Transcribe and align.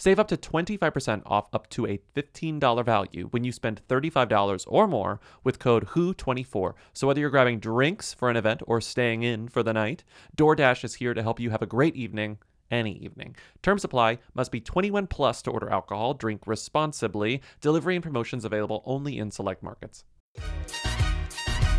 save 0.00 0.18
up 0.18 0.28
to 0.28 0.36
25% 0.36 1.22
off 1.26 1.48
up 1.52 1.68
to 1.68 1.86
a 1.86 2.00
$15 2.16 2.84
value 2.84 3.28
when 3.30 3.44
you 3.44 3.52
spend 3.52 3.82
$35 3.86 4.64
or 4.66 4.88
more 4.88 5.20
with 5.44 5.58
code 5.58 5.88
WHO24. 5.88 6.72
So 6.94 7.06
whether 7.06 7.20
you're 7.20 7.28
grabbing 7.28 7.60
drinks 7.60 8.14
for 8.14 8.30
an 8.30 8.36
event 8.36 8.62
or 8.66 8.80
staying 8.80 9.22
in 9.22 9.48
for 9.48 9.62
the 9.62 9.74
night, 9.74 10.02
DoorDash 10.36 10.84
is 10.84 10.94
here 10.94 11.12
to 11.12 11.22
help 11.22 11.38
you 11.38 11.50
have 11.50 11.62
a 11.62 11.66
great 11.66 11.94
evening 11.94 12.38
any 12.70 12.92
evening. 12.98 13.36
Terms 13.62 13.84
apply. 13.84 14.18
Must 14.32 14.50
be 14.50 14.60
21 14.60 15.08
plus 15.08 15.42
to 15.42 15.50
order 15.50 15.68
alcohol. 15.68 16.14
Drink 16.14 16.46
responsibly. 16.46 17.42
Delivery 17.60 17.96
and 17.96 18.02
promotions 18.02 18.44
available 18.44 18.82
only 18.86 19.18
in 19.18 19.30
select 19.30 19.62
markets. 19.62 20.04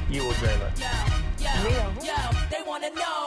You 0.10 0.26
will 0.26 0.34
dream 0.34 0.60
it. 0.62 0.76
They 2.50 2.62
wanna 2.68 2.90
know. 2.92 3.21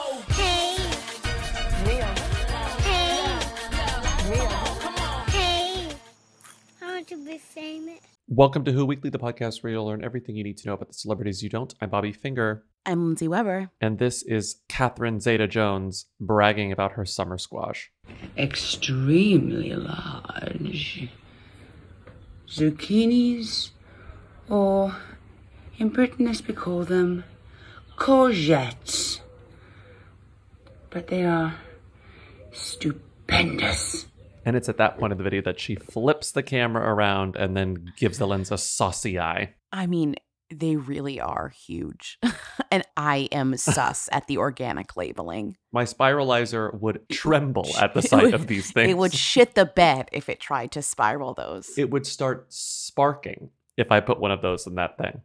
Want 7.05 7.23
to 7.23 7.31
be 7.31 7.37
famous. 7.37 7.99
Welcome 8.27 8.63
to 8.65 8.71
Who 8.71 8.85
Weekly, 8.85 9.11
the 9.11 9.19
podcast 9.19 9.61
where 9.61 9.71
you'll 9.71 9.85
learn 9.85 10.03
everything 10.03 10.35
you 10.35 10.43
need 10.43 10.57
to 10.57 10.67
know 10.67 10.73
about 10.73 10.87
the 10.87 10.93
celebrities 10.95 11.43
you 11.43 11.49
don't. 11.49 11.71
I'm 11.79 11.89
Bobby 11.89 12.11
Finger, 12.11 12.63
I'm 12.85 13.05
Lindsay 13.05 13.27
Weber. 13.27 13.69
and 13.79 13.99
this 13.99 14.23
is 14.23 14.61
Catherine 14.69 15.19
Zeta 15.19 15.47
Jones 15.47 16.07
bragging 16.19 16.71
about 16.71 16.93
her 16.93 17.05
summer 17.05 17.37
squash. 17.37 17.91
extremely 18.37 19.73
large. 19.73 21.09
Zucchinis, 22.47 23.69
or 24.49 24.95
in 25.77 25.89
Britain 25.89 26.27
as 26.27 26.47
we 26.47 26.55
call 26.55 26.85
them, 26.85 27.23
courgettes. 27.97 29.19
But 30.89 31.07
they 31.07 31.23
are 31.23 31.55
stupendous. 32.51 34.07
And 34.45 34.55
it's 34.55 34.69
at 34.69 34.77
that 34.77 34.97
point 34.99 35.11
of 35.11 35.17
the 35.17 35.23
video 35.23 35.41
that 35.41 35.59
she 35.59 35.75
flips 35.75 36.31
the 36.31 36.43
camera 36.43 36.93
around 36.93 37.35
and 37.35 37.57
then 37.57 37.91
gives 37.97 38.19
the 38.19 38.27
lens 38.27 38.51
a 38.51 38.57
saucy 38.57 39.19
eye. 39.19 39.55
I 39.71 39.87
mean, 39.87 40.15
they 40.53 40.75
really 40.75 41.19
are 41.19 41.49
huge. 41.49 42.19
and 42.71 42.83
I 42.95 43.27
am 43.31 43.57
sus 43.57 44.07
at 44.11 44.27
the 44.27 44.37
organic 44.37 44.95
labeling. 44.95 45.57
My 45.71 45.83
spiralizer 45.83 46.79
would 46.79 47.09
tremble 47.09 47.75
at 47.79 47.93
the 47.95 48.01
sight 48.03 48.25
would- 48.25 48.33
of 48.35 48.47
these 48.47 48.71
things. 48.71 48.91
It 48.91 48.97
would 48.97 49.13
shit 49.13 49.55
the 49.55 49.65
bed 49.65 50.09
if 50.11 50.29
it 50.29 50.39
tried 50.39 50.71
to 50.73 50.81
spiral 50.83 51.33
those. 51.33 51.75
it 51.77 51.89
would 51.89 52.05
start 52.05 52.45
sparking 52.53 53.49
if 53.77 53.91
I 53.91 53.99
put 53.99 54.19
one 54.19 54.31
of 54.31 54.41
those 54.41 54.67
in 54.67 54.75
that 54.75 54.97
thing. 54.97 55.21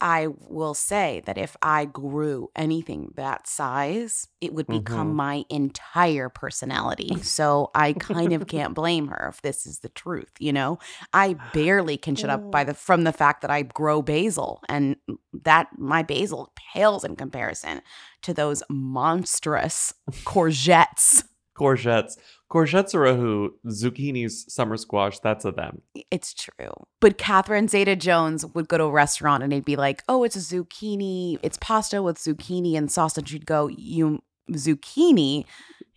I 0.00 0.28
will 0.28 0.74
say 0.74 1.22
that 1.26 1.36
if 1.36 1.56
I 1.60 1.84
grew 1.84 2.50
anything 2.54 3.12
that 3.16 3.48
size, 3.48 4.28
it 4.40 4.54
would 4.54 4.66
become 4.68 5.12
Mhm. 5.12 5.16
my 5.16 5.44
entire 5.50 6.28
personality. 6.28 7.20
So 7.22 7.70
I 7.74 7.94
kind 7.94 8.32
of 8.32 8.46
can't 8.46 8.74
blame 8.74 9.08
her 9.08 9.28
if 9.28 9.42
this 9.42 9.66
is 9.66 9.80
the 9.80 9.88
truth, 9.88 10.30
you 10.38 10.52
know? 10.52 10.78
I 11.12 11.34
barely 11.52 11.96
can 11.96 12.14
shut 12.14 12.30
up 12.30 12.50
by 12.50 12.62
the 12.64 12.74
from 12.74 13.04
the 13.04 13.12
fact 13.12 13.42
that 13.42 13.50
I 13.50 13.62
grow 13.62 14.00
basil 14.02 14.62
and 14.68 14.96
that 15.32 15.68
my 15.76 16.02
basil 16.02 16.52
pales 16.72 17.04
in 17.04 17.16
comparison 17.16 17.82
to 18.22 18.32
those 18.32 18.62
monstrous 18.70 19.92
courgettes. 20.24 21.24
Courgettes. 21.58 22.16
Courgettes 22.50 22.94
are 22.94 23.04
a 23.04 23.14
who. 23.14 23.54
Zucchinis, 23.66 24.50
summer 24.50 24.76
squash, 24.76 25.18
that's 25.18 25.44
a 25.44 25.52
them. 25.52 25.82
It's 26.10 26.32
true. 26.32 26.72
But 27.00 27.18
Catherine 27.18 27.68
Zeta 27.68 27.96
Jones 27.96 28.46
would 28.46 28.68
go 28.68 28.78
to 28.78 28.84
a 28.84 28.90
restaurant 28.90 29.42
and 29.42 29.52
they'd 29.52 29.64
be 29.64 29.76
like, 29.76 30.02
oh, 30.08 30.24
it's 30.24 30.36
a 30.36 30.38
zucchini, 30.38 31.38
it's 31.42 31.58
pasta 31.60 32.02
with 32.02 32.18
zucchini 32.18 32.76
and 32.76 32.90
sauce. 32.90 33.18
And 33.18 33.28
she'd 33.28 33.46
go, 33.46 33.68
you 33.68 34.22
zucchini, 34.52 35.44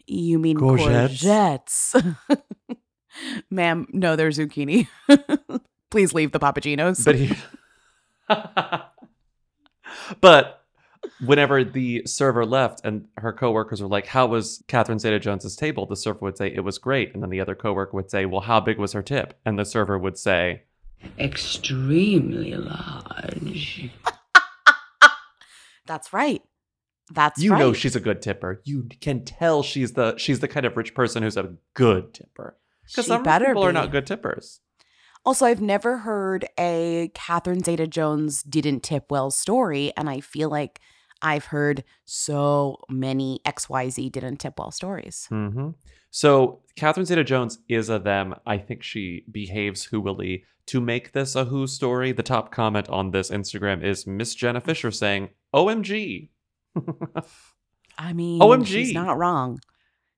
you 0.07 0.39
mean 0.39 0.57
Courgettes?" 0.57 1.94
courgettes. 1.94 2.16
Ma'am, 3.50 3.88
no, 3.91 4.16
they're 4.16 4.29
zucchini. 4.29 4.88
Please 5.89 6.13
leave 6.13 6.31
the 6.31 6.39
Papagenos. 6.39 7.03
But 7.03 7.16
he, 7.16 7.35
but 10.21 10.60
whenever 11.25 11.63
the 11.63 12.03
server 12.05 12.45
left 12.45 12.81
and 12.83 13.07
her 13.17 13.33
coworkers 13.33 13.81
were 13.81 13.87
like, 13.87 14.07
"How 14.07 14.25
was 14.25 14.63
Catherine 14.67 14.99
Zeta-Jones's 14.99 15.55
table?" 15.55 15.85
The 15.85 15.95
server 15.95 16.19
would 16.21 16.37
say, 16.37 16.53
"It 16.53 16.61
was 16.61 16.77
great," 16.77 17.13
and 17.13 17.21
then 17.21 17.29
the 17.29 17.39
other 17.39 17.55
coworker 17.55 17.95
would 17.95 18.09
say, 18.11 18.25
"Well, 18.25 18.41
how 18.41 18.59
big 18.59 18.77
was 18.77 18.93
her 18.93 19.01
tip?" 19.01 19.39
And 19.45 19.57
the 19.57 19.65
server 19.65 19.97
would 19.97 20.17
say, 20.17 20.63
Extremely 21.17 22.55
large. 22.55 23.89
That's 25.87 26.13
right. 26.13 26.41
That's 27.11 27.41
"You 27.41 27.51
right. 27.51 27.59
know 27.59 27.73
she's 27.73 27.95
a 27.95 27.99
good 27.99 28.21
tipper. 28.21 28.61
You 28.63 28.88
can 29.01 29.25
tell 29.25 29.63
she's 29.63 29.93
the 29.93 30.15
she's 30.17 30.39
the 30.39 30.47
kind 30.47 30.65
of 30.65 30.77
rich 30.77 30.93
person 30.93 31.23
who's 31.23 31.38
a 31.38 31.55
good 31.73 32.13
tipper." 32.13 32.57
Because 32.83 33.05
She 33.05 33.09
some 33.09 33.23
better 33.23 33.47
people 33.47 33.65
are 33.65 33.73
not 33.73 33.91
good 33.91 34.05
tippers. 34.05 34.61
Also, 35.25 35.45
I've 35.45 35.61
never 35.61 35.99
heard 35.99 36.45
a 36.59 37.11
Catherine 37.13 37.63
Zeta 37.63 37.88
Jones 37.88 38.41
didn't 38.43 38.81
tip 38.81 39.05
well 39.11 39.29
story, 39.29 39.91
and 39.95 40.09
I 40.09 40.19
feel 40.19 40.49
like 40.49 40.79
I've 41.21 41.45
heard 41.45 41.83
so 42.05 42.77
many 42.89 43.39
XYZ 43.45 44.11
didn't 44.11 44.37
tip 44.37 44.57
well 44.57 44.71
stories. 44.71 45.25
hmm 45.29 45.69
So 46.09 46.61
Catherine 46.75 47.05
Zeta-Jones 47.05 47.59
is 47.69 47.89
a 47.89 47.99
them. 47.99 48.35
I 48.45 48.57
think 48.57 48.83
she 48.83 49.25
behaves 49.31 49.87
whoily 49.87 50.43
to 50.67 50.81
make 50.81 51.11
this 51.11 51.35
a 51.35 51.45
who 51.45 51.67
story. 51.67 52.11
The 52.11 52.23
top 52.23 52.51
comment 52.51 52.89
on 52.89 53.11
this 53.11 53.29
Instagram 53.29 53.83
is 53.83 54.07
Miss 54.07 54.35
Jenna 54.35 54.61
Fischer 54.61 54.91
saying, 54.91 55.29
"OMG." 55.53 56.29
I 57.97 58.13
mean, 58.13 58.39
OMG. 58.41 58.65
she's 58.67 58.93
not 58.93 59.17
wrong. 59.17 59.59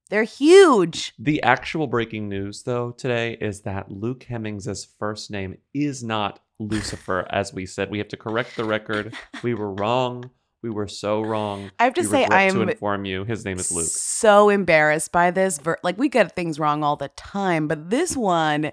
They're 0.09 0.23
huge. 0.23 1.13
The 1.17 1.41
actual 1.41 1.87
breaking 1.87 2.29
news, 2.29 2.63
though, 2.63 2.91
today 2.91 3.37
is 3.41 3.61
that 3.61 3.89
Luke 3.91 4.23
Hemmings' 4.23 4.85
first 4.99 5.31
name 5.31 5.57
is 5.73 6.03
not 6.03 6.39
Lucifer, 6.59 7.25
as 7.31 7.53
we 7.53 7.65
said. 7.65 7.89
We 7.89 7.97
have 7.97 8.09
to 8.09 8.17
correct 8.17 8.55
the 8.55 8.65
record. 8.65 9.15
We 9.41 9.53
were 9.55 9.73
wrong. 9.73 10.29
We 10.63 10.69
were 10.69 10.87
so 10.87 11.21
wrong. 11.21 11.71
I 11.77 11.83
have 11.83 11.93
to 11.95 12.01
We 12.01 12.07
say, 12.07 12.25
I'm 12.31 12.53
to 12.53 12.61
inform 12.61 13.03
you, 13.03 13.25
his 13.25 13.43
name 13.43 13.59
is 13.59 13.69
Luke. 13.69 13.85
So 13.85 14.47
embarrassed 14.47 15.11
by 15.11 15.29
this. 15.29 15.59
Ver- 15.59 15.77
like 15.83 15.97
we 15.97 16.07
get 16.07 16.35
things 16.35 16.57
wrong 16.57 16.83
all 16.83 16.95
the 16.95 17.09
time, 17.09 17.67
but 17.67 17.89
this 17.89 18.15
one 18.15 18.71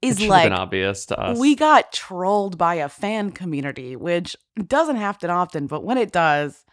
is 0.00 0.26
like 0.26 0.50
obvious 0.50 1.04
to 1.06 1.18
us. 1.20 1.38
we 1.38 1.54
got 1.54 1.92
trolled 1.92 2.56
by 2.56 2.76
a 2.76 2.88
fan 2.88 3.30
community, 3.30 3.94
which 3.94 4.36
doesn't 4.66 4.96
happen 4.96 5.28
often, 5.28 5.66
but 5.66 5.84
when 5.84 5.98
it 5.98 6.12
does, 6.12 6.64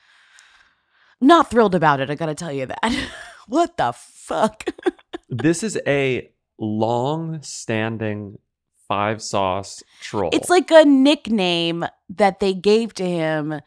not 1.20 1.52
thrilled 1.52 1.76
about 1.76 2.00
it. 2.00 2.10
I 2.10 2.16
gotta 2.16 2.34
tell 2.34 2.52
you 2.52 2.66
that. 2.66 3.10
what 3.48 3.76
the 3.76 3.94
fuck? 3.94 4.70
this 5.30 5.64
is 5.64 5.78
a 5.86 6.32
long-standing 6.58 8.38
five 8.88 9.22
sauce 9.22 9.84
troll. 10.02 10.30
It's 10.32 10.50
like 10.50 10.72
a 10.72 10.86
nickname 10.86 11.86
that 12.10 12.40
they 12.40 12.54
gave 12.54 12.94
to 12.96 13.06
him. 13.06 13.62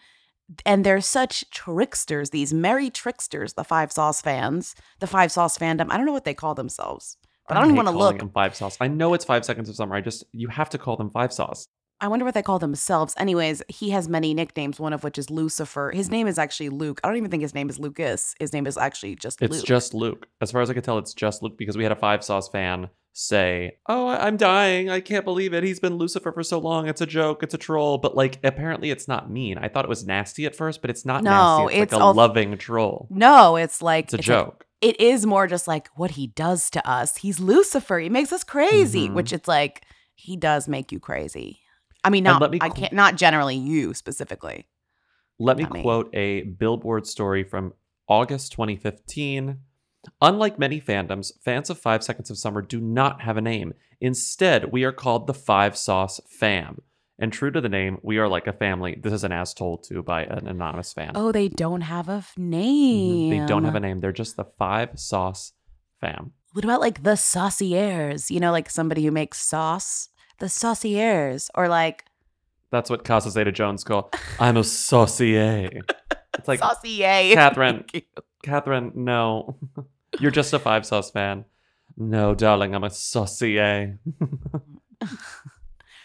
And 0.66 0.84
they're 0.84 1.00
such 1.00 1.48
tricksters, 1.50 2.30
these 2.30 2.52
merry 2.52 2.90
tricksters, 2.90 3.54
the 3.54 3.64
Five 3.64 3.92
Sauce 3.92 4.20
fans, 4.20 4.74
the 5.00 5.06
Five 5.06 5.32
Sauce 5.32 5.58
fandom. 5.58 5.88
I 5.90 5.96
don't 5.96 6.06
know 6.06 6.12
what 6.12 6.24
they 6.24 6.34
call 6.34 6.54
themselves, 6.54 7.16
but 7.48 7.56
I, 7.56 7.60
don't 7.60 7.70
even 7.70 7.76
want 7.76 7.88
to 7.88 7.96
look. 7.96 8.18
them 8.18 8.30
five 8.30 8.54
sauce. 8.54 8.76
I 8.80 8.88
know 8.88 9.14
it's 9.14 9.24
five 9.24 9.44
seconds 9.44 9.68
of 9.68 9.76
summer. 9.76 9.94
I 9.94 10.00
just 10.00 10.24
you 10.32 10.48
have 10.48 10.70
to 10.70 10.78
call 10.78 10.96
them 10.96 11.10
five 11.10 11.32
sauce. 11.32 11.68
I 12.00 12.08
wonder 12.08 12.24
what 12.24 12.34
they 12.34 12.42
call 12.42 12.58
themselves. 12.58 13.14
Anyways, 13.16 13.62
he 13.68 13.90
has 13.90 14.08
many 14.08 14.34
nicknames, 14.34 14.80
one 14.80 14.92
of 14.92 15.04
which 15.04 15.18
is 15.18 15.30
Lucifer. 15.30 15.92
His 15.94 16.10
name 16.10 16.26
is 16.26 16.36
actually 16.36 16.68
Luke. 16.68 17.00
I 17.04 17.08
don't 17.08 17.16
even 17.16 17.30
think 17.30 17.42
his 17.42 17.54
name 17.54 17.70
is 17.70 17.78
Lucas. 17.78 18.34
His 18.40 18.52
name 18.52 18.66
is 18.66 18.76
actually 18.76 19.14
just 19.14 19.40
Luke. 19.40 19.50
It's 19.50 19.58
Luke. 19.58 19.66
just 19.66 19.94
Luke. 19.94 20.26
As 20.40 20.50
far 20.50 20.62
as 20.62 20.70
I 20.70 20.74
can 20.74 20.82
tell, 20.82 20.98
it's 20.98 21.14
just 21.14 21.44
Luke 21.44 21.56
because 21.56 21.76
we 21.76 21.84
had 21.84 21.92
a 21.92 21.96
five 21.96 22.24
sauce 22.24 22.48
fan 22.48 22.88
say, 23.12 23.78
"Oh, 23.88 24.08
I'm 24.08 24.36
dying. 24.36 24.88
I 24.90 25.00
can't 25.00 25.24
believe 25.24 25.52
it. 25.54 25.62
He's 25.64 25.80
been 25.80 25.96
Lucifer 25.96 26.32
for 26.32 26.42
so 26.42 26.58
long. 26.58 26.88
It's 26.88 27.00
a 27.00 27.06
joke. 27.06 27.42
It's 27.42 27.54
a 27.54 27.58
troll." 27.58 27.98
But 27.98 28.16
like, 28.16 28.38
apparently, 28.44 28.90
it's 28.90 29.06
not 29.08 29.30
mean. 29.30 29.58
I 29.58 29.68
thought 29.68 29.84
it 29.84 29.88
was 29.88 30.06
nasty 30.06 30.46
at 30.46 30.56
first, 30.56 30.80
but 30.80 30.90
it's 30.90 31.04
not 31.04 31.22
No, 31.22 31.30
nasty. 31.66 31.74
It's, 31.78 31.82
it's 31.84 31.92
like 31.92 32.02
a 32.02 32.06
loving 32.06 32.56
troll. 32.58 33.06
No, 33.10 33.56
it's 33.56 33.82
like 33.82 34.06
It's 34.06 34.14
a 34.14 34.16
like- 34.18 34.24
joke. 34.24 34.66
it 34.80 34.98
is 35.00 35.26
more 35.26 35.46
just 35.46 35.68
like 35.68 35.88
what 35.94 36.12
he 36.12 36.26
does 36.28 36.70
to 36.70 36.88
us. 36.88 37.18
He's 37.18 37.38
Lucifer. 37.38 37.98
He 37.98 38.08
makes 38.08 38.32
us 38.32 38.44
crazy, 38.44 39.08
Mhm. 39.08 39.14
which 39.14 39.32
it's 39.32 39.46
like 39.48 39.84
he 40.14 40.36
does 40.36 40.66
make 40.68 40.90
you 40.92 40.98
crazy. 41.00 41.60
I 42.04 42.10
mean, 42.10 42.24
not 42.24 42.50
me 42.50 42.58
I 42.60 42.68
qu- 42.68 42.80
can't 42.80 42.92
not 42.92 43.16
generally 43.16 43.56
you 43.56 43.94
specifically. 43.94 44.66
Let 45.38 45.56
me 45.56 45.62
Not 45.64 45.72
me. 45.72 45.82
quote 45.82 46.14
a 46.14 46.42
Billboard 46.42 47.06
story 47.06 47.44
from 47.44 47.74
August 48.08 48.52
2015. 48.52 49.58
Unlike 50.20 50.58
many 50.58 50.80
fandoms, 50.80 51.32
fans 51.44 51.70
of 51.70 51.78
Five 51.78 52.02
Seconds 52.02 52.30
of 52.30 52.38
Summer 52.38 52.62
do 52.62 52.80
not 52.80 53.22
have 53.22 53.36
a 53.36 53.40
name. 53.40 53.74
Instead, 54.00 54.72
we 54.72 54.84
are 54.84 54.92
called 54.92 55.26
the 55.26 55.34
Five 55.34 55.76
Sauce 55.76 56.20
Fam. 56.26 56.82
And 57.18 57.32
true 57.32 57.52
to 57.52 57.60
the 57.60 57.68
name, 57.68 57.98
we 58.02 58.18
are 58.18 58.26
like 58.26 58.48
a 58.48 58.52
family. 58.52 58.98
This 59.00 59.12
is 59.12 59.22
an 59.22 59.30
as 59.30 59.54
told 59.54 59.84
to 59.84 60.02
by 60.02 60.24
an 60.24 60.48
anonymous 60.48 60.92
fan. 60.92 61.12
Oh, 61.14 61.30
they 61.30 61.48
don't 61.48 61.82
have 61.82 62.08
a 62.08 62.14
f- 62.14 62.36
name. 62.36 63.30
They 63.30 63.46
don't 63.46 63.64
have 63.64 63.76
a 63.76 63.80
name. 63.80 64.00
They're 64.00 64.10
just 64.12 64.36
the 64.36 64.46
Five 64.58 64.98
Sauce 64.98 65.52
Fam. 66.00 66.32
What 66.52 66.64
about 66.64 66.80
like 66.80 67.04
the 67.04 67.16
sauciers? 67.16 68.30
You 68.30 68.40
know, 68.40 68.50
like 68.50 68.68
somebody 68.68 69.04
who 69.04 69.12
makes 69.12 69.40
sauce. 69.40 70.08
The 70.38 70.48
sauciers, 70.48 71.48
or 71.54 71.68
like 71.68 72.04
That's 72.70 72.90
what 72.90 73.04
Casa 73.04 73.30
Zeta 73.30 73.52
Jones 73.52 73.84
call. 73.84 74.10
I'm 74.40 74.56
a 74.56 74.64
saucier. 74.64 75.82
It's 76.38 76.48
like 76.48 76.60
saucier. 76.60 77.34
Catherine. 77.34 77.84
Catherine, 78.42 78.92
no. 78.94 79.56
You're 80.20 80.30
just 80.30 80.52
a 80.52 80.58
five 80.58 80.84
sauce 80.84 81.10
fan. 81.10 81.44
No, 81.96 82.34
darling, 82.34 82.74
I'm 82.74 82.84
a 82.84 82.90
saucier. 82.90 83.98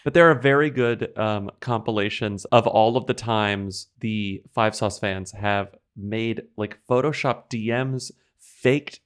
but 0.04 0.14
there 0.14 0.30
are 0.30 0.34
very 0.34 0.70
good 0.70 1.16
um, 1.18 1.50
compilations 1.60 2.44
of 2.46 2.66
all 2.66 2.96
of 2.96 3.06
the 3.06 3.14
times 3.14 3.88
the 4.00 4.42
five 4.54 4.74
sauce 4.74 4.98
fans 4.98 5.32
have 5.32 5.74
made 5.96 6.42
like 6.56 6.78
Photoshop 6.88 7.50
DMs 7.50 8.12
faked 8.38 9.00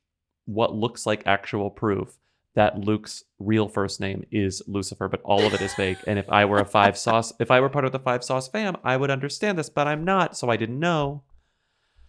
what 0.44 0.74
looks 0.74 1.06
like 1.06 1.22
actual 1.24 1.70
proof 1.70 2.19
that 2.54 2.78
Luke's 2.78 3.25
real 3.38 3.69
first 3.69 4.00
name 4.00 4.25
is 4.31 4.62
Lucifer, 4.66 5.08
but 5.08 5.22
all 5.25 5.43
of 5.43 5.54
it 5.54 5.60
is 5.62 5.72
fake. 5.75 5.99
And 6.06 6.19
if 6.19 6.28
I 6.28 6.44
were 6.44 6.58
a 6.58 6.64
five 6.66 6.99
sauce, 6.99 7.32
if 7.40 7.50
I 7.50 7.60
were 7.60 7.69
part 7.70 7.84
of 7.84 7.93
the 7.93 7.99
five 7.99 8.22
sauce 8.22 8.49
fam, 8.49 8.76
I 8.84 8.96
would 8.96 9.10
understand 9.10 9.58
this, 9.58 9.70
but 9.70 9.87
I'm 9.87 10.04
not, 10.04 10.37
so 10.37 10.50
I 10.50 10.56
didn't 10.56 10.78
know. 10.78 11.22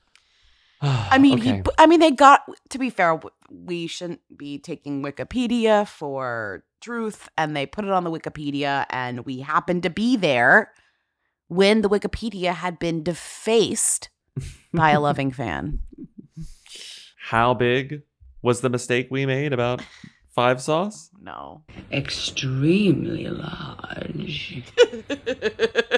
I 0.81 1.18
mean, 1.18 1.40
Okay. 1.40 1.57
he, 1.57 1.62
I 1.78 1.88
mean, 1.88 2.01
they 2.01 2.12
got. 2.12 2.42
To 2.69 2.78
be 2.78 2.90
fair, 2.90 3.19
we 3.50 3.88
shouldn't 3.88 4.19
be 4.36 4.60
taking 4.60 5.01
Wikipedia 5.01 5.88
for 5.88 6.66
truth, 6.81 7.30
and 7.38 7.56
they 7.56 7.66
put 7.66 7.86
it 7.86 7.92
on 7.92 8.04
the 8.04 8.12
Wikipedia, 8.12 8.86
and 8.89 9.25
we 9.25 9.39
happened 9.39 9.84
to 9.84 9.89
be 9.89 10.18
there 10.18 10.74
when 11.48 11.81
the 11.81 11.89
Wikipedia 11.89 12.54
had 12.54 12.80
been 12.80 13.01
defaced 13.01 14.10
by 14.74 14.92
a 14.92 15.00
loving 15.07 15.31
fan. 15.31 15.80
How 17.18 17.54
big 17.54 18.01
was 18.42 18.60
the 18.60 18.69
mistake 18.69 19.07
we 19.10 19.25
made 19.25 19.54
about 19.54 19.81
five 20.34 20.62
sauce? 20.62 21.10
No. 21.22 21.64
Extremely 21.92 23.28
large. 23.28 24.64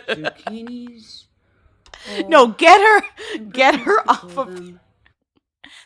Zucchinis. 0.09 1.25
No, 2.27 2.49
get 2.49 2.79
her, 2.79 3.01
get 3.51 3.79
her 3.79 4.07
off 4.07 4.37
of. 4.37 4.53
them 4.53 4.79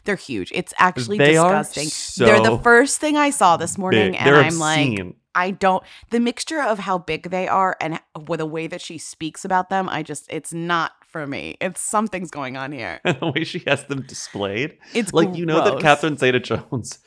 They're 0.03 0.17
huge. 0.17 0.51
It's 0.53 0.73
actually 0.77 1.17
They 1.17 1.37
are 1.37 1.59
disgusting. 1.59 2.25
They're 2.25 2.41
the 2.41 2.59
first 2.59 2.99
thing 2.99 3.15
I 3.15 3.29
saw 3.29 3.55
this 3.55 3.77
morning, 3.77 4.11
Big. 4.11 4.19
and 4.19 4.27
They're 4.27 4.43
I'm 4.43 4.59
like. 4.59 5.15
I 5.33 5.51
don't. 5.51 5.81
The 6.09 6.19
mixture 6.19 6.61
of 6.61 6.79
how 6.79 6.97
big 6.97 7.29
they 7.29 7.47
are 7.47 7.77
and 7.79 8.01
with 8.27 8.39
the 8.39 8.45
way 8.45 8.67
that 8.67 8.81
she 8.81 8.97
speaks 8.97 9.45
about 9.45 9.69
them, 9.69 9.87
I 9.87 10.03
just, 10.03 10.25
it's 10.29 10.51
not 10.51 10.91
for 11.07 11.25
me. 11.25 11.55
It's 11.61 11.81
something's 11.81 12.31
going 12.31 12.57
on 12.57 12.71
here. 12.71 12.99
the 13.05 13.31
way 13.33 13.43
she 13.43 13.59
has 13.67 13.85
them 13.85 14.01
displayed. 14.01 14.77
It's 14.93 15.13
like 15.13 15.35
you 15.35 15.45
know 15.45 15.63
that 15.63 15.69
gross. 15.71 15.81
Catherine 15.81 16.17
Zeta 16.17 16.39
Jones 16.39 16.99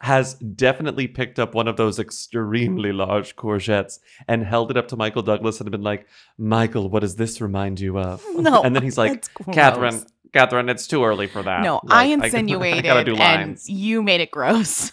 has 0.00 0.34
definitely 0.34 1.06
picked 1.06 1.38
up 1.38 1.54
one 1.54 1.68
of 1.68 1.76
those 1.76 1.98
extremely 1.98 2.92
large 2.92 3.36
courgettes 3.36 3.98
and 4.28 4.44
held 4.44 4.70
it 4.70 4.76
up 4.76 4.88
to 4.88 4.96
Michael 4.96 5.22
Douglas 5.22 5.60
and 5.60 5.70
been 5.70 5.82
like, 5.82 6.06
Michael, 6.38 6.88
what 6.88 7.00
does 7.00 7.16
this 7.16 7.40
remind 7.40 7.80
you 7.80 7.98
of? 7.98 8.24
No, 8.40 8.62
and 8.62 8.74
then 8.74 8.82
he's 8.82 8.96
like. 8.96 9.24
Catherine, 9.52 10.04
Catherine, 10.32 10.68
it's 10.68 10.86
too 10.86 11.04
early 11.04 11.26
for 11.26 11.42
that. 11.42 11.62
No, 11.62 11.80
Like, 11.84 11.92
I 11.92 12.02
I 12.02 12.04
insinuated, 12.12 12.84
gotta 12.84 13.04
do 13.04 13.16
and 13.16 13.58
you 13.66 14.02
made 14.02 14.20
it 14.20 14.30
gross. 14.30 14.92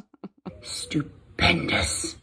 Stupendous. 0.62 2.16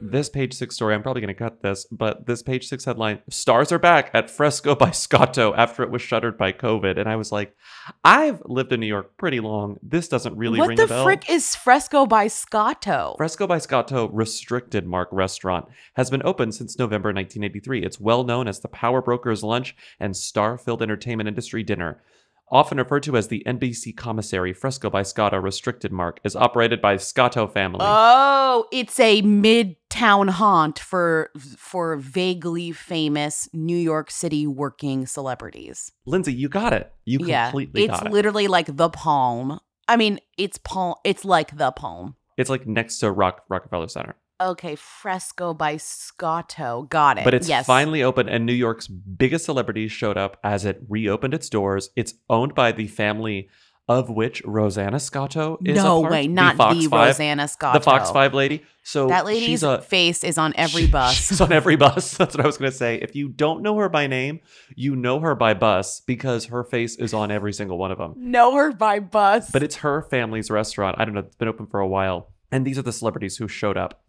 This 0.00 0.28
page 0.28 0.54
six 0.54 0.76
story, 0.76 0.94
I'm 0.94 1.02
probably 1.02 1.22
going 1.22 1.34
to 1.34 1.38
cut 1.38 1.62
this, 1.62 1.86
but 1.90 2.26
this 2.26 2.42
page 2.42 2.68
six 2.68 2.84
headline 2.84 3.20
Stars 3.28 3.72
are 3.72 3.78
back 3.78 4.10
at 4.14 4.30
Fresco 4.30 4.74
by 4.74 4.90
Scotto 4.90 5.54
after 5.54 5.82
it 5.82 5.90
was 5.90 6.02
shuttered 6.02 6.38
by 6.38 6.52
COVID. 6.52 6.98
And 6.98 7.08
I 7.08 7.16
was 7.16 7.32
like, 7.32 7.56
I've 8.04 8.42
lived 8.44 8.72
in 8.72 8.80
New 8.80 8.86
York 8.86 9.16
pretty 9.16 9.40
long. 9.40 9.78
This 9.82 10.08
doesn't 10.08 10.36
really 10.36 10.58
what 10.58 10.68
ring 10.68 10.76
the 10.76 10.84
a 10.84 10.88
bell. 10.88 11.04
frick 11.04 11.28
is 11.28 11.56
Fresco 11.56 12.06
by 12.06 12.28
Scotto? 12.28 13.14
Fresco 13.16 13.46
by 13.46 13.58
Scotto 13.58 14.08
Restricted 14.08 14.86
Mark 14.86 15.08
Restaurant 15.10 15.66
has 15.94 16.10
been 16.10 16.22
open 16.24 16.52
since 16.52 16.78
November 16.78 17.08
1983. 17.08 17.84
It's 17.84 18.00
well 18.00 18.24
known 18.24 18.46
as 18.46 18.60
the 18.60 18.68
Power 18.68 19.02
Brokers 19.02 19.42
Lunch 19.42 19.74
and 19.98 20.16
Star 20.16 20.58
Filled 20.58 20.82
Entertainment 20.82 21.28
Industry 21.28 21.62
Dinner. 21.62 22.00
Often 22.50 22.78
referred 22.78 23.02
to 23.02 23.16
as 23.16 23.28
the 23.28 23.42
NBC 23.46 23.94
Commissary, 23.96 24.54
Fresco 24.54 24.88
by 24.88 25.02
Scotto 25.02 25.36
Restricted 25.38 25.92
Mark 25.92 26.18
is 26.24 26.34
operated 26.34 26.80
by 26.80 26.96
Scotto 26.96 27.46
family. 27.46 27.80
Oh, 27.82 28.66
it's 28.72 28.98
a 28.98 29.20
midtown 29.22 30.30
haunt 30.30 30.78
for 30.78 31.30
for 31.58 31.96
vaguely 31.96 32.72
famous 32.72 33.48
New 33.52 33.76
York 33.76 34.10
City 34.10 34.46
working 34.46 35.06
celebrities. 35.06 35.92
Lindsay, 36.06 36.32
you 36.32 36.48
got 36.48 36.72
it. 36.72 36.90
You 37.04 37.18
completely 37.18 37.84
it's 37.84 37.90
got 37.90 38.02
it. 38.02 38.06
It's 38.06 38.12
literally 38.14 38.48
like 38.48 38.74
the 38.74 38.88
Palm. 38.88 39.60
I 39.86 39.96
mean, 39.96 40.18
it's 40.38 40.56
Palm. 40.58 40.94
It's 41.04 41.24
like 41.26 41.56
the 41.56 41.70
Palm. 41.72 42.16
it's 42.38 42.48
like 42.50 42.66
next 42.66 42.98
to 43.00 43.10
Rock 43.12 43.44
Rockefeller 43.50 43.88
Center. 43.88 44.16
Okay, 44.40 44.76
Fresco 44.76 45.52
by 45.52 45.76
Scotto. 45.78 46.86
Got 46.90 47.18
it. 47.18 47.24
But 47.24 47.34
it's 47.34 47.48
yes. 47.48 47.66
finally 47.66 48.02
open, 48.02 48.28
and 48.28 48.46
New 48.46 48.52
York's 48.52 48.86
biggest 48.86 49.44
celebrities 49.44 49.90
showed 49.90 50.16
up 50.16 50.38
as 50.44 50.64
it 50.64 50.80
reopened 50.88 51.34
its 51.34 51.48
doors. 51.48 51.90
It's 51.96 52.14
owned 52.30 52.54
by 52.54 52.70
the 52.72 52.86
family 52.86 53.48
of 53.88 54.10
which 54.10 54.42
Rosanna 54.44 55.00
Scotto 55.00 55.58
is 55.64 55.78
a 55.78 55.82
No 55.82 56.02
part, 56.02 56.12
way, 56.12 56.28
not 56.28 56.56
Fox 56.56 56.76
the 56.78 56.86
Five, 56.88 57.06
Rosanna 57.08 57.48
Scotto. 57.48 57.78
the 57.78 57.82
Fox 57.82 58.10
Five 58.10 58.34
lady. 58.34 58.62
So 58.82 59.08
That 59.08 59.24
lady's 59.24 59.62
a, 59.62 59.80
face 59.80 60.22
is 60.22 60.36
on 60.38 60.52
every 60.56 60.82
she- 60.82 60.90
bus. 60.90 61.14
She's 61.14 61.40
on 61.40 61.52
every 61.52 61.76
bus. 61.76 62.14
That's 62.18 62.36
what 62.36 62.44
I 62.44 62.46
was 62.46 62.58
going 62.58 62.70
to 62.70 62.76
say. 62.76 62.96
If 62.96 63.16
you 63.16 63.28
don't 63.30 63.62
know 63.62 63.76
her 63.78 63.88
by 63.88 64.06
name, 64.06 64.40
you 64.76 64.94
know 64.94 65.20
her 65.20 65.34
by 65.34 65.54
bus 65.54 66.00
because 66.00 66.46
her 66.46 66.62
face 66.64 66.96
is 66.96 67.14
on 67.14 67.30
every 67.30 67.52
single 67.54 67.78
one 67.78 67.90
of 67.90 67.96
them. 67.98 68.12
know 68.16 68.54
her 68.56 68.72
by 68.72 69.00
bus. 69.00 69.50
But 69.50 69.62
it's 69.62 69.76
her 69.76 70.02
family's 70.02 70.50
restaurant. 70.50 70.96
I 71.00 71.06
don't 71.06 71.14
know. 71.14 71.20
It's 71.20 71.36
been 71.36 71.48
open 71.48 71.66
for 71.66 71.80
a 71.80 71.88
while. 71.88 72.30
And 72.52 72.66
these 72.66 72.78
are 72.78 72.82
the 72.82 72.92
celebrities 72.92 73.38
who 73.38 73.48
showed 73.48 73.76
up 73.78 74.02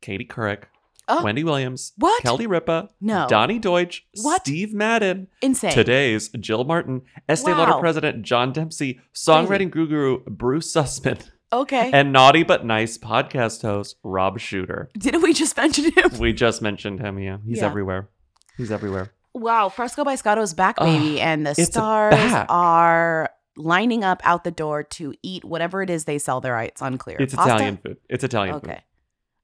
Katie 0.00 0.24
Couric, 0.26 0.64
Oh. 1.10 1.24
Wendy 1.24 1.42
Williams, 1.42 1.92
What? 1.96 2.22
Kelly 2.22 2.46
Ripa, 2.46 2.90
No. 3.00 3.26
Donny 3.28 3.58
Deutsch, 3.58 4.06
What? 4.22 4.42
Steve 4.42 4.74
Madden, 4.74 5.28
insane. 5.40 5.72
today's 5.72 6.28
Jill 6.30 6.64
Martin, 6.64 7.02
Estee 7.28 7.52
Lauder 7.52 7.78
president 7.80 8.22
John 8.22 8.52
Dempsey, 8.52 9.00
songwriting 9.14 9.70
guru 9.70 10.20
Bruce 10.26 10.70
Sussman, 10.72 11.20
Okay. 11.50 11.90
and 11.94 12.12
naughty 12.12 12.42
but 12.42 12.66
nice 12.66 12.98
podcast 12.98 13.62
host 13.62 13.96
Rob 14.02 14.38
Shooter. 14.38 14.90
Didn't 14.98 15.22
we 15.22 15.32
just 15.32 15.56
mention 15.56 15.84
him? 15.92 16.10
We 16.18 16.34
just 16.34 16.60
mentioned 16.60 17.00
him. 17.00 17.18
Yeah, 17.18 17.38
he's 17.46 17.58
Yeah. 17.58 17.66
everywhere. 17.66 18.10
He's 18.58 18.70
everywhere. 18.70 19.12
Wow, 19.34 19.68
Fresco 19.70 20.04
by 20.04 20.14
Scotto's 20.16 20.52
back, 20.52 20.74
Ugh, 20.78 20.86
baby, 20.86 21.20
and 21.20 21.46
the 21.46 21.50
it's 21.52 21.66
stars 21.66 22.14
back. 22.14 22.46
are 22.50 23.30
lining 23.56 24.04
up 24.04 24.20
out 24.24 24.44
the 24.44 24.50
door 24.50 24.82
to 24.82 25.14
eat 25.22 25.44
whatever 25.44 25.80
it 25.80 25.90
is 25.90 26.04
they 26.04 26.18
sell 26.18 26.40
there. 26.40 26.58
It's 26.60 26.82
unclear. 26.82 27.16
It's 27.20 27.34
Pasta? 27.34 27.54
Italian 27.54 27.76
food. 27.78 27.96
It's 28.10 28.24
Italian 28.24 28.54
Okay, 28.56 28.72
food. 28.74 28.82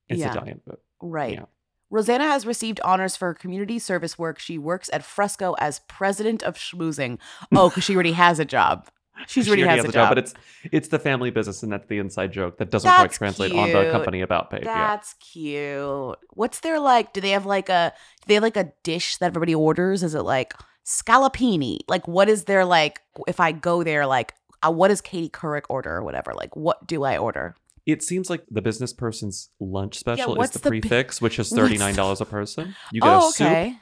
It's 0.08 0.20
Yeah. 0.20 0.32
Italian 0.32 0.60
food. 0.66 0.78
right. 1.00 1.34
Yeah. 1.34 1.44
Rosanna 1.90 2.24
has 2.24 2.44
received 2.44 2.80
honors 2.80 3.14
for 3.16 3.28
her 3.28 3.34
community 3.34 3.78
service 3.78 4.18
work. 4.18 4.38
She 4.40 4.58
works 4.58 4.90
at 4.92 5.04
Fresco 5.04 5.54
as 5.60 5.80
president 5.86 6.42
of 6.42 6.56
schmoozing. 6.56 7.18
Oh, 7.54 7.68
because 7.68 7.84
she 7.84 7.94
already 7.94 8.12
has 8.12 8.38
a 8.40 8.44
job. 8.44 8.88
She's 9.28 9.44
She 9.44 9.50
already, 9.50 9.62
has 9.62 9.84
a 9.84 9.92
job. 9.92 10.08
but 10.08 10.18
it's 10.18 10.34
it's 10.72 10.88
the 10.88 10.98
family 10.98 11.30
business, 11.30 11.62
and 11.62 11.70
that's 11.72 11.86
the 11.86 11.98
inside 11.98 12.32
joke 12.32 12.58
that 12.58 12.70
doesn't 12.70 12.90
quite 12.90 13.02
That's 13.02 13.16
translate 13.18 13.52
on 13.52 13.70
the 13.70 13.92
company 13.92 14.22
about 14.22 14.50
page. 14.50 14.64
Yeah. 14.64 14.74
That's 14.88 15.14
cute. 15.14 16.18
What's 16.30 16.60
their 16.60 16.80
like? 16.80 17.12
Do 17.12 17.20
they 17.20 17.30
have 17.30 17.46
like 17.46 17.68
a 17.68 17.92
do 18.22 18.24
they 18.26 18.34
have 18.34 18.42
like 18.42 18.56
a 18.56 18.72
dish 18.82 19.18
that 19.18 19.26
everybody 19.26 19.54
orders? 19.54 20.02
Is 20.02 20.16
it 20.16 20.22
like 20.22 20.52
scallopini? 20.84 21.78
Like 21.88 22.08
what 22.08 22.28
is 22.28 22.44
their 22.44 22.64
like 22.64 23.00
if 23.28 23.38
I 23.40 23.52
go 23.52 23.84
there 23.84 24.04
like 24.06 24.34
uh, 24.66 24.70
what 24.72 24.88
does 24.88 25.00
Katie 25.00 25.28
Couric 25.28 25.62
order 25.68 25.94
or 25.94 26.02
whatever? 26.02 26.32
Like 26.34 26.56
what 26.56 26.84
do 26.86 27.04
I 27.04 27.16
order? 27.16 27.54
It 27.86 28.02
seems 28.02 28.30
like 28.30 28.44
the 28.50 28.62
business 28.62 28.92
person's 28.92 29.50
lunch 29.60 29.98
special 29.98 30.32
is 30.32 30.38
what's 30.38 30.52
the, 30.52 30.58
the 30.58 30.64
bi- 30.70 30.80
prix 30.80 30.88
fixe, 30.88 31.20
which 31.20 31.38
is 31.38 31.50
what's 31.50 31.60
thirty 31.60 31.76
nine 31.78 31.94
dollars 31.94 32.20
a 32.20 32.24
person. 32.24 32.74
You 32.92 33.00
get 33.00 33.10
oh, 33.10 33.28
a 33.28 33.32
soup. 33.32 33.46
okay. 33.46 33.66
You 33.68 33.76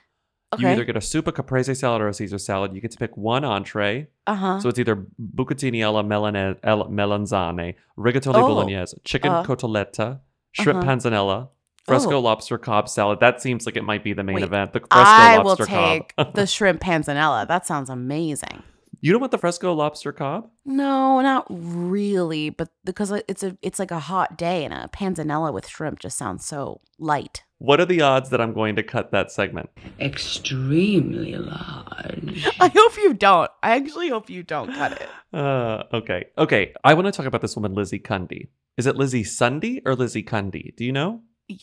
Okay. 0.54 0.72
either 0.72 0.84
get 0.84 0.96
a 0.98 1.00
soup, 1.00 1.26
a 1.28 1.32
caprese 1.32 1.74
salad, 1.74 2.02
or 2.02 2.08
a 2.08 2.12
Caesar 2.12 2.36
salad. 2.36 2.74
You 2.74 2.82
get 2.82 2.90
to 2.90 2.98
pick 2.98 3.16
one 3.16 3.42
entree. 3.42 4.08
uh-huh. 4.26 4.60
So 4.60 4.68
it's 4.68 4.78
either 4.78 5.06
bucatini 5.34 5.82
alla 5.82 6.02
melane, 6.04 6.58
alla 6.62 6.88
melanzane, 6.88 7.74
rigatoni 7.96 8.34
Oh, 8.34 8.46
bolognese, 8.48 8.98
chicken 9.02 9.32
uh. 9.32 9.44
cotoletta, 9.44 10.20
shrimp 10.52 10.80
Uh-huh. 10.80 10.90
panzanella, 10.90 11.48
fresco 11.86 12.16
Oh. 12.16 12.20
lobster 12.20 12.58
Cobb 12.58 12.86
salad. 12.90 13.20
That 13.20 13.40
seems 13.40 13.64
like 13.64 13.76
it 13.78 13.82
might 13.84 14.04
be 14.04 14.12
the 14.12 14.22
main 14.24 14.34
Wait, 14.34 14.44
event. 14.44 14.74
The 14.74 14.80
fresco 14.80 14.94
I 14.98 15.38
will 15.38 15.44
lobster 15.56 15.64
take 15.64 16.14
Cobb. 16.16 16.34
the 16.34 16.46
shrimp 16.56 16.82
panzanella. 16.82 17.48
That 17.48 17.64
sounds 17.66 17.88
amazing. 17.88 18.62
You 19.04 19.10
don't 19.10 19.20
want 19.20 19.32
the 19.32 19.38
fresco 19.38 19.74
lobster 19.74 20.12
Cobb? 20.12 20.48
No, 20.64 21.20
not 21.20 21.44
really, 21.50 22.50
but 22.50 22.68
because 22.84 23.10
it's 23.26 23.42
a 23.42 23.58
it's 23.60 23.80
like 23.80 23.90
a 23.90 23.98
hot 23.98 24.38
day 24.38 24.64
and 24.64 24.72
a 24.72 24.88
panzanella 24.94 25.52
with 25.52 25.66
shrimp 25.66 25.98
just 25.98 26.16
sounds 26.16 26.46
so 26.46 26.80
light. 27.00 27.42
What 27.58 27.80
are 27.80 27.84
the 27.84 28.00
odds 28.00 28.30
that 28.30 28.40
I'm 28.40 28.52
going 28.52 28.76
to 28.76 28.82
cut 28.84 29.10
that 29.10 29.32
segment? 29.32 29.70
Extremely 29.98 31.34
large. 31.34 32.46
I 32.60 32.68
hope 32.68 32.96
you 32.96 33.12
don't. 33.14 33.50
I 33.60 33.74
actually 33.74 34.08
hope 34.08 34.30
you 34.30 34.44
don't 34.44 34.72
cut 34.72 34.92
it. 34.92 35.08
Uh, 35.32 35.84
okay. 35.94 36.26
Okay. 36.36 36.74
I 36.84 36.92
want 36.92 37.06
to 37.06 37.10
talk 37.10 37.24
about 37.24 37.40
this 37.40 37.56
woman, 37.56 37.72
Lizzie 37.72 37.98
Cundy. 37.98 38.48
Is 38.76 38.86
it 38.86 38.96
Lizzie 38.96 39.24
Sunday 39.24 39.80
or 39.86 39.94
Lizzie 39.94 40.22
Cundy? 40.22 40.76
Do 40.76 40.84
you 40.84 40.92
know? 40.92 41.22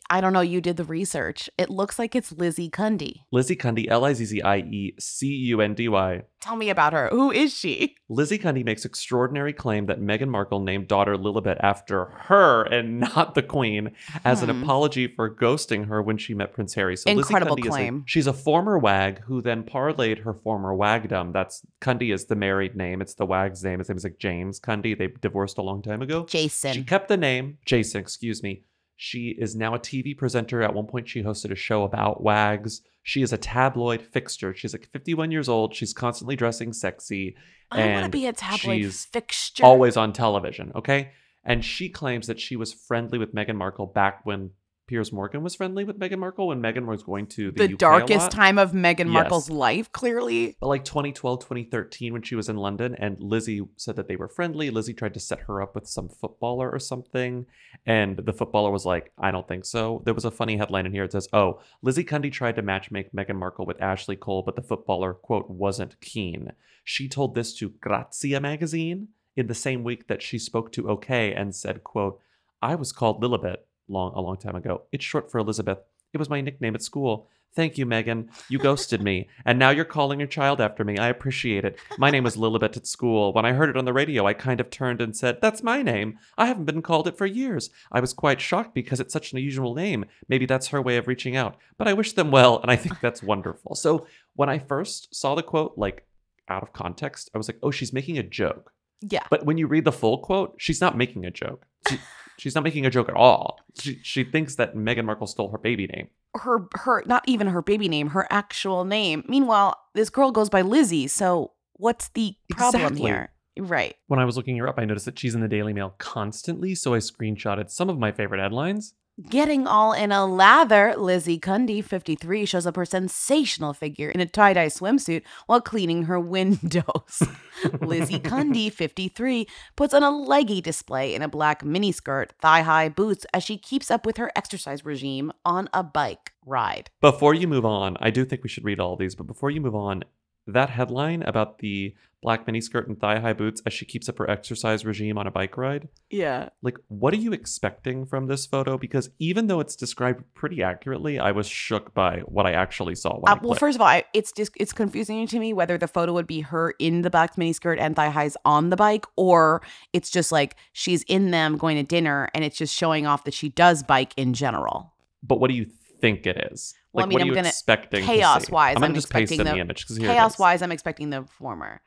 I 0.09 0.21
don't 0.21 0.33
know. 0.33 0.41
You 0.41 0.61
did 0.61 0.77
the 0.77 0.83
research. 0.83 1.49
It 1.57 1.69
looks 1.69 1.97
like 1.99 2.15
it's 2.15 2.31
Lizzie 2.31 2.69
Cundy. 2.69 3.21
Lizzie 3.31 3.55
Cundy, 3.55 3.87
L 3.89 4.05
I 4.05 4.13
Z 4.13 4.25
Z 4.25 4.41
I 4.41 4.57
E 4.57 4.93
C 4.99 5.27
U 5.27 5.61
N 5.61 5.73
D 5.73 5.87
Y. 5.89 6.23
Tell 6.41 6.55
me 6.55 6.69
about 6.69 6.93
her. 6.93 7.09
Who 7.09 7.31
is 7.31 7.53
she? 7.53 7.95
Lizzie 8.07 8.39
Cundy 8.39 8.63
makes 8.63 8.85
extraordinary 8.85 9.51
claim 9.51 9.87
that 9.87 9.99
Meghan 9.99 10.29
Markle 10.29 10.61
named 10.61 10.87
daughter 10.87 11.15
Lilibet 11.17 11.57
after 11.59 12.05
her 12.05 12.63
and 12.63 12.99
not 13.15 13.35
the 13.35 13.43
Queen 13.43 13.91
as 14.23 14.41
an 14.41 14.49
Hmm. 14.49 14.63
apology 14.63 15.07
for 15.07 15.33
ghosting 15.33 15.87
her 15.87 16.01
when 16.01 16.17
she 16.17 16.33
met 16.33 16.53
Prince 16.53 16.73
Harry. 16.75 16.95
So 16.95 17.09
Incredible 17.11 17.55
Lizzie 17.57 17.67
Cundy 17.67 17.71
claim. 17.71 17.95
Is 17.97 18.01
a, 18.01 18.03
she's 18.07 18.27
a 18.27 18.33
former 18.33 18.77
wag 18.79 19.19
who 19.23 19.41
then 19.41 19.63
parlayed 19.63 20.23
her 20.23 20.33
former 20.33 20.73
wagdom. 20.73 21.33
That's 21.33 21.61
Cundy 21.81 22.13
is 22.13 22.25
the 22.25 22.35
married 22.35 22.75
name. 22.75 23.01
It's 23.01 23.15
the 23.15 23.25
wag's 23.25 23.63
name. 23.63 23.79
His 23.79 23.89
name 23.89 23.97
is 23.97 24.03
like 24.05 24.17
James 24.17 24.59
Cundy. 24.61 24.97
They 24.97 25.07
divorced 25.07 25.57
a 25.57 25.61
long 25.61 25.81
time 25.81 26.01
ago. 26.01 26.25
Jason. 26.25 26.73
She 26.73 26.83
kept 26.83 27.09
the 27.09 27.17
name 27.17 27.57
Jason, 27.65 27.99
excuse 28.01 28.41
me. 28.41 28.63
She 29.01 29.29
is 29.29 29.55
now 29.55 29.73
a 29.75 29.79
TV 29.79 30.15
presenter. 30.15 30.61
At 30.61 30.73
one 30.73 30.85
point, 30.85 31.07
she 31.07 31.23
hosted 31.23 31.51
a 31.51 31.55
show 31.55 31.83
about 31.83 32.21
wags. 32.21 32.81
She 33.01 33.21
is 33.21 33.31
a 33.31 33.37
tabloid 33.37 34.01
fixture. 34.01 34.53
She's 34.53 34.73
like 34.73 34.89
51 34.91 35.31
years 35.31 35.47
old. 35.47 35.73
She's 35.73 35.93
constantly 35.93 36.35
dressing 36.35 36.73
sexy. 36.73 37.37
I 37.71 37.93
want 37.93 38.03
to 38.03 38.09
be 38.09 38.27
a 38.27 38.33
tabloid 38.33 38.75
she's 38.75 39.05
fixture. 39.05 39.63
Always 39.63 39.95
on 39.95 40.11
television, 40.11 40.73
okay? 40.75 41.11
And 41.45 41.63
she 41.63 41.87
claims 41.87 42.27
that 42.27 42.41
she 42.41 42.57
was 42.57 42.73
friendly 42.73 43.17
with 43.17 43.33
Meghan 43.33 43.55
Markle 43.55 43.85
back 43.85 44.25
when 44.25 44.51
Piers 44.89 45.13
Morgan 45.13 45.43
was 45.43 45.53
friendly 45.53 45.83
with 45.83 45.99
Meghan 45.99 46.17
Markle 46.17 46.47
when 46.47 46.63
Meghan 46.63 46.87
was 46.87 47.03
going 47.03 47.27
to 47.27 47.51
the, 47.51 47.67
the 47.67 47.75
darkest 47.75 48.31
time 48.31 48.57
of 48.57 48.71
Meghan 48.71 49.05
Yes. 49.05 49.09
Markle's 49.09 49.47
life, 49.47 49.91
clearly. 49.91 50.57
But 50.59 50.65
like 50.65 50.83
2012, 50.83 51.41
2013, 51.41 52.11
when 52.11 52.23
she 52.23 52.33
was 52.33 52.49
in 52.49 52.57
London, 52.57 52.95
and 52.95 53.19
Lizzie 53.19 53.61
said 53.75 53.97
that 53.97 54.07
they 54.07 54.15
were 54.15 54.27
friendly. 54.27 54.71
Lizzie 54.71 54.95
tried 54.95 55.13
to 55.13 55.19
set 55.19 55.41
her 55.41 55.61
up 55.61 55.75
with 55.75 55.87
some 55.87 56.09
footballer 56.09 56.71
or 56.71 56.79
something. 56.79 57.45
And 57.85 58.17
the 58.17 58.33
footballer 58.33 58.71
was 58.71 58.83
like, 58.83 59.11
I 59.15 59.29
don't 59.29 59.47
think 59.47 59.65
so. 59.65 60.01
There 60.05 60.15
was 60.15 60.25
a 60.25 60.31
funny 60.31 60.57
headline 60.57 60.87
in 60.87 60.91
here. 60.91 61.03
It 61.03 61.11
says, 61.11 61.29
Oh, 61.33 61.61
Lizzie 61.83 62.03
Cundy 62.03 62.31
tried 62.31 62.55
to 62.55 62.63
matchmake 62.63 63.13
Meghan 63.13 63.35
Markle 63.35 63.67
with 63.67 63.79
Ashley 63.79 64.15
Cole, 64.15 64.41
but 64.41 64.55
the 64.55 64.63
footballer, 64.63 65.13
quote, 65.13 65.51
wasn't 65.51 66.01
keen. 66.01 66.53
She 66.83 67.07
told 67.07 67.35
this 67.35 67.53
to 67.57 67.69
Grazia 67.79 68.39
magazine 68.39 69.09
in 69.35 69.45
the 69.45 69.53
same 69.53 69.83
week 69.83 70.07
that 70.07 70.23
she 70.23 70.39
spoke 70.39 70.71
to 70.71 70.89
OK 70.89 71.31
and 71.31 71.55
said, 71.55 71.83
quote, 71.83 72.19
I 72.59 72.73
was 72.73 72.91
called 72.91 73.21
Lilibet 73.21 73.57
long 73.89 74.13
a 74.15 74.21
long 74.21 74.37
time 74.37 74.55
ago. 74.55 74.83
It's 74.91 75.03
short 75.05 75.31
for 75.31 75.39
Elizabeth. 75.39 75.79
It 76.13 76.17
was 76.17 76.29
my 76.29 76.41
nickname 76.41 76.75
at 76.75 76.83
school. 76.83 77.27
Thank 77.55 77.79
you, 77.79 77.85
Meghan. 77.85 78.29
You 78.47 78.59
ghosted 78.59 79.01
me, 79.01 79.27
and 79.43 79.57
now 79.57 79.71
you're 79.71 79.83
calling 79.83 80.19
your 80.19 80.27
child 80.27 80.61
after 80.61 80.83
me. 80.83 80.99
I 80.99 81.07
appreciate 81.07 81.65
it. 81.65 81.79
My 81.97 82.11
name 82.11 82.23
was 82.23 82.37
Lilibet 82.37 82.77
at 82.77 82.85
school. 82.85 83.33
When 83.33 83.43
I 83.45 83.53
heard 83.53 83.69
it 83.69 83.77
on 83.77 83.85
the 83.85 83.93
radio, 83.93 84.27
I 84.27 84.33
kind 84.33 84.59
of 84.59 84.69
turned 84.69 85.01
and 85.01 85.17
said, 85.17 85.39
That's 85.41 85.63
my 85.63 85.81
name. 85.81 86.19
I 86.37 86.45
haven't 86.45 86.65
been 86.65 86.83
called 86.83 87.07
it 87.07 87.17
for 87.17 87.25
years. 87.25 87.71
I 87.91 88.01
was 88.01 88.13
quite 88.13 88.39
shocked 88.39 88.75
because 88.75 88.99
it's 88.99 89.13
such 89.13 89.31
an 89.31 89.39
unusual 89.39 89.73
name. 89.73 90.05
Maybe 90.27 90.45
that's 90.45 90.67
her 90.67 90.81
way 90.81 90.97
of 90.97 91.07
reaching 91.07 91.35
out. 91.35 91.57
But 91.77 91.87
I 91.87 91.93
wish 91.93 92.13
them 92.13 92.29
well, 92.29 92.59
and 92.61 92.69
I 92.69 92.75
think 92.75 92.99
that's 92.99 93.23
wonderful. 93.23 93.73
So 93.73 94.05
when 94.35 94.49
I 94.49 94.59
first 94.59 95.13
saw 95.15 95.33
the 95.33 95.43
quote, 95.43 95.73
like 95.75 96.05
out 96.49 96.61
of 96.61 96.71
context, 96.71 97.31
I 97.33 97.39
was 97.39 97.47
like, 97.49 97.57
Oh, 97.63 97.71
she's 97.71 97.93
making 97.93 98.19
a 98.19 98.23
joke. 98.23 98.73
Yeah. 99.01 99.23
But 99.29 99.45
when 99.45 99.57
you 99.57 99.65
read 99.67 99.85
the 99.85 99.91
full 99.91 100.19
quote, 100.19 100.55
she's 100.57 100.81
not 100.81 100.97
making 100.97 101.25
a 101.25 101.31
joke. 101.31 101.65
She, 101.89 101.99
she's 102.39 102.55
not 102.55 102.63
making 102.63 102.85
a 102.85 102.89
joke 102.89 103.09
at 103.09 103.15
all. 103.15 103.59
She, 103.79 103.99
she 104.03 104.23
thinks 104.23 104.55
that 104.55 104.75
Meghan 104.75 105.05
Markle 105.05 105.27
stole 105.27 105.49
her 105.51 105.57
baby 105.57 105.87
name. 105.87 106.07
her 106.37 106.67
her 106.75 107.03
not 107.05 107.23
even 107.27 107.47
her 107.47 107.61
baby 107.61 107.87
name, 107.87 108.07
her 108.09 108.27
actual 108.31 108.85
name. 108.85 109.23
Meanwhile, 109.27 109.77
this 109.93 110.09
girl 110.09 110.31
goes 110.31 110.49
by 110.49 110.61
Lizzie. 110.61 111.07
So 111.07 111.51
what's 111.73 112.09
the 112.09 112.35
problem 112.51 112.83
Exactly. 112.83 113.09
here? 113.09 113.31
Right. 113.57 113.95
When 114.07 114.19
I 114.19 114.25
was 114.25 114.37
looking 114.37 114.55
her 114.57 114.67
up, 114.69 114.75
I 114.77 114.85
noticed 114.85 115.05
that 115.05 115.19
she's 115.19 115.35
in 115.35 115.41
the 115.41 115.47
Daily 115.47 115.73
Mail 115.73 115.93
constantly, 115.97 116.75
so 116.75 116.93
I 116.93 116.99
screenshotted 116.99 117.69
some 117.69 117.89
of 117.89 117.99
my 117.99 118.11
favorite 118.11 118.39
headlines. 118.39 118.93
Getting 119.27 119.67
all 119.67 119.91
in 119.91 120.13
a 120.13 120.25
lather, 120.25 120.95
Lizzie 120.95 121.39
Cundy, 121.39 121.83
53, 121.83 122.45
shows 122.45 122.65
up 122.65 122.77
her 122.77 122.85
sensational 122.85 123.73
figure 123.73 124.09
in 124.09 124.21
a 124.21 124.25
tie 124.25 124.53
dye 124.53 124.67
swimsuit 124.67 125.23
while 125.45 125.59
cleaning 125.59 126.03
her 126.03 126.17
windows. 126.17 127.23
Lizzie 127.81 128.19
Cundy, 128.19 128.71
53, 128.71 129.45
puts 129.75 129.93
on 129.93 130.03
a 130.03 130.09
leggy 130.09 130.61
display 130.61 131.13
in 131.13 131.21
a 131.21 131.27
black 131.27 131.63
miniskirt, 131.63 132.29
thigh 132.39 132.61
high 132.61 132.87
boots 132.87 133.25
as 133.33 133.43
she 133.43 133.57
keeps 133.57 133.91
up 133.91 134.05
with 134.05 134.15
her 134.15 134.31
exercise 134.37 134.85
regime 134.85 135.33
on 135.43 135.67
a 135.73 135.83
bike 135.83 136.31
ride. 136.45 136.89
Before 137.01 137.33
you 137.33 137.47
move 137.47 137.65
on, 137.65 137.97
I 137.99 138.11
do 138.11 138.23
think 138.23 138.43
we 138.43 138.49
should 138.49 138.63
read 138.63 138.79
all 138.79 138.95
these, 138.95 139.15
but 139.15 139.27
before 139.27 139.51
you 139.51 139.59
move 139.59 139.75
on, 139.75 140.05
that 140.53 140.69
headline 140.69 141.23
about 141.23 141.59
the 141.59 141.93
black 142.21 142.45
miniskirt 142.45 142.85
and 142.85 142.99
thigh 142.99 143.17
high 143.17 143.31
boots 143.31 143.61
as 143.65 143.71
she 143.71 143.85
keeps 143.85 144.09
up 144.09 144.17
her 144.17 144.29
exercise 144.29 144.83
regime 144.83 145.17
on 145.17 145.25
a 145.25 145.31
bike 145.31 145.55
ride, 145.55 145.87
Yeah. 146.09 146.49
like, 146.61 146.77
what 146.89 147.13
are 147.13 147.17
you 147.17 147.31
expecting 147.31 148.05
from 148.05 148.27
this 148.27 148.45
photo? 148.45 148.77
Because 148.77 149.09
even 149.19 149.47
though 149.47 149.61
it's 149.61 149.73
described 149.77 150.25
pretty 150.33 150.61
accurately, 150.61 151.17
I 151.17 151.31
was 151.31 151.47
shook 151.47 151.93
by 151.93 152.19
what 152.25 152.45
I 152.45 152.51
actually 152.51 152.95
saw. 152.95 153.19
When 153.19 153.31
Uh, 153.31 153.35
I 153.35 153.39
well, 153.41 153.53
first 153.55 153.75
of 153.75 153.81
all, 153.81 153.87
I, 153.87 154.03
it's 154.13 154.33
just 154.33 154.51
it's 154.57 154.73
confusing 154.73 155.25
to 155.27 155.39
me 155.39 155.53
whether 155.53 155.77
the 155.77 155.87
photo 155.87 156.11
would 156.11 156.27
be 156.27 156.41
her 156.41 156.73
in 156.77 157.03
the 157.03 157.09
black 157.09 157.37
miniskirt 157.37 157.79
and 157.79 157.95
thigh 157.95 158.09
highs 158.09 158.35
on 158.43 158.69
the 158.69 158.75
bike, 158.75 159.05
or 159.15 159.61
it's 159.93 160.09
just 160.09 160.29
like 160.29 160.57
she's 160.73 161.03
in 161.03 161.31
them 161.31 161.55
going 161.57 161.77
to 161.77 161.83
dinner, 161.83 162.27
and 162.33 162.43
it's 162.43 162.57
just 162.57 162.75
showing 162.75 163.07
off 163.07 163.23
that 163.23 163.33
she 163.33 163.47
does 163.47 163.81
bike 163.81 164.11
in 164.17 164.33
general. 164.33 164.93
But 165.23 165.39
what 165.39 165.49
do 165.49 165.53
you 165.55 165.67
think 166.01 166.25
it 166.25 166.37
is? 166.51 166.73
Well, 166.93 167.05
I 167.05 167.07
mean, 167.07 167.13
what 167.13 167.19
are 167.19 167.23
I'm 167.23 167.27
you 167.27 167.35
gonna- 167.35 167.47
expecting? 167.49 168.01
to 168.01 168.07
see? 168.07 168.13
Chaos 168.17 168.49
wise, 168.49 168.75
I'm 168.77 168.83
I'm, 168.83 168.93
just 168.93 169.09
paste 169.09 169.31
expecting 169.31 169.39
in 169.41 169.45
the, 169.45 169.53
the 169.53 169.59
image 169.59 169.81
because 169.83 169.99
chaos 169.99 170.33
is. 170.33 170.39
wise, 170.39 170.61
I'm 170.61 170.71
expecting 170.71 171.09
the 171.09 171.23
former. 171.23 171.81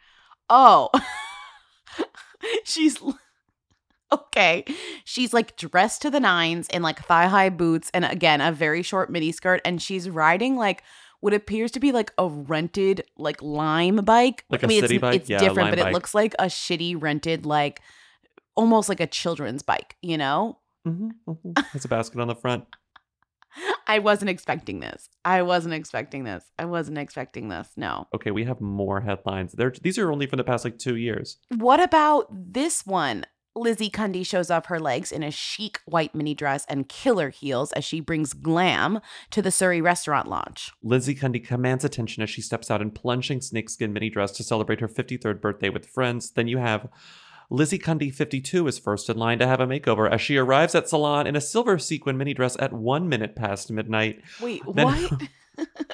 Oh, 0.48 0.90
she's 2.64 2.98
okay. 4.12 4.64
She's 5.04 5.32
like 5.32 5.56
dressed 5.56 6.02
to 6.02 6.10
the 6.10 6.20
nines 6.20 6.68
in 6.68 6.82
like 6.82 6.98
thigh 7.04 7.26
high 7.26 7.48
boots 7.48 7.90
and 7.94 8.04
again 8.04 8.40
a 8.40 8.52
very 8.52 8.82
short 8.82 9.10
mini 9.10 9.32
skirt, 9.32 9.60
and 9.64 9.80
she's 9.80 10.08
riding 10.08 10.56
like 10.56 10.82
what 11.20 11.32
appears 11.34 11.70
to 11.72 11.80
be 11.80 11.92
like 11.92 12.12
a 12.18 12.28
rented 12.28 13.04
like 13.16 13.40
lime 13.42 13.96
bike. 13.96 14.44
Like 14.50 14.64
I 14.64 14.66
a 14.66 14.68
mean, 14.68 14.80
city 14.80 14.96
it's, 14.96 15.00
bike? 15.02 15.20
It's 15.22 15.30
Yeah, 15.30 15.38
different, 15.38 15.70
but 15.70 15.78
it 15.78 15.92
looks 15.92 16.14
like 16.14 16.34
a 16.38 16.46
shitty 16.46 17.00
rented 17.00 17.46
like 17.46 17.80
almost 18.56 18.88
like 18.88 19.00
a 19.00 19.06
children's 19.06 19.62
bike. 19.62 19.96
You 20.02 20.18
know. 20.18 20.58
hmm 20.84 21.10
hmm 21.26 21.52
Has 21.72 21.84
a 21.84 21.88
basket 21.88 22.20
on 22.20 22.28
the 22.28 22.34
front. 22.34 22.64
I 23.86 23.98
wasn't 23.98 24.30
expecting 24.30 24.80
this. 24.80 25.08
I 25.24 25.42
wasn't 25.42 25.74
expecting 25.74 26.24
this. 26.24 26.44
I 26.58 26.64
wasn't 26.64 26.98
expecting 26.98 27.48
this. 27.48 27.68
No. 27.76 28.06
Okay, 28.14 28.30
we 28.30 28.44
have 28.44 28.60
more 28.60 29.00
headlines. 29.00 29.52
They're, 29.52 29.72
these 29.82 29.98
are 29.98 30.10
only 30.10 30.26
from 30.26 30.38
the 30.38 30.44
past 30.44 30.64
like 30.64 30.78
two 30.78 30.96
years. 30.96 31.38
What 31.56 31.82
about 31.82 32.28
this 32.30 32.86
one? 32.86 33.26
Lizzie 33.54 33.90
Cundy 33.90 34.24
shows 34.24 34.50
off 34.50 34.66
her 34.66 34.80
legs 34.80 35.12
in 35.12 35.22
a 35.22 35.30
chic 35.30 35.80
white 35.84 36.14
mini 36.14 36.34
dress 36.34 36.64
and 36.70 36.88
killer 36.88 37.28
heels 37.28 37.70
as 37.72 37.84
she 37.84 38.00
brings 38.00 38.32
glam 38.32 39.00
to 39.30 39.42
the 39.42 39.50
Surrey 39.50 39.82
restaurant 39.82 40.26
launch. 40.26 40.72
Lizzie 40.82 41.14
Cundy 41.14 41.44
commands 41.44 41.84
attention 41.84 42.22
as 42.22 42.30
she 42.30 42.40
steps 42.40 42.70
out 42.70 42.80
in 42.80 42.90
plunging 42.90 43.42
snakeskin 43.42 43.92
mini 43.92 44.08
dress 44.08 44.32
to 44.32 44.42
celebrate 44.42 44.80
her 44.80 44.88
53rd 44.88 45.42
birthday 45.42 45.68
with 45.68 45.86
friends. 45.86 46.30
Then 46.30 46.48
you 46.48 46.58
have 46.58 46.88
Lizzie 47.52 47.78
Cundy 47.78 48.12
52 48.12 48.66
is 48.66 48.78
first 48.78 49.10
in 49.10 49.18
line 49.18 49.38
to 49.38 49.46
have 49.46 49.60
a 49.60 49.66
makeover 49.66 50.10
as 50.10 50.20
she 50.22 50.38
arrives 50.38 50.74
at 50.74 50.88
salon 50.88 51.26
in 51.26 51.36
a 51.36 51.40
silver 51.40 51.78
sequin 51.78 52.16
mini 52.16 52.32
dress 52.32 52.56
at 52.58 52.72
one 52.72 53.08
minute 53.10 53.36
past 53.36 53.70
midnight. 53.70 54.22
Wait, 54.40 54.62
Then- 54.74 54.86
what? 54.86 55.22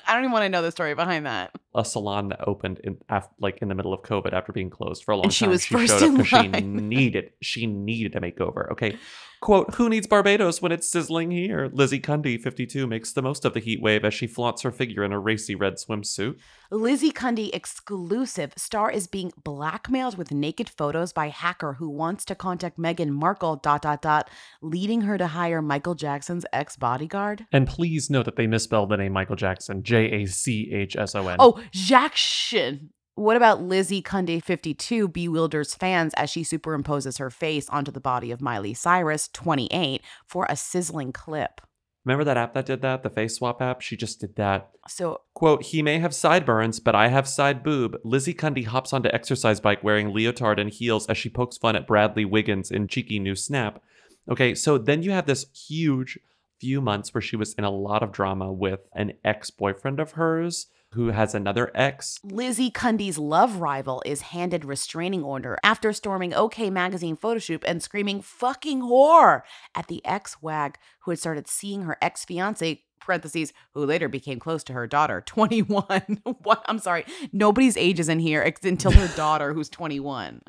I 0.07 0.15
don't 0.15 0.23
even 0.23 0.31
want 0.31 0.45
to 0.45 0.49
know 0.49 0.62
the 0.62 0.71
story 0.71 0.95
behind 0.95 1.27
that. 1.27 1.50
A 1.75 1.85
salon 1.85 2.29
that 2.29 2.47
opened 2.47 2.79
in 2.85 2.97
af- 3.09 3.29
like 3.41 3.59
in 3.61 3.67
the 3.69 3.75
middle 3.75 3.93
of 3.93 4.03
COVID 4.03 4.33
after 4.33 4.53
being 4.53 4.71
closed 4.71 5.03
for 5.03 5.11
a 5.11 5.17
long 5.17 5.25
time. 5.25 5.27
And 5.27 5.35
she 5.35 5.45
time. 5.47 5.50
was 5.50 5.67
first 5.67 6.00
in 6.00 6.17
'cause 6.17 6.27
she 6.29 6.37
line. 6.37 6.88
needed 6.88 7.33
she 7.43 7.67
needed 7.67 8.15
a 8.15 8.21
makeover. 8.21 8.71
Okay, 8.71 8.97
quote: 9.40 9.75
Who 9.75 9.88
needs 9.88 10.07
Barbados 10.07 10.61
when 10.61 10.73
it's 10.73 10.90
sizzling 10.90 11.30
here? 11.30 11.71
Lizzie 11.73 12.00
Cundy 12.00 12.40
52 12.40 12.87
makes 12.87 13.12
the 13.12 13.23
most 13.23 13.45
of 13.45 13.54
the 13.54 13.61
heat 13.61 13.80
wave 13.80 14.04
as 14.04 14.14
she 14.14 14.26
flaunts 14.26 14.62
her 14.62 14.71
figure 14.71 15.04
in 15.04 15.12
a 15.12 15.18
racy 15.18 15.54
red 15.54 15.75
swimsuit. 15.75 16.38
Lizzie 16.71 17.12
Cundy 17.12 17.50
exclusive. 17.52 18.52
Star 18.57 18.90
is 18.90 19.07
being 19.07 19.33
blackmailed 19.42 20.18
with 20.18 20.33
naked 20.33 20.68
photos 20.68 21.12
by 21.12 21.28
hacker 21.28 21.75
who 21.75 21.88
wants 21.88 22.25
to 22.26 22.35
contact 22.35 22.78
Meghan 22.78 23.11
Markle, 23.11 23.57
dot, 23.57 23.83
dot, 23.83 24.02
dot, 24.02 24.28
leading 24.61 25.02
her 25.02 25.16
to 25.16 25.28
hire 25.28 25.62
Michael 25.62 25.95
Jackson's 25.95 26.45
ex 26.52 26.76
bodyguard. 26.76 27.47
And 27.52 27.66
please 27.66 28.11
note 28.11 28.26
that 28.26 28.37
they 28.37 28.47
misspelled 28.47 28.90
the 28.90 28.97
name 28.97 29.12
Michael 29.12 29.37
Jackson, 29.37 29.83
J 29.83 30.23
A 30.23 30.26
C 30.26 30.71
H 30.73 30.97
S 30.97 31.14
O 31.14 31.26
N. 31.26 31.37
Oh, 31.38 31.61
Jackson. 31.73 32.90
What 33.18 33.37
about 33.37 33.60
Lizzie 33.60 34.00
Cundy 34.00 34.40
52 34.40 35.08
bewilders 35.08 35.75
fans 35.75 36.14
as 36.14 36.30
she 36.30 36.44
superimposes 36.44 37.18
her 37.18 37.30
face 37.30 37.68
onto 37.68 37.90
the 37.90 37.98
body 37.98 38.30
of 38.30 38.40
Miley 38.40 38.75
Cyrus 38.75 39.26
28 39.32 40.02
for 40.25 40.46
a 40.48 40.54
sizzling 40.54 41.10
clip? 41.10 41.60
Remember 42.04 42.22
that 42.22 42.37
app 42.37 42.54
that 42.54 42.66
did 42.66 42.80
that? 42.82 43.02
The 43.02 43.10
face 43.10 43.34
swap 43.34 43.60
app? 43.60 43.80
She 43.80 43.96
just 43.96 44.20
did 44.20 44.37
that. 44.37 44.70
So 44.87 45.22
Quote, 45.34 45.64
he 45.64 45.82
may 45.82 45.98
have 45.98 46.14
sideburns, 46.14 46.78
but 46.78 46.94
I 46.94 47.08
have 47.08 47.26
side 47.26 47.64
boob. 47.64 47.96
Lizzie 48.04 48.34
Cundy 48.34 48.66
hops 48.66 48.92
onto 48.92 49.08
exercise 49.08 49.58
bike 49.58 49.82
wearing 49.82 50.14
leotard 50.14 50.60
and 50.60 50.70
heels 50.70 51.08
as 51.08 51.18
she 51.18 51.28
pokes 51.28 51.58
fun 51.58 51.75
at 51.75 51.88
Bradley 51.88 52.25
Wiggins 52.25 52.70
in 52.70 52.87
cheeky 52.87 53.18
new 53.18 53.34
snap. 53.34 53.82
Okay, 54.30 54.54
so 54.54 54.78
then 54.78 55.02
you 55.02 55.10
have 55.10 55.26
this 55.26 55.46
huge 55.52 56.20
few 56.60 56.80
months 56.80 57.12
where 57.12 57.20
she 57.20 57.34
was 57.34 57.52
in 57.54 57.64
a 57.64 57.70
lot 57.70 58.04
of 58.04 58.12
drama 58.12 58.52
with 58.52 58.88
an 58.94 59.14
ex-boyfriend 59.25 59.98
of 59.98 60.12
hers 60.12 60.68
who 60.92 61.09
has 61.09 61.35
another 61.35 61.71
ex. 61.75 62.18
Lizzie 62.25 62.71
Cundy's 62.71 63.18
love 63.18 63.57
rival 63.57 64.02
is 64.07 64.23
handed 64.23 64.64
restraining 64.64 65.23
order 65.23 65.59
after 65.62 65.92
storming 65.92 66.33
OK 66.33 66.71
magazine 66.71 67.16
photo 67.16 67.38
shoot 67.38 67.62
and 67.66 67.83
screaming 67.83 68.23
fucking 68.23 68.83
whore 68.83 69.42
at 69.75 69.87
the 69.88 70.04
ex-wag 70.04 70.78
who 71.00 71.11
had 71.11 71.18
started 71.18 71.47
seeing 71.49 71.83
her 71.83 71.97
ex-fiance 72.00 72.83
parentheses 73.00 73.52
who 73.75 73.85
later 73.85 74.09
became 74.09 74.38
close 74.38 74.64
to 74.64 74.73
her 74.73 74.87
daughter 74.87 75.21
21 75.26 76.23
what? 76.42 76.64
I'm 76.66 76.78
sorry. 76.78 77.04
Nobody's 77.33 77.76
age 77.76 78.00
is 78.00 78.09
in 78.09 78.18
here 78.18 78.42
until 78.62 78.92
her 78.92 79.09
daughter 79.16 79.54
who's 79.54 79.68
21 79.68 80.42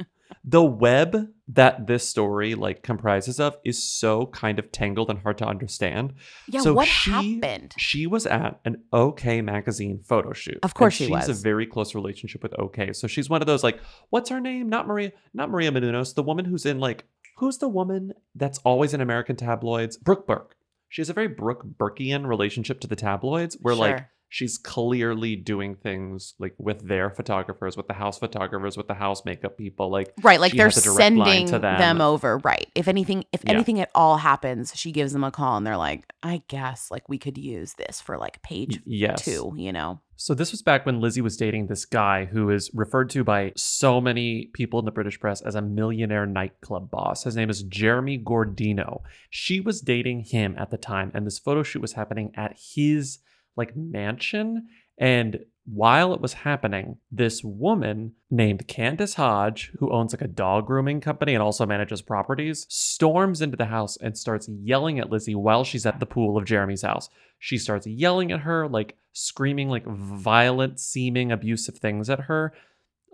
The 0.44 0.64
web 0.64 1.30
that 1.48 1.88
this 1.88 2.08
story 2.08 2.54
like 2.56 2.84
comprises 2.84 3.40
of 3.40 3.58
is 3.66 3.82
so 3.84 4.28
kind 4.28 4.60
of 4.60 4.72
tangled 4.72 5.10
and 5.10 5.20
hard 5.20 5.38
to 5.40 5.46
understand. 5.46 6.14
yeah 6.48 6.62
So 6.62 6.74
what 6.74 6.88
she- 6.88 7.12
happened 7.12 7.74
She 7.78 8.06
was 8.08 8.26
at 8.28 8.60
an 8.66 8.84
OK 8.94 9.42
magazine 9.42 10.00
photo 10.04 10.34
shoot. 10.34 10.60
Of 10.64 10.74
course 10.76 10.94
she 10.94 11.06
she's 11.06 11.12
was. 11.12 11.30
a 11.30 11.34
very 11.34 11.66
close 11.66 11.96
relationship 11.96 12.44
with 12.44 12.54
OK. 12.60 12.94
So 12.94 13.08
she's 13.08 13.30
one 13.30 13.42
of 13.42 13.48
those 13.48 13.64
like, 13.64 13.80
what's 14.12 14.30
her 14.30 14.40
name? 14.40 14.70
Not 14.70 14.88
Maria, 14.88 15.12
not 15.34 15.50
Maria 15.50 15.72
Menounos, 15.72 16.14
the 16.14 16.24
woman 16.24 16.46
who's 16.46 16.66
in 16.66 16.80
like, 16.80 17.06
who's 17.38 17.58
the 17.58 17.70
woman 17.70 18.14
that's 18.36 18.60
always 18.60 18.94
in 18.94 19.02
American 19.02 19.36
tabloids? 19.36 19.98
Brooke 19.98 20.28
Burke. 20.28 20.56
She 20.90 21.02
has 21.02 21.10
a 21.10 21.14
very 21.14 21.28
Brooke 21.28 21.66
Burkean 21.78 22.26
relationship 22.28 22.80
to 22.82 22.88
the 22.88 22.96
tabloids 22.96 23.58
where 23.62 23.76
like 23.76 23.98
Sure. 23.98 24.10
She's 24.30 24.58
clearly 24.58 25.36
doing 25.36 25.76
things 25.76 26.36
like 26.40 26.54
with 26.58 26.88
their 26.88 27.10
photographers, 27.10 27.76
with 27.76 27.88
the 27.88 27.94
house 27.96 28.20
photographers, 28.20 28.78
with 28.78 28.88
the 28.88 28.94
house 28.94 29.26
makeup 29.26 29.58
people. 29.58 29.90
Like 29.90 30.14
right 30.22 30.40
like 30.40 30.54
they're 30.54 30.68
has 30.68 30.78
a 30.78 30.82
direct 30.84 31.16
line 31.16 31.28
sending 31.28 31.48
to 31.48 31.60
them. 31.60 31.80
them. 31.80 32.02
over 32.02 32.38
right 32.40 32.68
if 32.76 32.88
anything 32.88 33.26
if 33.34 33.42
Yeah. 33.44 33.52
anything 33.54 33.80
at 33.80 33.90
all 33.96 34.18
happens 34.18 34.72
she 34.76 34.92
gives 34.92 35.14
them 35.14 35.24
a 35.24 35.32
call 35.32 35.58
and 35.58 35.66
they're 35.66 35.78
like 35.78 36.06
i 36.24 36.42
guess 36.48 36.92
like 36.92 37.08
we 37.10 37.18
could 37.18 37.38
use 37.38 37.74
this 37.74 38.00
for 38.02 38.18
like 38.18 38.42
page 38.44 38.80
yes. 38.86 39.24
two 39.26 39.54
you 39.58 39.72
know 39.74 40.00
So 40.16 40.34
this 40.34 40.52
was 40.52 40.62
back 40.62 40.86
when 40.86 41.00
Lizzie 41.00 41.22
was 41.22 41.38
dating 41.38 41.68
this 41.68 41.86
guy 41.86 42.26
who 42.26 42.50
is 42.50 42.70
referred 42.74 43.10
to 43.12 43.24
by 43.24 43.54
so 43.56 44.02
many 44.02 44.48
people 44.54 44.78
in 44.80 44.86
the 44.86 44.92
British 44.92 45.18
press 45.20 45.42
as 45.42 45.56
a 45.56 45.62
millionaire 45.62 46.26
nightclub 46.26 46.92
boss. 46.92 47.24
His 47.24 47.38
name 47.38 47.50
is 47.50 47.64
Jeremy 47.64 48.20
Gordeno. 48.20 49.02
She 49.30 49.62
was 49.62 49.80
dating 49.80 50.26
him 50.26 50.56
at 50.58 50.72
the 50.72 50.78
time, 50.78 51.10
and 51.14 51.26
this 51.26 51.40
photo 51.40 51.64
shoot 51.64 51.82
was 51.82 51.94
happening 51.94 52.34
at 52.36 52.58
his 52.76 53.20
like 53.60 53.76
mansion. 53.76 54.68
And 54.98 55.46
while 55.72 56.14
it 56.14 56.22
was 56.22 56.34
happening, 56.34 56.98
this 57.12 57.44
woman 57.44 58.14
named 58.32 58.68
Candace 58.68 59.14
Hodge, 59.14 59.72
who 59.78 59.92
owns 59.92 60.14
like 60.14 60.22
a 60.22 60.28
dog 60.28 60.66
grooming 60.66 61.00
company 61.00 61.36
and 61.36 61.44
also 61.44 61.66
manages 61.66 62.02
properties, 62.02 62.66
storms 62.70 63.42
into 63.42 63.56
the 63.56 63.66
house 63.66 63.96
and 63.98 64.18
starts 64.18 64.50
yelling 64.50 64.98
at 64.98 65.12
Lizzie 65.12 65.36
while 65.36 65.64
she's 65.64 65.86
at 65.86 66.00
the 66.00 66.08
pool 66.08 66.38
of 66.38 66.46
Jeremy's 66.46 66.82
house. 66.82 67.10
She 67.38 67.58
starts 67.58 67.86
yelling 67.86 68.32
at 68.32 68.42
her, 68.42 68.68
like 68.68 68.98
screaming 69.14 69.70
like 69.70 69.86
violent 69.86 70.80
seeming 70.80 71.32
abusive 71.32 71.78
things 71.78 72.10
at 72.10 72.22
her. 72.22 72.52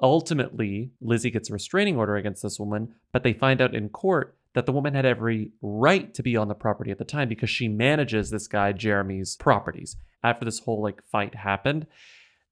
Ultimately, 0.02 0.92
Lizzie 1.02 1.32
gets 1.32 1.50
a 1.50 1.54
restraining 1.54 1.98
order 1.98 2.16
against 2.16 2.42
this 2.44 2.60
woman, 2.60 2.96
but 3.12 3.24
they 3.24 3.34
find 3.34 3.62
out 3.62 3.76
in 3.76 3.90
court 3.90 4.38
that 4.56 4.66
the 4.66 4.72
woman 4.72 4.96
had 4.96 5.06
every 5.06 5.52
right 5.62 6.14
to 6.14 6.24
be 6.24 6.36
on 6.36 6.48
the 6.48 6.56
property 6.56 6.90
at 6.90 6.98
the 6.98 7.06
time 7.06 7.30
because 7.30 7.50
she 7.50 7.68
manages 7.68 8.30
this 8.30 8.48
guy 8.48 8.72
Jeremy's 8.72 9.36
properties. 9.36 9.98
After 10.24 10.46
this 10.46 10.60
whole 10.60 10.82
like 10.82 11.04
fight 11.04 11.36
happened, 11.36 11.86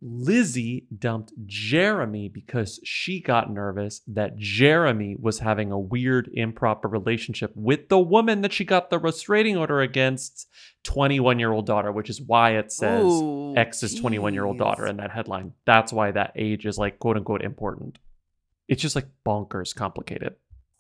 Lizzie 0.06 0.86
dumped 0.96 1.32
Jeremy 1.46 2.28
because 2.28 2.80
she 2.84 3.22
got 3.22 3.52
nervous 3.52 4.02
that 4.06 4.38
Jeremy 4.38 5.16
was 5.18 5.40
having 5.40 5.72
a 5.72 5.80
weird, 5.80 6.30
improper 6.34 6.90
relationship 6.90 7.54
with 7.56 7.88
the 7.88 8.00
woman 8.00 8.42
that 8.42 8.52
she 8.52 8.66
got 8.66 8.90
the 8.90 9.00
restraining 9.00 9.56
order 9.56 9.80
against, 9.80 10.50
21 10.84 11.40
year 11.40 11.54
old 11.54 11.66
daughter, 11.66 11.90
which 11.90 12.10
is 12.10 12.22
why 12.22 12.58
it 12.58 12.70
says 12.72 13.06
Ooh, 13.06 13.56
X's 13.56 13.96
21 13.96 14.34
year 14.34 14.44
old 14.44 14.58
daughter 14.58 14.86
in 14.86 14.98
that 14.98 15.12
headline. 15.12 15.54
That's 15.66 15.94
why 15.94 16.12
that 16.12 16.34
age 16.36 16.66
is 16.66 16.78
like 16.78 17.00
quote 17.00 17.16
unquote 17.16 17.42
important. 17.42 17.98
It's 18.68 18.82
just 18.82 18.96
like 18.96 19.08
bonkers 19.26 19.74
complicated. 19.74 20.36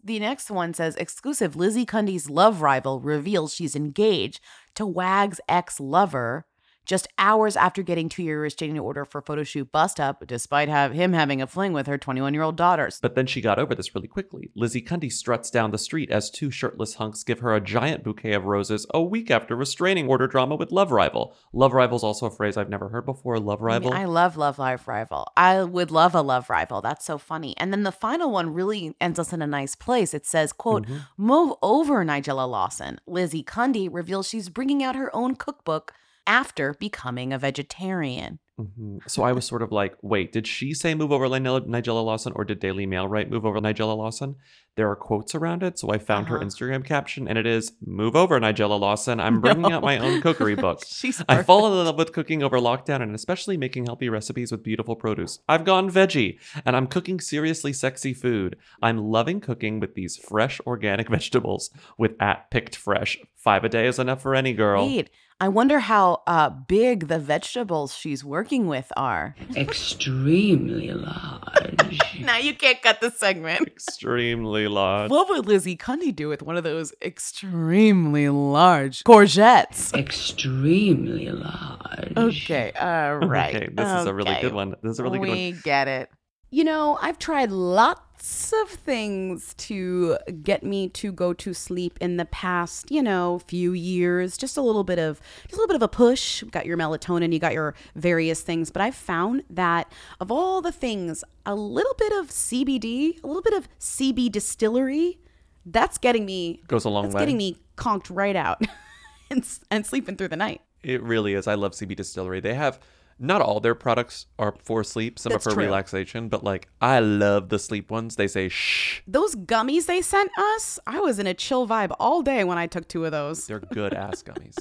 The 0.05 0.19
next 0.19 0.51
one 0.51 0.73
says 0.73 0.97
exclusive 0.97 1.55
Lizzie 1.55 1.85
Cundy's 1.85 2.29
love 2.29 2.61
rival 2.61 2.99
reveals 2.99 3.53
she's 3.53 3.75
engaged 3.75 4.41
to 4.75 4.85
Wag's 4.85 5.39
ex 5.47 5.79
lover 5.79 6.45
just 6.85 7.07
hours 7.17 7.55
after 7.55 7.81
getting 7.81 8.09
two 8.09 8.23
year 8.23 8.41
restraining 8.41 8.79
order 8.79 9.05
for 9.05 9.21
photo 9.21 9.43
shoot 9.43 9.71
bust 9.71 9.99
up, 9.99 10.25
despite 10.27 10.69
have 10.69 10.93
him 10.93 11.13
having 11.13 11.41
a 11.41 11.47
fling 11.47 11.73
with 11.73 11.87
her 11.87 11.97
21 11.97 12.33
year 12.33 12.43
old 12.43 12.55
daughters. 12.55 12.99
But 13.01 13.15
then 13.15 13.25
she 13.25 13.41
got 13.41 13.59
over 13.59 13.73
this 13.75 13.95
really 13.95 14.07
quickly. 14.07 14.51
Lizzie 14.55 14.81
Cundy 14.81 15.11
struts 15.11 15.49
down 15.49 15.71
the 15.71 15.77
street 15.77 16.11
as 16.11 16.29
two 16.29 16.51
shirtless 16.51 16.95
hunks 16.95 17.23
give 17.23 17.39
her 17.39 17.55
a 17.55 17.61
giant 17.61 18.03
bouquet 18.03 18.33
of 18.33 18.45
roses 18.45 18.85
a 18.93 19.01
week 19.01 19.31
after 19.31 19.55
restraining 19.55 20.07
order 20.07 20.27
drama 20.27 20.55
with 20.55 20.71
Love 20.71 20.91
Rival. 20.91 21.35
Love 21.53 21.73
Rival's 21.73 22.03
also 22.03 22.25
a 22.25 22.31
phrase 22.31 22.57
I've 22.57 22.69
never 22.69 22.89
heard 22.89 23.05
before. 23.05 23.39
Love 23.39 23.61
Rival. 23.61 23.93
I 23.93 24.05
love 24.05 24.37
Love 24.37 24.59
Live 24.59 24.87
Rival. 24.87 25.31
I 25.37 25.63
would 25.63 25.91
love 25.91 26.13
a 26.15 26.21
love 26.21 26.49
rival. 26.49 26.81
That's 26.81 27.05
so 27.05 27.17
funny. 27.17 27.55
And 27.57 27.71
then 27.71 27.83
the 27.83 27.91
final 27.91 28.31
one 28.31 28.53
really 28.53 28.95
ends 28.99 29.19
us 29.19 29.31
in 29.33 29.41
a 29.41 29.47
nice 29.47 29.75
place. 29.75 30.13
It 30.13 30.25
says, 30.25 30.51
quote, 30.53 30.83
Mm-hmm. 30.83 30.97
move 31.17 31.53
over 31.61 32.03
Nigella 32.03 32.49
Lawson. 32.49 32.99
Lizzie 33.07 33.43
Cundy 33.43 33.87
reveals 33.91 34.27
she's 34.27 34.49
bringing 34.49 34.83
out 34.83 34.95
her 34.95 35.15
own 35.15 35.35
cookbook 35.35 35.93
after 36.27 36.73
becoming 36.79 37.33
a 37.33 37.37
vegetarian. 37.39 38.39
Mhm. 38.59 38.99
So 39.09 39.23
I 39.23 39.31
was 39.31 39.45
sort 39.45 39.63
of 39.63 39.71
like, 39.71 39.95
wait, 40.03 40.31
did 40.31 40.45
she 40.45 40.75
say 40.75 40.93
move 40.93 41.11
over 41.11 41.25
Nigella 41.27 42.05
Lawson 42.05 42.33
or 42.35 42.45
did 42.45 42.59
Daily 42.59 42.85
Mail 42.85 43.07
write 43.07 43.31
move 43.31 43.47
over 43.47 43.59
Nigella 43.59 43.97
Lawson? 43.97 44.35
There 44.75 44.87
are 44.91 44.95
quotes 44.95 45.33
around 45.33 45.63
it. 45.63 45.79
So 45.79 45.89
I 45.89 45.97
found 45.97 46.27
her 46.27 46.35
Uh-huh. 46.37 46.45
Instagram 46.45 46.85
caption 46.85 47.27
and 47.27 47.35
it 47.39 47.47
is 47.47 47.73
move 47.83 48.15
over 48.15 48.39
Nigella 48.39 48.79
Lawson. 48.79 49.19
I'm 49.19 49.41
bringing 49.41 49.71
out 49.71 49.81
my 49.81 49.97
own 49.97 50.21
cookery 50.21 50.53
book. 50.65 50.83
I 51.27 51.41
fall 51.41 51.65
in 51.65 51.73
love 51.85 51.97
with 51.97 52.13
cooking 52.13 52.43
over 52.43 52.59
lockdown 52.59 53.01
and 53.01 53.15
especially 53.15 53.57
making 53.57 53.85
healthy 53.87 54.07
recipes 54.07 54.51
with 54.51 54.61
beautiful 54.63 54.95
produce. 54.95 55.39
I've 55.49 55.65
gone 55.65 55.89
veggie 55.89 56.37
and 56.63 56.75
I'm 56.75 56.85
cooking 56.85 57.19
seriously 57.19 57.73
sexy 57.73 58.13
food. 58.13 58.55
I'm 58.83 58.99
loving 58.99 59.41
cooking 59.41 59.79
with 59.79 59.95
these 59.95 60.15
fresh 60.17 60.59
organic 60.67 61.09
vegetables 61.17 61.71
with 61.97 62.11
at 62.21 62.51
picked 62.51 62.75
fresh. 62.75 63.17
Five 63.35 63.63
a 63.63 63.69
day 63.69 63.87
is 63.87 63.97
enough 63.97 64.21
for 64.21 64.35
any 64.35 64.53
girl. 64.53 64.85
Wait, 64.85 65.09
I 65.41 65.49
wonder 65.49 65.79
how 65.79 66.21
uh, 66.27 66.49
big 66.49 67.07
the 67.07 67.19
vegetables 67.19 67.95
she's 67.95 68.23
working 68.23 68.67
with 68.67 68.91
are. 68.95 69.35
Extremely 69.55 70.91
large. 70.91 71.99
Now 72.19 72.37
you 72.37 72.53
can't 72.55 72.81
cut 72.81 73.01
the 73.01 73.11
segment. 73.11 73.67
Extremely 73.67 74.67
large. 74.67 75.11
What 75.11 75.27
would 75.29 75.45
Lizzie 75.45 75.75
Cundy 75.75 76.15
do 76.15 76.29
with 76.29 76.41
one 76.41 76.55
of 76.55 76.63
those 76.63 76.93
extremely 77.01 78.29
large 78.29 79.03
courgettes? 79.03 79.93
Extremely 79.93 81.29
large. 81.29 82.13
Okay, 82.15 82.71
all 82.79 83.15
right. 83.17 83.55
Okay, 83.55 83.69
this 83.73 83.91
is 84.01 84.05
a 84.05 84.13
really 84.13 84.37
good 84.41 84.53
one. 84.53 84.75
This 84.81 84.93
is 84.93 84.99
a 84.99 85.03
really 85.03 85.19
good 85.19 85.27
one. 85.27 85.37
we 85.37 85.51
get 85.63 85.87
it. 85.87 86.09
You 86.53 86.63
know, 86.63 86.99
I've 87.01 87.17
tried 87.17 87.49
lots 87.49 88.53
of 88.61 88.69
things 88.69 89.55
to 89.55 90.19
get 90.43 90.61
me 90.61 90.87
to 90.89 91.11
go 91.11 91.33
to 91.33 91.51
sleep 91.51 91.97
in 91.99 92.17
the 92.17 92.25
past, 92.25 92.91
you 92.91 93.01
know, 93.01 93.39
few 93.47 93.73
years. 93.73 94.37
Just 94.37 94.55
a 94.55 94.61
little 94.61 94.83
bit 94.83 94.99
of 94.99 95.19
just 95.47 95.53
a 95.53 95.55
little 95.55 95.67
bit 95.67 95.77
of 95.77 95.81
a 95.81 95.87
push. 95.87 96.43
Got 96.43 96.67
your 96.67 96.77
melatonin, 96.77 97.33
you 97.33 97.39
got 97.39 97.53
your 97.53 97.73
various 97.95 98.41
things, 98.41 98.69
but 98.69 98.83
I've 98.83 98.93
found 98.93 99.41
that 99.49 99.91
of 100.19 100.31
all 100.31 100.61
the 100.61 100.71
things, 100.71 101.23
a 101.43 101.55
little 101.55 101.95
bit 101.95 102.13
of 102.13 102.27
CBD, 102.29 103.23
a 103.23 103.25
little 103.25 103.41
bit 103.41 103.53
of 103.55 103.67
CB 103.79 104.31
distillery, 104.31 105.17
that's 105.65 105.97
getting 105.97 106.23
me 106.23 106.61
Goes 106.67 106.85
a 106.85 106.89
long 106.89 107.05
that's 107.05 107.15
way. 107.15 107.21
getting 107.21 107.37
me 107.37 107.57
conked 107.77 108.11
right 108.11 108.35
out 108.35 108.61
and 109.31 109.43
and 109.71 109.87
sleeping 109.87 110.17
through 110.17 110.27
the 110.27 110.37
night. 110.37 110.61
It 110.83 111.01
really 111.01 111.33
is. 111.33 111.47
I 111.47 111.55
love 111.55 111.71
CB 111.71 111.95
Distillery. 111.95 112.41
They 112.41 112.53
have 112.53 112.79
not 113.19 113.41
all 113.41 113.59
their 113.59 113.75
products 113.75 114.27
are 114.39 114.55
for 114.63 114.83
sleep. 114.83 115.19
Some 115.19 115.31
That's 115.31 115.45
are 115.47 115.51
for 115.51 115.55
true. 115.55 115.63
relaxation, 115.65 116.29
but 116.29 116.43
like 116.43 116.67
I 116.81 116.99
love 116.99 117.49
the 117.49 117.59
sleep 117.59 117.89
ones. 117.91 118.15
They 118.15 118.27
say 118.27 118.49
shh. 118.49 119.01
Those 119.07 119.35
gummies 119.35 119.85
they 119.85 120.01
sent 120.01 120.31
us, 120.37 120.79
I 120.87 120.99
was 120.99 121.19
in 121.19 121.27
a 121.27 121.33
chill 121.33 121.67
vibe 121.67 121.95
all 121.99 122.21
day 122.21 122.43
when 122.43 122.57
I 122.57 122.67
took 122.67 122.87
two 122.87 123.05
of 123.05 123.11
those. 123.11 123.47
They're 123.47 123.59
good 123.59 123.93
ass 123.93 124.23
gummies. 124.23 124.57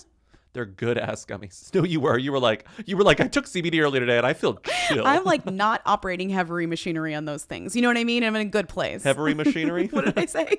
They're 0.54 0.66
good 0.66 0.98
ass 0.98 1.24
gummies. 1.24 1.70
No, 1.74 1.82
you 1.84 1.98
were. 2.00 2.18
You 2.18 2.30
were 2.32 2.38
like 2.38 2.66
you 2.84 2.96
were 2.96 3.04
like 3.04 3.20
I 3.20 3.26
took 3.28 3.46
CBD 3.46 3.80
earlier 3.80 4.00
today 4.00 4.18
and 4.18 4.26
I 4.26 4.34
feel 4.34 4.56
chill. 4.88 5.06
I'm 5.06 5.24
like 5.24 5.46
not 5.50 5.80
operating 5.86 6.28
heavy 6.28 6.66
machinery 6.66 7.14
on 7.14 7.24
those 7.24 7.44
things. 7.44 7.74
You 7.74 7.80
know 7.82 7.88
what 7.88 7.96
I 7.96 8.04
mean? 8.04 8.22
I'm 8.22 8.36
in 8.36 8.42
a 8.42 8.50
good 8.50 8.68
place. 8.68 9.02
heavy 9.02 9.32
machinery. 9.42 9.86
what 9.88 10.04
did 10.04 10.18
I 10.18 10.26
say? 10.26 10.56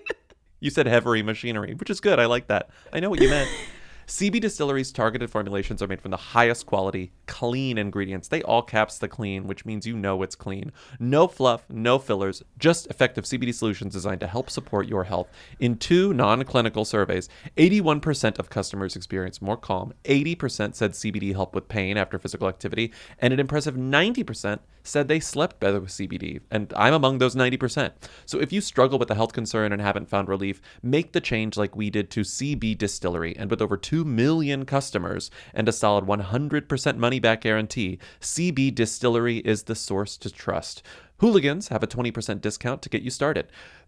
You 0.59 0.69
said 0.71 0.87
heavy 0.87 1.21
machinery, 1.21 1.75
which 1.75 1.89
is 1.89 1.99
good. 1.99 2.19
I 2.19 2.25
like 2.25 2.47
that. 2.47 2.69
I 2.91 2.99
know 3.01 3.09
what 3.09 3.21
you 3.21 3.29
meant. 3.29 3.49
CB 4.07 4.41
Distillery's 4.41 4.91
targeted 4.91 5.29
formulations 5.29 5.81
are 5.81 5.87
made 5.87 6.01
from 6.01 6.11
the 6.11 6.17
highest 6.17 6.65
quality, 6.65 7.11
clean 7.25 7.77
ingredients. 7.77 8.27
They 8.27 8.41
all 8.43 8.61
caps 8.61 8.97
the 8.97 9.07
clean, 9.07 9.47
which 9.47 9.65
means 9.65 9.87
you 9.87 9.95
know 9.95 10.23
it's 10.23 10.35
clean. 10.35 10.71
No 10.99 11.27
fluff, 11.27 11.63
no 11.69 11.99
fillers, 11.99 12.43
just 12.57 12.87
effective 12.87 13.23
CBD 13.23 13.53
solutions 13.53 13.93
designed 13.93 14.19
to 14.19 14.27
help 14.27 14.49
support 14.49 14.87
your 14.87 15.05
health. 15.05 15.29
In 15.59 15.77
two 15.77 16.13
non 16.13 16.43
clinical 16.43 16.85
surveys, 16.85 17.29
81% 17.57 18.39
of 18.39 18.49
customers 18.49 18.95
experienced 18.95 19.41
more 19.41 19.57
calm, 19.57 19.93
80% 20.03 20.75
said 20.75 20.91
CBD 20.91 21.33
helped 21.33 21.55
with 21.55 21.69
pain 21.69 21.97
after 21.97 22.19
physical 22.19 22.47
activity, 22.47 22.91
and 23.19 23.33
an 23.33 23.39
impressive 23.39 23.75
90% 23.75 24.59
said 24.83 25.07
they 25.07 25.19
slept 25.19 25.59
better 25.59 25.79
with 25.79 25.89
CBD. 25.89 26.41
And 26.51 26.73
I'm 26.75 26.93
among 26.93 27.17
those 27.17 27.35
90%. 27.35 27.91
So 28.25 28.39
if 28.39 28.51
you 28.51 28.61
struggle 28.61 28.99
with 28.99 29.09
a 29.09 29.15
health 29.15 29.33
concern 29.33 29.71
and 29.71 29.81
haven't 29.81 30.09
found 30.09 30.27
relief, 30.27 30.61
make 30.81 31.13
the 31.13 31.21
change 31.21 31.57
like 31.57 31.75
we 31.75 31.89
did 31.89 32.09
to 32.11 32.21
CB 32.21 32.77
Distillery. 32.77 33.35
And 33.37 33.49
with 33.49 33.61
over 33.61 33.77
2 33.93 34.03
million 34.03 34.65
customers 34.65 35.29
and 35.53 35.69
a 35.69 35.71
solid 35.71 36.05
100% 36.05 36.97
money 36.97 37.19
back 37.19 37.41
guarantee, 37.41 37.99
CB 38.21 38.73
Distillery 38.73 39.37
is 39.37 39.63
the 39.63 39.75
source 39.75 40.17
to 40.17 40.31
trust. 40.31 40.81
Hooligans 41.17 41.67
have 41.67 41.83
a 41.83 41.87
20% 41.87 42.41
discount 42.41 42.81
to 42.81 42.89
get 42.89 43.03
you 43.03 43.11
started. 43.11 43.45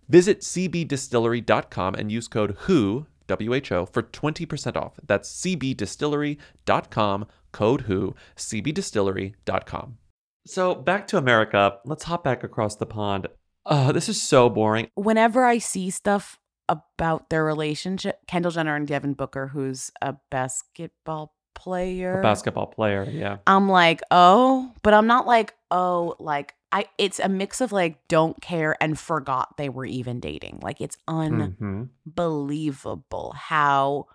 Visit 0.08 0.42
cbdistillery.com 0.42 1.96
and 1.96 2.12
use 2.12 2.28
code 2.28 2.56
WHO, 2.68 3.08
WHO, 3.28 3.88
for 3.92 4.04
20% 4.04 4.76
off. 4.76 4.94
That's 5.04 5.42
cbdistillery.com, 5.42 7.26
code 7.52 7.82
WHO, 7.82 8.16
cbdistillery.com. 8.38 9.98
So 10.46 10.76
back 10.76 11.08
to 11.08 11.18
America. 11.18 11.80
Let's 11.84 12.04
hop 12.04 12.24
back 12.24 12.44
across 12.44 12.76
the 12.76 12.86
pond. 12.86 13.26
Uh, 13.66 13.92
this 13.92 14.08
is 14.08 14.22
so 14.22 14.52
boring. 14.52 14.88
Whenever 14.94 15.46
I 15.46 15.58
see 15.58 15.90
stuff 15.90 16.38
about 16.70 17.30
their 17.30 17.44
relationship, 17.44 18.20
Kendall 18.28 18.52
Jenner 18.52 18.76
and 18.76 18.88
Devin 18.88 19.14
Booker, 19.14 19.48
who's 19.48 19.92
a 20.02 20.16
basketball 20.32 21.34
player, 21.54 22.20
A 22.20 22.22
basketball 22.24 22.68
player, 22.68 23.08
yeah. 23.10 23.38
I'm 23.48 23.70
like, 23.70 24.02
oh, 24.12 24.72
but 24.84 24.94
I'm 24.94 25.08
not 25.08 25.26
like, 25.26 25.54
oh, 25.72 26.16
like 26.20 26.54
I. 26.72 26.86
It's 26.98 27.20
a 27.20 27.30
mix 27.30 27.62
of 27.62 27.72
like 27.72 28.06
don't 28.10 28.42
care 28.42 28.76
and 28.82 29.00
forgot 29.00 29.56
they 29.58 29.70
were 29.70 29.86
even 29.86 30.20
dating. 30.20 30.60
Like 30.62 30.82
it's 30.82 30.98
Mhm. 31.08 31.90
unbelievable 32.06 33.34
how, 33.38 34.08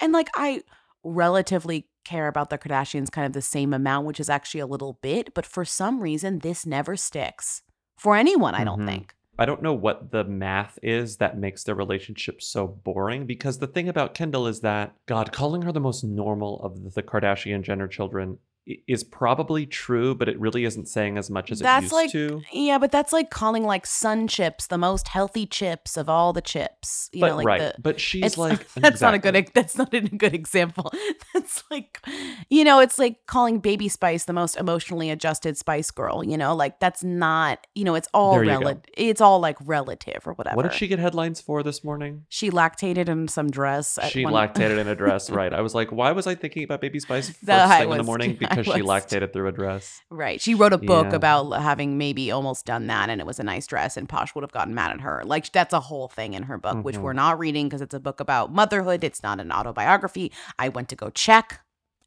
and 0.00 0.12
like 0.12 0.28
I 0.34 0.62
relatively 1.02 1.86
care 2.04 2.28
about 2.28 2.50
the 2.50 2.58
Kardashians 2.58 3.10
kind 3.10 3.26
of 3.26 3.32
the 3.32 3.40
same 3.42 3.72
amount, 3.72 4.06
which 4.06 4.20
is 4.20 4.28
actually 4.28 4.60
a 4.60 4.66
little 4.66 4.98
bit, 5.00 5.32
but 5.34 5.46
for 5.46 5.64
some 5.64 6.00
reason 6.00 6.40
this 6.40 6.66
never 6.66 6.96
sticks 6.96 7.62
for 7.96 8.14
anyone. 8.16 8.54
I 8.54 8.64
don't 8.64 8.80
Mhm. 8.82 8.86
think. 8.86 9.14
I 9.38 9.46
don't 9.46 9.62
know 9.62 9.72
what 9.72 10.12
the 10.12 10.24
math 10.24 10.78
is 10.82 11.16
that 11.16 11.38
makes 11.38 11.64
their 11.64 11.74
relationship 11.74 12.40
so 12.40 12.66
boring 12.66 13.26
because 13.26 13.58
the 13.58 13.66
thing 13.66 13.88
about 13.88 14.14
Kendall 14.14 14.46
is 14.46 14.60
that, 14.60 14.94
God, 15.06 15.32
calling 15.32 15.62
her 15.62 15.72
the 15.72 15.80
most 15.80 16.04
normal 16.04 16.60
of 16.62 16.94
the 16.94 17.02
Kardashian 17.02 17.62
Jenner 17.62 17.88
children 17.88 18.38
is 18.66 19.04
probably 19.04 19.66
true, 19.66 20.14
but 20.14 20.28
it 20.28 20.40
really 20.40 20.64
isn't 20.64 20.86
saying 20.88 21.18
as 21.18 21.28
much 21.30 21.52
as 21.52 21.60
it 21.60 21.66
used 21.82 21.92
like 21.92 22.10
to. 22.12 22.40
yeah, 22.52 22.78
but 22.78 22.90
that's 22.90 23.12
like 23.12 23.30
calling 23.30 23.64
like 23.64 23.84
Sun 23.86 24.26
Chips 24.28 24.66
the 24.68 24.78
most 24.78 25.08
healthy 25.08 25.44
chips 25.46 25.96
of 25.98 26.08
all 26.08 26.32
the 26.32 26.40
chips. 26.40 27.10
You 27.12 27.20
but 27.20 27.28
know, 27.28 27.36
like 27.36 27.46
right, 27.46 27.60
the 27.60 27.74
but 27.80 28.00
she's 28.00 28.38
like 28.38 28.72
that's 28.74 29.00
not 29.02 29.12
a 29.12 29.18
good 29.18 29.50
that's 29.54 29.76
not 29.76 29.92
a 29.92 30.00
good 30.00 30.34
example. 30.34 30.92
That's 31.34 31.64
like 31.70 32.00
you 32.48 32.62
know, 32.64 32.78
it's 32.78 32.98
like 32.98 33.26
calling 33.26 33.58
Baby 33.58 33.88
Spice 33.88 34.24
the 34.24 34.32
most 34.32 34.56
emotionally 34.56 35.10
adjusted 35.10 35.58
Spice 35.58 35.90
Girl. 35.90 36.24
You 36.24 36.36
know, 36.38 36.54
like 36.54 36.78
that's 36.78 37.02
not 37.02 37.66
you 37.74 37.82
know, 37.84 37.96
it's 37.96 38.08
all 38.14 38.34
There 38.34 38.44
you 38.44 38.50
go. 38.50 38.58
relative. 38.60 38.84
It's 38.96 39.20
all 39.20 39.40
like 39.40 39.56
relative 39.64 40.22
or 40.26 40.34
whatever. 40.34 40.56
What 40.56 40.62
did 40.62 40.74
she 40.74 40.86
get 40.86 41.00
headlines 41.00 41.40
for 41.40 41.62
this 41.64 41.82
morning? 41.82 42.24
She 42.28 42.50
lactated 42.50 43.08
in 43.08 43.26
some 43.28 43.50
dress. 43.50 43.98
She 44.10 44.24
one- 44.24 44.32
lactated 44.32 44.78
in 44.78 44.86
a 44.86 44.94
dress, 44.94 45.28
right? 45.40 45.52
I 45.52 45.60
was 45.60 45.74
like, 45.74 45.90
why 45.90 46.12
was 46.12 46.26
I 46.26 46.34
thinking 46.36 46.62
about 46.64 46.80
Baby 46.80 47.00
Spice 47.00 47.30
first 47.30 47.42
thing 47.44 47.90
in 47.90 47.96
the 47.98 48.04
morning? 48.04 48.38
Because 48.56 48.74
she 48.74 48.82
lactated 48.82 49.32
through 49.32 49.48
a 49.48 49.52
dress. 49.52 50.00
Right. 50.10 50.40
She 50.40 50.54
wrote 50.54 50.72
a 50.72 50.78
book 50.78 51.06
Yeah. 51.10 51.16
about 51.16 51.50
having 51.52 51.98
maybe 51.98 52.30
almost 52.30 52.66
done 52.66 52.86
that 52.88 53.10
and 53.10 53.20
it 53.20 53.26
was 53.26 53.38
a 53.38 53.44
nice 53.44 53.66
dress 53.66 53.96
and 53.96 54.08
Posh 54.08 54.34
would 54.34 54.42
have 54.42 54.52
gotten 54.52 54.74
mad 54.74 54.92
at 54.92 55.00
her. 55.00 55.22
Like 55.24 55.50
that's 55.52 55.72
a 55.72 55.80
whole 55.80 56.08
thing 56.08 56.34
in 56.34 56.44
her 56.44 56.58
book, 56.58 56.84
which 56.84 56.96
Mhm. 56.96 57.02
we're 57.02 57.12
not 57.12 57.38
reading 57.38 57.66
because 57.68 57.80
it's 57.80 57.94
a 57.94 58.00
book 58.00 58.20
about 58.20 58.52
motherhood. 58.52 59.02
It's 59.04 59.22
not 59.22 59.40
an 59.40 59.50
autobiography. 59.52 60.32
I 60.58 60.68
went 60.68 60.88
to 60.90 60.96
go 60.96 61.10
check. 61.10 61.60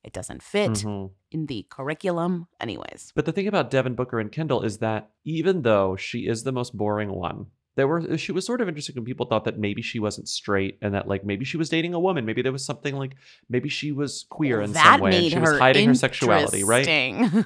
It 0.04 0.14
doesn't 0.14 0.42
fit 0.42 0.72
Mhm. 0.72 1.12
in 1.32 1.48
the 1.48 1.66
curriculum. 1.70 2.48
Anyways. 2.62 3.12
But 3.16 3.26
the 3.26 3.32
thing 3.34 3.48
about 3.48 3.70
Devin 3.70 3.96
Booker 3.96 4.20
and 4.20 4.32
Kendall 4.32 4.62
is 4.62 4.78
that 4.78 5.10
even 5.26 5.64
though 5.64 5.96
she 5.98 6.28
is 6.28 6.44
the 6.44 6.54
most 6.54 6.78
boring 6.78 7.10
one, 7.12 7.48
there 7.78 7.88
were 7.88 8.00
uh, 8.00 8.18
she 8.18 8.32
was 8.34 8.46
sort 8.46 8.60
of 8.60 8.68
interesting 8.68 8.96
when 8.96 9.06
people 9.06 9.28
thought 9.28 9.46
that 9.46 9.58
maybe 9.58 9.82
she 9.82 10.00
wasn't 10.00 10.28
straight 10.28 10.78
and 10.82 10.94
that 10.96 11.08
like 11.08 11.24
maybe 11.24 11.46
she 11.46 11.56
was 11.58 11.70
dating 11.70 11.94
a 11.94 12.00
woman. 12.00 12.26
Maybe 12.26 12.42
there 12.42 12.52
was 12.52 12.66
something 12.66 12.96
like 12.96 13.16
maybe 13.50 13.70
she 13.70 13.92
was 13.94 14.26
queer 14.30 14.60
in 14.62 14.74
some 14.74 15.02
way 15.02 15.12
and 15.12 15.32
she 15.32 15.40
was 15.40 15.60
hiding 15.60 15.88
her 15.88 15.94
sexuality, 15.96 16.64
right? 16.66 16.86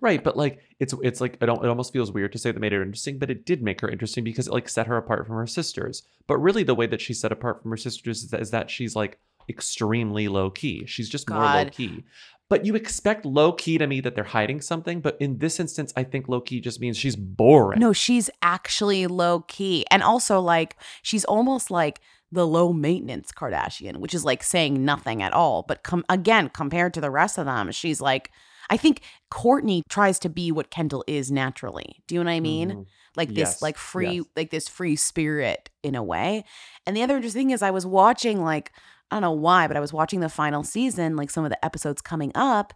Right, 0.00 0.22
but 0.22 0.36
like 0.36 0.60
it's 0.78 0.94
it's 1.02 1.20
like 1.20 1.38
it, 1.40 1.48
it 1.48 1.48
almost 1.48 1.92
feels 1.92 2.12
weird 2.12 2.32
to 2.32 2.38
say 2.38 2.52
that 2.52 2.60
made 2.60 2.72
her 2.72 2.82
interesting, 2.82 3.18
but 3.18 3.30
it 3.30 3.46
did 3.46 3.62
make 3.62 3.80
her 3.80 3.88
interesting 3.88 4.24
because 4.24 4.46
it 4.46 4.52
like 4.52 4.68
set 4.68 4.86
her 4.86 4.96
apart 4.96 5.26
from 5.26 5.36
her 5.36 5.46
sisters. 5.46 6.02
But 6.26 6.38
really, 6.38 6.62
the 6.62 6.74
way 6.74 6.86
that 6.86 7.00
she's 7.00 7.20
set 7.20 7.32
apart 7.32 7.62
from 7.62 7.70
her 7.70 7.76
sisters 7.78 8.22
is 8.24 8.30
that, 8.30 8.40
is 8.40 8.50
that 8.50 8.70
she's 8.70 8.94
like 8.94 9.18
extremely 9.48 10.28
low 10.28 10.50
key. 10.50 10.84
She's 10.86 11.08
just 11.08 11.30
more 11.30 11.42
low 11.42 11.64
key. 11.70 12.04
But 12.48 12.64
you 12.64 12.74
expect 12.76 13.24
low 13.24 13.52
key 13.52 13.76
to 13.78 13.86
me 13.88 14.00
that 14.02 14.14
they're 14.14 14.22
hiding 14.22 14.60
something, 14.60 15.00
but 15.00 15.16
in 15.20 15.38
this 15.38 15.58
instance, 15.58 15.92
I 15.96 16.04
think 16.04 16.28
low 16.28 16.40
key 16.40 16.60
just 16.60 16.80
means 16.80 16.96
she's 16.96 17.16
boring. 17.16 17.80
No, 17.80 17.92
she's 17.92 18.30
actually 18.40 19.08
low 19.08 19.40
key. 19.48 19.84
And 19.90 20.02
also, 20.02 20.40
like, 20.40 20.76
she's 21.02 21.24
almost 21.24 21.70
like 21.72 22.00
the 22.30 22.46
low 22.46 22.72
maintenance 22.72 23.32
Kardashian, 23.32 23.96
which 23.96 24.14
is 24.14 24.24
like 24.24 24.42
saying 24.44 24.84
nothing 24.84 25.22
at 25.22 25.32
all. 25.32 25.64
But 25.66 25.82
com- 25.82 26.04
again, 26.08 26.48
compared 26.50 26.94
to 26.94 27.00
the 27.00 27.10
rest 27.10 27.36
of 27.38 27.46
them, 27.46 27.72
she's 27.72 28.00
like, 28.00 28.30
I 28.70 28.76
think 28.76 29.00
Kourtney 29.32 29.82
tries 29.88 30.18
to 30.20 30.28
be 30.28 30.50
what 30.52 30.70
Kendall 30.70 31.04
is 31.06 31.30
naturally. 31.32 32.02
Do 32.06 32.14
you 32.14 32.22
know 32.22 32.30
what 32.30 32.36
I 32.36 32.40
mean? 32.40 32.70
Mhm. 32.70 32.86
Like 33.16 33.28
this, 33.30 33.38
Yes, 33.38 33.62
like 33.62 33.78
free, 33.78 34.16
yes. 34.16 34.24
like 34.36 34.50
this 34.50 34.68
free 34.68 34.94
spirit 34.96 35.70
in 35.82 35.94
a 35.94 36.02
way. 36.02 36.44
And 36.86 36.96
the 36.96 37.02
other 37.02 37.16
interesting 37.16 37.42
thing 37.48 37.50
is, 37.52 37.62
I 37.62 37.70
was 37.70 37.86
watching, 37.86 38.42
like, 38.44 38.72
I 39.10 39.16
don't 39.16 39.22
know 39.22 39.32
why, 39.32 39.66
but 39.68 39.76
I 39.76 39.80
was 39.80 39.92
watching 39.92 40.20
the 40.20 40.28
final 40.28 40.64
season, 40.64 41.16
like 41.16 41.30
some 41.30 41.44
of 41.44 41.50
the 41.50 41.64
episodes 41.64 42.02
coming 42.02 42.32
up, 42.34 42.74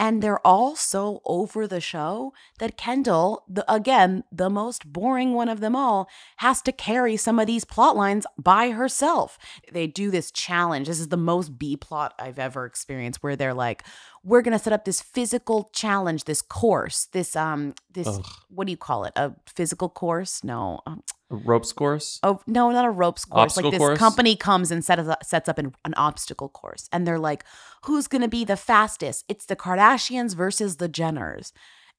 and 0.00 0.22
they're 0.22 0.44
all 0.46 0.76
so 0.76 1.20
over 1.24 1.66
the 1.66 1.80
show 1.80 2.32
that 2.60 2.76
Kendall, 2.76 3.44
the 3.48 3.70
again, 3.72 4.22
the 4.30 4.48
most 4.48 4.92
boring 4.92 5.34
one 5.34 5.48
of 5.48 5.60
them 5.60 5.74
all, 5.74 6.08
has 6.36 6.62
to 6.62 6.72
carry 6.72 7.16
some 7.16 7.38
of 7.38 7.46
these 7.46 7.64
plot 7.64 7.96
lines 7.96 8.24
by 8.38 8.70
herself. 8.70 9.38
They 9.72 9.88
do 9.88 10.10
this 10.10 10.30
challenge. 10.30 10.86
This 10.86 11.00
is 11.00 11.08
the 11.08 11.16
most 11.16 11.58
B 11.58 11.76
plot 11.76 12.14
I've 12.18 12.38
ever 12.38 12.64
experienced 12.64 13.22
where 13.22 13.34
they're 13.34 13.54
like, 13.54 13.82
we're 14.28 14.42
going 14.42 14.56
to 14.56 14.62
set 14.62 14.72
up 14.72 14.84
this 14.84 15.00
physical 15.00 15.70
challenge, 15.72 16.24
this 16.24 16.42
course, 16.42 17.06
this 17.12 17.34
um 17.34 17.74
this 17.90 18.06
Ugh. 18.06 18.24
what 18.50 18.66
do 18.66 18.70
you 18.70 18.76
call 18.76 19.04
it? 19.04 19.12
A 19.16 19.32
physical 19.46 19.88
course? 19.88 20.44
No. 20.44 20.80
Um, 20.86 21.02
A 21.30 21.36
ropes 21.36 21.72
course. 21.72 22.20
Oh 22.22 22.40
no, 22.46 22.70
not 22.70 22.84
a 22.84 22.90
ropes 22.90 23.24
course. 23.24 23.52
Obstacle 23.52 23.70
like 23.70 23.78
this 23.78 23.86
course? 23.86 23.98
company 23.98 24.36
comes 24.36 24.70
and 24.70 24.84
sets 24.84 25.08
up, 25.08 25.24
sets 25.24 25.48
up 25.48 25.58
an, 25.58 25.74
an 25.84 25.94
obstacle 25.96 26.48
course, 26.50 26.88
and 26.92 27.06
they're 27.06 27.18
like, 27.18 27.44
"Who's 27.86 28.06
gonna 28.06 28.28
be 28.28 28.44
the 28.44 28.56
fastest?" 28.56 29.24
It's 29.28 29.46
the 29.46 29.56
Kardashians 29.56 30.34
versus 30.34 30.76
the 30.76 30.88
Jenners, 30.88 31.52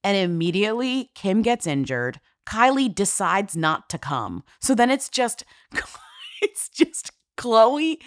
and 0.04 0.16
immediately 0.16 1.10
Kim 1.14 1.42
gets 1.42 1.66
injured. 1.66 2.20
Kylie 2.46 2.92
decides 2.94 3.56
not 3.56 3.88
to 3.90 3.98
come, 3.98 4.44
so 4.60 4.74
then 4.74 4.90
it's 4.90 5.08
just, 5.08 5.44
it's 6.42 6.68
just 6.68 7.12
Khloé 7.36 7.98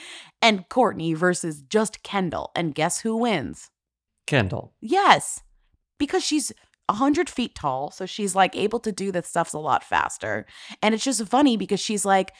and 0.41 0.67
Kourtney 0.69 1.15
versus 1.15 1.61
just 1.61 2.03
Kendall, 2.03 2.51
and 2.55 2.75
guess 2.75 3.01
who 3.01 3.15
wins? 3.15 3.69
Kendall. 4.25 4.73
Yes, 4.81 5.41
because 5.97 6.23
she's 6.23 6.51
a 6.89 6.93
hundred 6.93 7.29
feet 7.29 7.55
tall, 7.55 7.91
so 7.91 8.05
she's 8.05 8.35
like 8.35 8.55
able 8.55 8.79
to 8.79 8.91
do 8.91 9.11
this 9.11 9.27
stuff 9.27 9.53
a 9.53 9.57
lot 9.57 9.83
faster. 9.83 10.45
And 10.81 10.93
it's 10.93 11.03
just 11.03 11.25
funny 11.27 11.55
because 11.55 11.79
she's 11.79 12.03
like, 12.05 12.33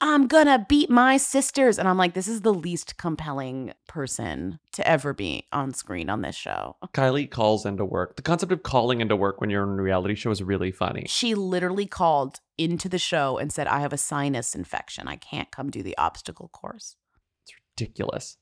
"I'm 0.00 0.26
gonna 0.26 0.66
beat 0.68 0.90
my 0.90 1.16
sisters," 1.16 1.78
and 1.78 1.88
I'm 1.88 1.96
like, 1.96 2.14
"This 2.14 2.28
is 2.28 2.42
the 2.42 2.52
least 2.52 2.98
compelling 2.98 3.72
person 3.88 4.58
to 4.72 4.86
ever 4.86 5.14
be 5.14 5.46
on 5.52 5.72
screen 5.72 6.10
on 6.10 6.20
this 6.22 6.36
show." 6.36 6.76
Kylie 6.92 7.30
calls 7.30 7.64
into 7.64 7.84
work. 7.84 8.16
The 8.16 8.22
concept 8.22 8.52
of 8.52 8.62
calling 8.62 9.00
into 9.00 9.16
work 9.16 9.40
when 9.40 9.48
you're 9.50 9.62
in 9.62 9.78
a 9.78 9.82
reality 9.82 10.14
show 10.14 10.30
is 10.30 10.42
really 10.42 10.70
funny. 10.70 11.06
She 11.08 11.34
literally 11.34 11.86
called 11.86 12.40
into 12.58 12.88
the 12.88 12.98
show 12.98 13.38
and 13.38 13.50
said, 13.52 13.66
"I 13.66 13.80
have 13.80 13.94
a 13.94 13.98
sinus 13.98 14.54
infection. 14.54 15.08
I 15.08 15.16
can't 15.16 15.50
come 15.50 15.70
do 15.70 15.82
the 15.82 15.96
obstacle 15.96 16.48
course." 16.48 16.96
It's 17.44 17.54
ridiculous. 17.78 18.36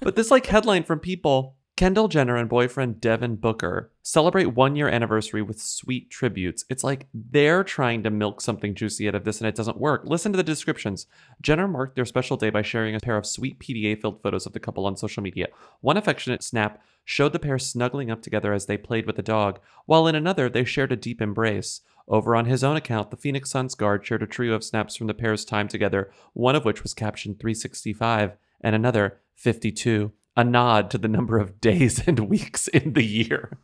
but 0.00 0.16
this 0.16 0.30
like 0.30 0.46
headline 0.46 0.84
from 0.84 1.00
people 1.00 1.58
Kendall 1.80 2.08
Jenner 2.08 2.36
and 2.36 2.46
boyfriend 2.46 3.00
Devin 3.00 3.36
Booker 3.36 3.90
celebrate 4.02 4.54
one 4.54 4.76
year 4.76 4.90
anniversary 4.90 5.40
with 5.40 5.58
sweet 5.58 6.10
tributes. 6.10 6.62
It's 6.68 6.84
like 6.84 7.06
they're 7.14 7.64
trying 7.64 8.02
to 8.02 8.10
milk 8.10 8.42
something 8.42 8.74
juicy 8.74 9.08
out 9.08 9.14
of 9.14 9.24
this 9.24 9.40
and 9.40 9.48
it 9.48 9.54
doesn't 9.54 9.80
work. 9.80 10.02
Listen 10.04 10.30
to 10.30 10.36
the 10.36 10.42
descriptions. 10.42 11.06
Jenner 11.40 11.66
marked 11.66 11.96
their 11.96 12.04
special 12.04 12.36
day 12.36 12.50
by 12.50 12.60
sharing 12.60 12.94
a 12.94 13.00
pair 13.00 13.16
of 13.16 13.24
sweet 13.24 13.58
PDA 13.58 13.98
filled 13.98 14.20
photos 14.20 14.44
of 14.44 14.52
the 14.52 14.60
couple 14.60 14.84
on 14.84 14.94
social 14.94 15.22
media. 15.22 15.48
One 15.80 15.96
affectionate 15.96 16.42
snap 16.42 16.82
showed 17.06 17.32
the 17.32 17.38
pair 17.38 17.58
snuggling 17.58 18.10
up 18.10 18.20
together 18.20 18.52
as 18.52 18.66
they 18.66 18.76
played 18.76 19.06
with 19.06 19.18
a 19.18 19.22
dog, 19.22 19.58
while 19.86 20.06
in 20.06 20.14
another, 20.14 20.50
they 20.50 20.66
shared 20.66 20.92
a 20.92 20.96
deep 20.96 21.22
embrace. 21.22 21.80
Over 22.06 22.36
on 22.36 22.44
his 22.44 22.62
own 22.62 22.76
account, 22.76 23.10
the 23.10 23.16
Phoenix 23.16 23.48
Suns 23.48 23.74
guard 23.74 24.04
shared 24.04 24.22
a 24.22 24.26
trio 24.26 24.52
of 24.52 24.64
snaps 24.64 24.96
from 24.96 25.06
the 25.06 25.14
pair's 25.14 25.46
time 25.46 25.66
together, 25.66 26.12
one 26.34 26.56
of 26.56 26.66
which 26.66 26.82
was 26.82 26.92
captioned 26.92 27.40
365 27.40 28.36
and 28.60 28.74
another 28.74 29.20
52, 29.36 30.12
a 30.40 30.44
nod 30.44 30.90
to 30.90 30.98
the 30.98 31.08
number 31.08 31.38
of 31.38 31.60
days 31.60 32.02
and 32.06 32.18
weeks 32.28 32.66
in 32.68 32.94
the 32.94 33.04
year. 33.04 33.58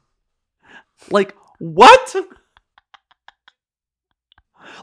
Like, 1.11 1.35
what? 1.59 2.15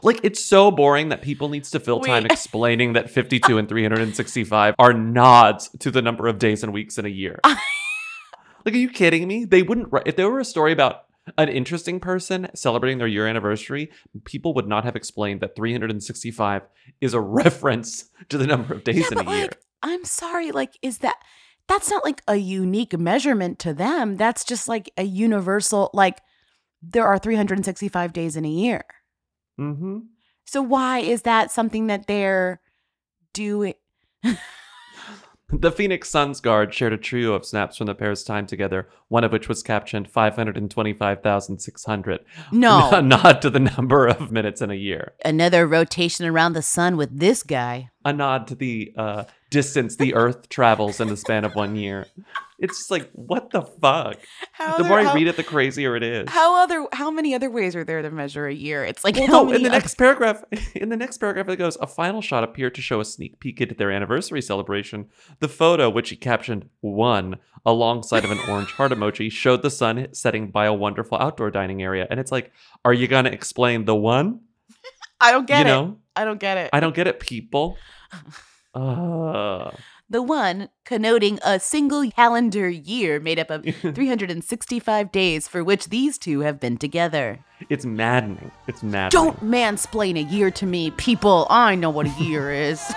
Like, 0.02 0.20
it's 0.22 0.44
so 0.44 0.70
boring 0.70 1.08
that 1.10 1.22
people 1.22 1.48
needs 1.48 1.70
to 1.70 1.80
fill 1.80 2.00
time 2.00 2.24
Wait. 2.24 2.32
explaining 2.32 2.94
that 2.94 3.10
52 3.10 3.58
and 3.58 3.68
365 3.68 4.74
are 4.78 4.92
nods 4.92 5.70
to 5.78 5.90
the 5.90 6.02
number 6.02 6.26
of 6.26 6.38
days 6.38 6.62
and 6.62 6.72
weeks 6.72 6.98
in 6.98 7.06
a 7.06 7.10
year. 7.10 7.40
like, 7.44 8.74
are 8.74 8.78
you 8.78 8.90
kidding 8.90 9.26
me? 9.28 9.44
They 9.44 9.62
wouldn't 9.62 9.92
write, 9.92 10.06
if 10.06 10.16
there 10.16 10.30
were 10.30 10.40
a 10.40 10.44
story 10.44 10.72
about 10.72 11.04
an 11.38 11.48
interesting 11.48 12.00
person 12.00 12.48
celebrating 12.54 12.98
their 12.98 13.06
year 13.06 13.26
anniversary, 13.26 13.90
people 14.24 14.52
would 14.54 14.66
not 14.66 14.84
have 14.84 14.96
explained 14.96 15.40
that 15.40 15.56
365 15.56 16.62
is 17.00 17.14
a 17.14 17.20
reference 17.20 18.06
to 18.28 18.36
the 18.36 18.46
number 18.46 18.74
of 18.74 18.84
days 18.84 18.96
Yeah, 18.96 19.20
in 19.20 19.26
a 19.26 19.30
year. 19.30 19.40
like, 19.42 19.58
I'm 19.82 20.04
sorry, 20.04 20.50
like, 20.50 20.76
is 20.82 20.98
that 20.98 21.16
that's 21.68 21.90
not 21.90 22.04
like 22.04 22.22
a 22.28 22.36
unique 22.36 22.96
measurement 22.98 23.58
to 23.60 23.72
them. 23.74 24.16
That's 24.16 24.44
just 24.44 24.68
like 24.68 24.90
a 24.96 25.04
universal, 25.04 25.90
like, 25.94 26.20
there 26.82 27.06
are 27.06 27.18
365 27.18 28.12
days 28.12 28.36
in 28.36 28.44
a 28.44 28.48
year. 28.50 28.84
Mm-hmm. 29.58 29.98
So 30.46 30.60
why 30.62 30.98
is 30.98 31.22
that 31.22 31.50
something 31.50 31.86
that 31.86 32.06
they're 32.06 32.60
doing? 33.32 33.74
The 35.50 35.70
Phoenix 35.70 36.08
Suns 36.10 36.40
guard 36.40 36.72
shared 36.74 36.94
a 36.94 36.98
trio 36.98 37.34
of 37.34 37.44
snaps 37.46 37.76
from 37.76 37.86
the 37.86 37.94
pair's 37.94 38.24
time 38.24 38.44
together, 38.46 38.88
one 39.08 39.22
of 39.22 39.30
which 39.30 39.46
was 39.48 39.62
captioned 39.62 40.10
525,600. 40.10 42.20
a 42.20 42.24
No, 42.50 43.00
nod 43.04 43.40
to 43.42 43.50
the 43.50 43.60
number 43.60 44.08
of 44.08 44.32
minutes 44.32 44.60
in 44.62 44.70
a 44.70 44.74
year. 44.74 45.12
another 45.24 45.64
rotation 45.66 46.26
around 46.26 46.54
the 46.54 46.62
sun 46.62 46.96
with 46.96 47.20
this 47.20 47.42
guy. 47.44 47.90
A 48.04 48.12
nod 48.12 48.48
to 48.48 48.54
the 48.54 48.92
uh, 48.96 49.24
distance 49.50 49.96
the 49.96 50.14
Earth 50.14 50.48
travels 50.50 51.00
in 51.00 51.08
the 51.08 51.16
span 51.16 51.44
of 51.44 51.54
one 51.54 51.74
year. 51.74 52.06
It's 52.58 52.78
just 52.78 52.90
like, 52.90 53.10
what 53.12 53.50
the 53.50 53.62
fuck? 53.62 54.18
How 54.52 54.76
the 54.76 54.84
more 54.84 55.00
I 55.00 55.04
how- 55.04 55.14
read 55.14 55.26
it, 55.26 55.36
the 55.36 55.42
crazier 55.42 55.96
it 55.96 56.02
is. 56.02 56.28
How 56.28 56.62
other? 56.62 56.86
How 56.92 57.10
many 57.10 57.34
other 57.34 57.50
ways 57.50 57.74
are 57.74 57.82
there 57.82 58.02
to 58.02 58.10
measure 58.10 58.46
a 58.46 58.52
year? 58.54 58.84
It's 58.84 59.04
like 59.04 59.16
Well, 59.16 59.26
how 59.26 59.32
no, 59.32 59.44
many 59.46 59.56
in 59.56 59.62
the 59.62 59.68
other- 59.70 59.78
next 59.78 59.94
paragraph, 59.96 60.44
in 60.74 60.88
the 60.90 60.96
next 60.96 61.16
paragraph, 61.18 61.48
it 61.48 61.56
goes. 61.56 61.76
A 61.80 61.86
final 61.86 62.20
shot 62.20 62.44
appeared 62.44 62.74
to 62.76 62.82
show 62.82 63.00
a 63.00 63.04
sneak 63.04 63.40
peek 63.40 63.60
into 63.60 63.74
their 63.74 63.90
anniversary 63.90 64.42
celebration. 64.42 65.06
The 65.40 65.48
photo, 65.48 65.88
which 65.90 66.10
he 66.10 66.16
captioned 66.16 66.68
"one" 66.80 67.38
alongside 67.66 68.24
of 68.24 68.30
an 68.30 68.38
orange 68.48 68.70
heart 68.72 68.92
emoji, 68.92 69.32
showed 69.32 69.62
the 69.62 69.70
sun 69.70 70.08
setting 70.12 70.50
by 70.50 70.66
a 70.66 70.74
wonderful 70.74 71.16
outdoor 71.18 71.50
dining 71.50 71.82
area. 71.82 72.06
And 72.10 72.20
it's 72.20 72.30
like, 72.30 72.52
are 72.84 72.92
you 72.92 73.08
gonna 73.08 73.30
explain 73.30 73.86
the 73.86 73.96
one? 73.96 74.40
I 75.20 75.32
don't 75.32 75.46
get 75.46 75.66
it. 75.66 75.70
you 75.70 75.74
it. 75.74 75.76
know, 75.76 75.96
I 76.16 76.24
don't 76.24 76.40
get 76.40 76.56
it. 76.58 76.70
I 76.72 76.80
don't 76.80 76.94
get 76.94 77.06
it, 77.06 77.20
people. 77.20 77.76
Uh, 78.74 79.70
the 80.10 80.20
one 80.20 80.68
connoting 80.84 81.38
a 81.44 81.60
single 81.60 82.10
calendar 82.10 82.68
year 82.68 83.20
made 83.20 83.38
up 83.38 83.48
of 83.48 83.64
365 83.80 85.12
days 85.12 85.46
for 85.46 85.62
which 85.62 85.90
these 85.90 86.18
two 86.18 86.40
have 86.40 86.58
been 86.58 86.76
together. 86.76 87.38
it's 87.70 87.84
maddening. 87.84 88.50
It's 88.66 88.82
maddening. 88.82 89.10
Don't 89.10 89.44
mansplain 89.44 90.18
a 90.18 90.22
year 90.24 90.50
to 90.50 90.66
me, 90.66 90.90
people. 90.90 91.46
I 91.50 91.76
know 91.76 91.90
what 91.90 92.06
a 92.06 92.22
year 92.22 92.50
is. 92.52 92.80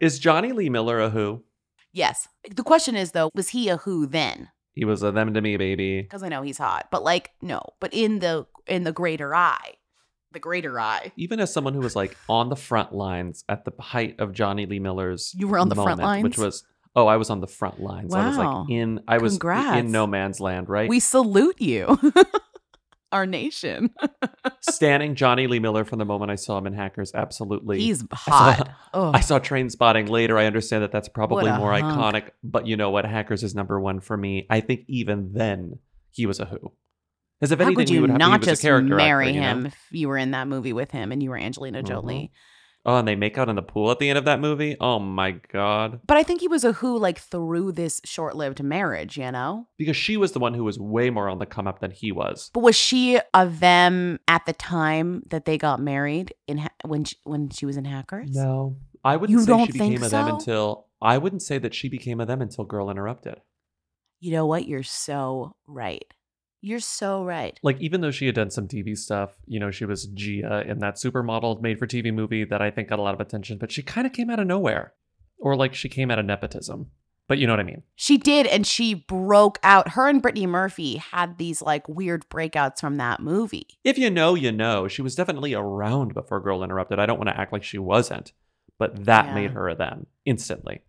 Is 0.00 0.18
Jonny 0.18 0.52
Lee 0.52 0.68
Miller 0.70 0.98
a 1.00 1.10
who? 1.10 1.44
yes. 1.92 2.28
The 2.50 2.62
question 2.62 2.96
is, 2.96 3.12
though, 3.12 3.30
was 3.34 3.50
he 3.50 3.68
a 3.68 3.76
who 3.78 4.06
then? 4.06 4.48
He 4.72 4.84
was 4.84 5.02
a 5.02 5.12
them 5.12 5.34
to 5.34 5.40
me 5.40 5.56
baby. 5.56 6.02
Because 6.02 6.22
I 6.22 6.28
know 6.28 6.42
he's 6.42 6.58
hot, 6.58 6.88
but 6.90 7.02
like, 7.02 7.30
no. 7.42 7.60
But 7.80 7.92
in 7.92 8.20
the 8.20 8.46
in 8.66 8.84
the 8.84 8.92
greater 8.92 9.34
eye, 9.34 9.74
the 10.32 10.38
greater 10.38 10.78
eye. 10.80 11.12
Even 11.16 11.40
as 11.40 11.52
someone 11.52 11.74
who 11.74 11.80
was 11.80 11.96
like 11.96 12.16
on 12.28 12.48
the 12.48 12.56
front 12.56 12.92
lines 12.94 13.44
at 13.48 13.64
the 13.64 13.72
height 13.82 14.20
of 14.20 14.32
Jonny 14.32 14.66
Lee 14.66 14.78
Miller's 14.78 15.34
You 15.36 15.48
were 15.48 15.58
on 15.58 15.68
the 15.68 15.74
front 15.74 16.00
moment, 16.00 16.22
which 16.22 16.38
was 16.38 16.64
oh, 16.96 17.06
I 17.06 17.16
was 17.16 17.30
on 17.30 17.40
the 17.40 17.46
front 17.48 17.80
lines. 17.80 18.14
I 18.14 18.28
was 18.28 18.38
Wow. 18.38 18.60
like 18.62 18.70
in 18.70 19.00
I 19.08 19.18
was 19.18 19.34
Congrats. 19.34 19.78
in 19.80 19.90
no 19.92 20.06
man's 20.06 20.40
land, 20.40 20.68
right? 20.68 20.88
We 20.88 21.00
salute 21.00 21.60
you, 21.60 21.98
our 23.12 23.26
nation. 23.26 23.90
Standing 24.60 25.14
Jonny 25.14 25.46
Lee 25.46 25.58
Miller 25.58 25.84
from 25.84 25.98
the 25.98 26.04
moment 26.04 26.30
I 26.30 26.34
saw 26.36 26.58
him 26.58 26.66
in 26.66 26.72
Hackers, 26.72 27.12
absolutely. 27.14 27.80
He's 27.80 28.02
I 28.10 28.16
hot. 28.16 28.56
saw, 28.56 28.64
Oh, 28.94 29.10
I 29.14 29.20
saw 29.20 29.38
Trainspotting 29.38 30.08
later. 30.08 30.36
I 30.38 30.46
understand 30.46 30.82
that 30.82 30.92
that's 30.92 31.08
probably 31.08 31.44
more 31.50 31.72
hunk. 31.72 31.84
iconic, 31.84 32.30
but 32.42 32.66
you 32.66 32.76
know 32.76 32.90
what? 32.90 33.04
Hackers 33.04 33.42
is 33.42 33.54
number 33.54 33.80
one 33.80 34.00
for 34.00 34.16
me. 34.16 34.46
I 34.50 34.60
think 34.60 34.84
even 34.88 35.32
then 35.32 35.78
he 36.10 36.26
was 36.26 36.40
a 36.40 36.44
who. 36.44 36.72
As 37.42 37.52
if 37.52 37.58
How 37.58 37.66
anything, 37.66 37.86
could 37.86 37.90
you 37.90 38.00
would 38.02 38.10
have 38.10 38.18
not 38.18 38.42
just 38.42 38.62
a 38.62 38.66
character 38.66 38.94
marry 38.96 39.28
actor, 39.28 39.34
you 39.34 39.40
know? 39.40 39.48
him 39.50 39.66
if 39.66 39.76
you 39.90 40.08
were 40.08 40.18
in 40.18 40.32
that 40.32 40.46
movie 40.46 40.74
with 40.74 40.90
him 40.90 41.10
and 41.10 41.22
you 41.22 41.30
were 41.30 41.38
Angelina 41.38 41.82
Mhm. 41.82 41.86
Jolie? 41.86 42.32
Oh, 42.86 42.96
and 42.96 43.06
they 43.06 43.14
make 43.14 43.36
out 43.36 43.50
in 43.50 43.56
the 43.56 43.62
pool 43.62 43.90
at 43.90 43.98
the 43.98 44.08
end 44.08 44.16
of 44.16 44.24
that 44.24 44.40
movie. 44.40 44.76
Oh 44.80 44.98
my 44.98 45.32
god! 45.32 46.00
But 46.06 46.16
I 46.16 46.22
think 46.22 46.40
he 46.40 46.48
was 46.48 46.64
a 46.64 46.72
who 46.72 46.98
like 46.98 47.18
through 47.18 47.72
this 47.72 48.00
short-lived 48.04 48.62
marriage, 48.62 49.18
you 49.18 49.30
know? 49.30 49.66
Because 49.76 49.96
she 49.96 50.16
was 50.16 50.32
the 50.32 50.38
one 50.38 50.54
who 50.54 50.64
was 50.64 50.78
way 50.78 51.10
more 51.10 51.28
on 51.28 51.38
the 51.38 51.46
come 51.46 51.66
up 51.66 51.80
than 51.80 51.90
he 51.90 52.10
was. 52.10 52.50
But 52.54 52.62
was 52.62 52.76
she 52.76 53.18
a 53.34 53.46
them 53.46 54.18
at 54.28 54.46
the 54.46 54.54
time 54.54 55.22
that 55.28 55.44
they 55.44 55.58
got 55.58 55.80
married 55.80 56.32
in 56.48 56.58
ha- 56.58 56.68
when 56.84 57.04
she, 57.04 57.16
when 57.24 57.50
she 57.50 57.66
was 57.66 57.76
in 57.76 57.84
Hackers? 57.84 58.30
No, 58.32 58.76
I 59.04 59.16
wouldn't 59.16 59.38
You 59.38 59.44
say 59.44 59.66
she 59.66 59.72
became 59.72 60.02
a 60.02 60.08
them 60.08 60.28
so? 60.28 60.34
until 60.34 60.86
I 61.02 61.18
wouldn't 61.18 61.42
say 61.42 61.58
that 61.58 61.74
she 61.74 61.88
became 61.90 62.18
a 62.20 62.26
them 62.26 62.40
until 62.40 62.64
Girl 62.64 62.90
Interrupted. 62.90 63.42
You 64.20 64.32
know 64.32 64.46
what? 64.46 64.66
You're 64.66 64.82
so 64.82 65.54
right. 65.66 66.04
You're 66.62 66.80
so 66.80 67.24
right. 67.24 67.58
Like 67.62 67.80
even 67.80 68.00
though 68.02 68.10
she 68.10 68.26
had 68.26 68.34
done 68.34 68.50
some 68.50 68.68
TV 68.68 68.96
stuff, 68.96 69.30
you 69.46 69.58
know, 69.58 69.70
she 69.70 69.84
was 69.86 70.06
Gia 70.06 70.64
in 70.68 70.78
that 70.80 70.96
supermodel 70.96 71.60
made 71.62 71.78
for 71.78 71.86
TV 71.86 72.12
movie 72.12 72.44
that 72.44 72.60
I 72.60 72.70
think 72.70 72.88
got 72.88 72.98
a 72.98 73.02
lot 73.02 73.14
of 73.14 73.20
attention, 73.20 73.56
but 73.58 73.72
she 73.72 73.82
kind 73.82 74.06
of 74.06 74.12
came 74.12 74.28
out 74.30 74.40
of 74.40 74.46
nowhere, 74.46 74.92
or 75.38 75.56
like 75.56 75.74
she 75.74 75.88
came 75.88 76.10
out 76.10 76.18
of 76.18 76.26
nepotism. 76.26 76.90
But 77.28 77.38
you 77.38 77.46
know 77.46 77.52
what 77.52 77.60
I 77.60 77.64
mean? 77.64 77.84
She 77.94 78.18
did, 78.18 78.46
and 78.48 78.66
she 78.66 78.92
broke 78.92 79.60
out. 79.62 79.90
Her 79.90 80.08
and 80.08 80.20
Brittany 80.20 80.46
Murphy 80.48 80.96
had 80.96 81.38
these 81.38 81.62
like 81.62 81.88
weird 81.88 82.28
breakouts 82.28 82.80
from 82.80 82.96
that 82.96 83.20
movie. 83.20 83.68
If 83.84 83.96
you 83.98 84.10
know, 84.10 84.34
you 84.34 84.50
know. 84.50 84.88
She 84.88 85.00
was 85.00 85.14
definitely 85.14 85.54
around 85.54 86.12
before 86.12 86.40
Girl 86.40 86.64
Interrupted. 86.64 86.98
I 86.98 87.06
don't 87.06 87.18
want 87.18 87.28
to 87.28 87.38
act 87.40 87.52
like 87.52 87.62
she 87.62 87.78
wasn't, 87.78 88.32
but 88.78 89.04
that 89.04 89.26
Yeah. 89.26 89.34
made 89.34 89.52
her 89.52 89.68
a 89.68 89.76
them 89.76 90.06
instantly. 90.24 90.80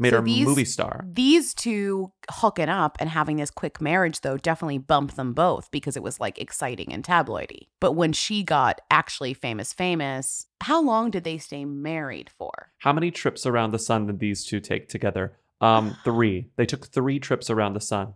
Made 0.00 0.10
So 0.10 0.16
her 0.16 0.22
a 0.22 0.24
these- 0.24 0.46
movie 0.46 0.64
star. 0.64 1.04
These 1.06 1.52
two 1.52 2.10
hooking 2.30 2.70
up 2.70 2.96
and 3.00 3.10
having 3.10 3.36
this 3.36 3.50
quick 3.50 3.80
marriage, 3.82 4.22
though, 4.22 4.38
definitely 4.38 4.78
bumped 4.78 5.14
them 5.16 5.34
both 5.34 5.70
because 5.70 5.94
it 5.96 6.02
was 6.02 6.18
like 6.18 6.38
exciting 6.40 6.90
and 6.92 7.04
tabloidy. 7.04 7.68
But 7.80 7.92
when 7.92 8.12
she 8.14 8.42
got 8.42 8.80
actually 8.90 9.34
famous, 9.34 9.72
famous, 9.74 10.46
how 10.62 10.82
long 10.82 11.10
did 11.10 11.24
they 11.24 11.36
stay 11.36 11.66
married 11.66 12.30
for? 12.30 12.72
How 12.78 12.94
many 12.94 13.10
trips 13.10 13.44
around 13.44 13.72
the 13.72 13.78
sun 13.78 14.06
did 14.06 14.18
these 14.20 14.44
two 14.44 14.58
take 14.58 14.88
together? 14.88 15.36
Um, 15.60 15.96
three. 16.04 16.48
They 16.56 16.64
took 16.64 16.86
three 16.86 17.18
trips 17.20 17.50
around 17.50 17.74
the 17.74 17.80
sun. 17.80 18.14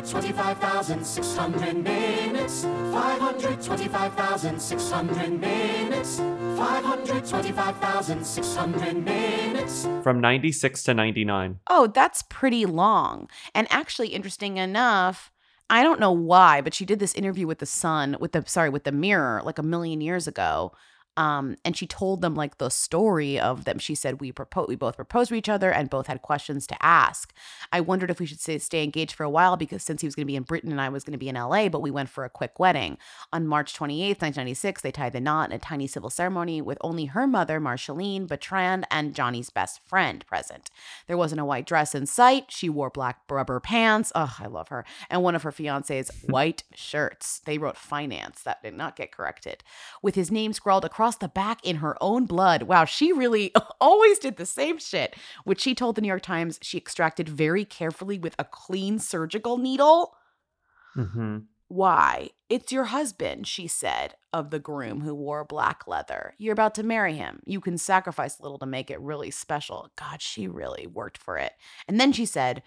525,600 0.00 1.84
minutes. 1.84 2.62
525,600 2.62 5.38
minutes. 5.38 6.16
525,600 6.16 9.04
minutes. 9.04 9.86
From 10.02 10.20
96 10.20 10.82
to 10.84 10.94
99. 10.94 11.58
Oh, 11.68 11.88
that's 11.88 12.22
pretty 12.22 12.64
long. 12.64 13.28
And 13.54 13.66
actually, 13.70 14.08
interesting 14.08 14.56
enough, 14.56 15.30
I 15.68 15.82
don't 15.82 16.00
know 16.00 16.12
why, 16.12 16.62
but 16.62 16.72
she 16.72 16.86
did 16.86 16.98
this 16.98 17.14
interview 17.14 17.46
with 17.46 17.58
the 17.58 17.66
Sun, 17.66 18.16
with 18.20 18.32
the 18.32 18.42
sorry, 18.46 18.70
with 18.70 18.84
the 18.84 18.92
Mirror, 18.92 19.42
like 19.44 19.58
a 19.58 19.62
million 19.62 20.00
years 20.00 20.26
ago. 20.26 20.72
Um, 21.16 21.56
and 21.64 21.76
she 21.76 21.86
told 21.86 22.20
them 22.20 22.34
like 22.34 22.58
the 22.58 22.70
story 22.70 23.38
of 23.38 23.64
them. 23.64 23.78
She 23.78 23.94
said 23.94 24.20
we 24.20 24.32
proposed, 24.32 24.68
we 24.68 24.76
both 24.76 24.96
proposed 24.96 25.30
to 25.30 25.34
each 25.34 25.48
other, 25.48 25.72
and 25.72 25.90
both 25.90 26.06
had 26.06 26.22
questions 26.22 26.66
to 26.68 26.76
ask. 26.84 27.32
I 27.72 27.80
wondered 27.80 28.10
if 28.10 28.20
we 28.20 28.26
should 28.26 28.40
stay, 28.40 28.58
stay 28.58 28.84
engaged 28.84 29.14
for 29.14 29.24
a 29.24 29.30
while 29.30 29.56
because 29.56 29.82
since 29.82 30.00
he 30.00 30.06
was 30.06 30.14
going 30.14 30.26
to 30.26 30.32
be 30.32 30.36
in 30.36 30.42
Britain 30.44 30.70
and 30.70 30.80
I 30.80 30.88
was 30.88 31.04
going 31.04 31.12
to 31.12 31.18
be 31.18 31.28
in 31.28 31.34
LA, 31.34 31.68
but 31.68 31.82
we 31.82 31.90
went 31.90 32.08
for 32.08 32.24
a 32.24 32.30
quick 32.30 32.58
wedding 32.58 32.98
on 33.32 33.46
March 33.46 33.74
28th, 33.74 34.22
1996. 34.22 34.82
They 34.82 34.92
tied 34.92 35.12
the 35.12 35.20
knot 35.20 35.50
in 35.50 35.56
a 35.56 35.58
tiny 35.58 35.86
civil 35.86 36.10
ceremony 36.10 36.62
with 36.62 36.78
only 36.80 37.06
her 37.06 37.26
mother, 37.26 37.60
Marcheline 37.60 38.26
Bertrand, 38.26 38.86
and 38.90 39.14
Jonny's 39.14 39.50
best 39.50 39.80
friend 39.86 40.24
present. 40.26 40.70
There 41.06 41.16
wasn't 41.16 41.40
a 41.40 41.44
white 41.44 41.66
dress 41.66 41.94
in 41.94 42.06
sight. 42.06 42.46
She 42.48 42.68
wore 42.68 42.90
black 42.90 43.20
rubber 43.28 43.60
pants. 43.60 44.12
Oh, 44.14 44.36
I 44.38 44.46
love 44.46 44.68
her. 44.68 44.84
And 45.08 45.22
one 45.22 45.34
of 45.34 45.42
her 45.42 45.52
fiance's 45.52 46.10
white 46.26 46.64
shirts. 46.74 47.40
They 47.44 47.58
wrote 47.58 47.76
finance. 47.76 48.42
That 48.42 48.62
did 48.62 48.74
not 48.74 48.96
get 48.96 49.12
corrected. 49.12 49.62
With 50.02 50.14
his 50.14 50.30
name 50.30 50.52
scrawled 50.52 50.84
across 50.84 51.09
the 51.16 51.28
back 51.28 51.64
in 51.64 51.76
her 51.76 51.96
own 52.00 52.26
blood. 52.26 52.64
Wow, 52.64 52.84
she 52.84 53.12
really 53.12 53.52
always 53.80 54.18
did 54.18 54.36
the 54.36 54.46
same 54.46 54.78
shit, 54.78 55.14
which 55.44 55.60
she 55.60 55.74
told 55.74 55.94
the 55.94 56.00
New 56.02 56.08
York 56.08 56.22
Times 56.22 56.58
she 56.62 56.78
extracted 56.78 57.28
very 57.28 57.64
carefully 57.64 58.18
with 58.18 58.34
a 58.38 58.44
clean 58.44 58.98
surgical 58.98 59.58
needle. 59.58 60.14
hmm 60.94 61.38
Why? 61.68 62.30
It's 62.48 62.72
your 62.72 62.84
husband, 62.86 63.46
she 63.46 63.68
said 63.68 64.14
of 64.32 64.50
the 64.50 64.58
groom 64.58 65.00
who 65.02 65.14
wore 65.14 65.44
black 65.44 65.86
leather. 65.86 66.34
You're 66.38 66.52
about 66.52 66.74
to 66.76 66.82
marry 66.82 67.14
him. 67.14 67.40
You 67.44 67.60
can 67.60 67.78
sacrifice 67.78 68.38
a 68.38 68.42
little 68.42 68.58
to 68.58 68.66
make 68.66 68.90
it 68.90 69.00
really 69.00 69.30
special. 69.30 69.88
God, 69.96 70.20
she 70.20 70.48
really 70.48 70.86
worked 70.86 71.18
for 71.18 71.36
it. 71.36 71.52
And 71.86 72.00
then 72.00 72.12
she 72.12 72.26
said, 72.26 72.62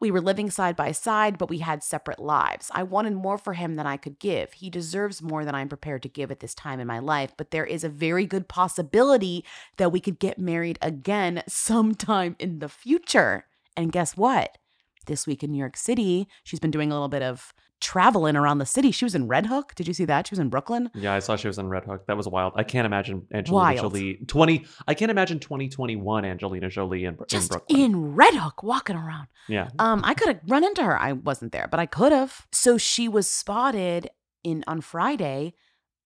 we 0.00 0.10
were 0.10 0.20
living 0.20 0.50
side 0.50 0.76
by 0.76 0.92
side, 0.92 1.38
but 1.38 1.48
we 1.48 1.58
had 1.58 1.82
separate 1.82 2.18
lives. 2.18 2.70
I 2.74 2.82
wanted 2.82 3.14
more 3.14 3.38
for 3.38 3.54
him 3.54 3.76
than 3.76 3.86
I 3.86 3.96
could 3.96 4.18
give. 4.18 4.54
He 4.54 4.68
deserves 4.68 5.22
more 5.22 5.44
than 5.44 5.54
I'm 5.54 5.68
prepared 5.68 6.02
to 6.02 6.08
give 6.08 6.30
at 6.30 6.40
this 6.40 6.54
time 6.54 6.80
in 6.80 6.86
my 6.86 6.98
life, 6.98 7.32
but 7.36 7.50
there 7.50 7.64
is 7.64 7.84
a 7.84 7.88
very 7.88 8.26
good 8.26 8.48
possibility 8.48 9.44
that 9.76 9.92
we 9.92 10.00
could 10.00 10.18
get 10.18 10.38
married 10.38 10.78
again 10.82 11.42
sometime 11.48 12.36
in 12.38 12.58
the 12.58 12.68
future. 12.68 13.46
And 13.76 13.92
guess 13.92 14.16
what? 14.16 14.58
This 15.06 15.26
week 15.26 15.42
in 15.42 15.52
New 15.52 15.58
York 15.58 15.76
City, 15.76 16.28
she's 16.42 16.60
been 16.60 16.70
doing 16.70 16.90
a 16.90 16.94
little 16.94 17.08
bit 17.08 17.22
of 17.22 17.52
traveling 17.84 18.34
around 18.34 18.58
the 18.58 18.66
city. 18.66 18.90
She 18.90 19.04
was 19.04 19.14
in 19.14 19.28
Red 19.28 19.46
Hook. 19.46 19.74
Did 19.74 19.86
you 19.86 19.94
see 19.94 20.06
that? 20.06 20.26
She 20.26 20.32
was 20.32 20.38
in 20.38 20.48
Brooklyn. 20.48 20.90
Yeah, 20.94 21.12
I 21.14 21.18
saw 21.18 21.36
she 21.36 21.46
was 21.46 21.58
in 21.58 21.68
Red 21.68 21.84
Hook. 21.84 22.06
That 22.06 22.16
was 22.16 22.26
wild. 22.26 22.54
I 22.56 22.64
can't 22.64 22.86
imagine 22.86 23.26
Angelina 23.32 23.62
Wild. 23.62 23.92
Jolie. 23.92 24.14
Twenty. 24.26 24.64
I 24.88 24.94
can't 24.94 25.10
imagine 25.10 25.38
2021 25.38 26.24
Angelina 26.24 26.68
Jolie 26.70 27.04
in, 27.04 27.14
in 27.14 27.18
Just 27.28 27.50
Brooklyn. 27.50 27.80
in 27.80 28.14
Red 28.14 28.34
Hook 28.34 28.62
walking 28.62 28.96
around. 28.96 29.28
yeah. 29.48 29.68
Um, 29.78 30.00
I 30.04 30.14
could 30.14 30.28
have 30.28 30.40
run 30.48 30.64
into 30.64 30.82
her. 30.82 30.98
I 30.98 31.12
wasn't 31.12 31.52
there, 31.52 31.68
but 31.70 31.78
I 31.78 31.86
could 31.86 32.12
have. 32.12 32.46
So 32.52 32.78
she 32.78 33.06
was 33.08 33.30
spotted 33.30 34.10
in 34.42 34.64
on 34.66 34.80
Friday. 34.80 35.54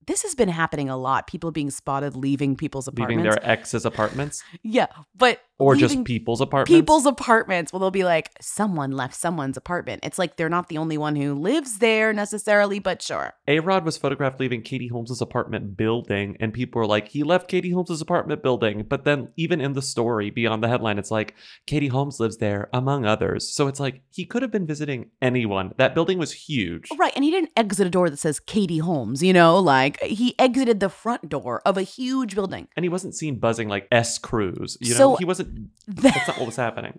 This 0.06 0.22
has 0.22 0.34
been 0.34 0.48
happening 0.48 0.88
a 0.88 0.96
lot. 0.96 1.26
People 1.26 1.50
being 1.52 1.70
spotted 1.70 2.16
leaving 2.16 2.56
people's 2.56 2.88
apartments, 2.88 3.16
Leaving 3.18 3.30
their 3.30 3.48
ex's 3.50 3.84
apartments 3.84 4.42
yeah, 4.62 4.86
but 5.14 5.40
or 5.58 5.74
just 5.74 6.04
people's 6.04 6.40
apartments. 6.40 6.78
people's 6.80 7.06
apartments. 7.06 7.72
Well, 7.72 7.80
they'll 7.80 7.90
be 7.90 8.04
like, 8.04 8.30
someone 8.40 8.92
left 8.92 9.14
someone's 9.14 9.56
apartment. 9.56 10.04
It's 10.04 10.18
like 10.18 10.36
they're 10.36 10.48
not 10.48 10.68
the 10.68 10.78
only 10.78 10.96
one 10.96 11.16
who 11.16 11.34
lives 11.34 11.78
there 11.78 12.12
necessarily, 12.12 12.78
but 12.78 13.02
sure. 13.02 13.34
A 13.46 13.58
Rod 13.60 13.84
was 13.84 13.96
photographed 13.96 14.38
leaving 14.40 14.62
Katie 14.62 14.88
Holmes's 14.88 15.20
apartment 15.20 15.76
building, 15.76 16.36
and 16.40 16.52
people 16.52 16.78
were 16.80 16.86
like, 16.86 17.08
he 17.08 17.22
left 17.22 17.48
Katie 17.48 17.72
Holmes's 17.72 18.00
apartment 18.00 18.42
building. 18.42 18.84
But 18.88 19.04
then, 19.04 19.28
even 19.36 19.60
in 19.60 19.72
the 19.72 19.82
story 19.82 20.30
beyond 20.30 20.62
the 20.62 20.68
headline, 20.68 20.98
it's 20.98 21.10
like, 21.10 21.34
Katie 21.66 21.88
Holmes 21.88 22.20
lives 22.20 22.36
there, 22.38 22.68
among 22.72 23.04
others. 23.04 23.52
So 23.52 23.66
it's 23.66 23.80
like, 23.80 24.02
he 24.12 24.24
could 24.24 24.42
have 24.42 24.50
been 24.52 24.66
visiting 24.66 25.10
anyone. 25.20 25.72
That 25.78 25.94
building 25.94 26.18
was 26.18 26.32
huge. 26.32 26.88
Right. 26.98 27.12
And 27.16 27.24
he 27.24 27.30
didn't 27.30 27.50
exit 27.56 27.86
a 27.86 27.90
door 27.90 28.08
that 28.10 28.18
says 28.18 28.38
Katie 28.40 28.78
Holmes, 28.78 29.22
you 29.22 29.32
know, 29.32 29.58
like 29.58 30.00
he 30.02 30.34
exited 30.38 30.80
the 30.80 30.88
front 30.88 31.28
door 31.28 31.62
of 31.66 31.76
a 31.76 31.82
huge 31.82 32.34
building. 32.34 32.68
And 32.76 32.84
he 32.84 32.88
wasn't 32.88 33.14
seen 33.14 33.38
buzzing 33.38 33.68
like 33.68 33.88
S. 33.90 34.18
Cruz. 34.18 34.76
You 34.80 34.90
know, 34.90 34.96
So- 34.96 35.16
he 35.16 35.24
wasn't, 35.24 35.47
that's 35.86 36.28
not 36.28 36.38
what 36.38 36.46
was 36.46 36.56
happening. 36.56 36.98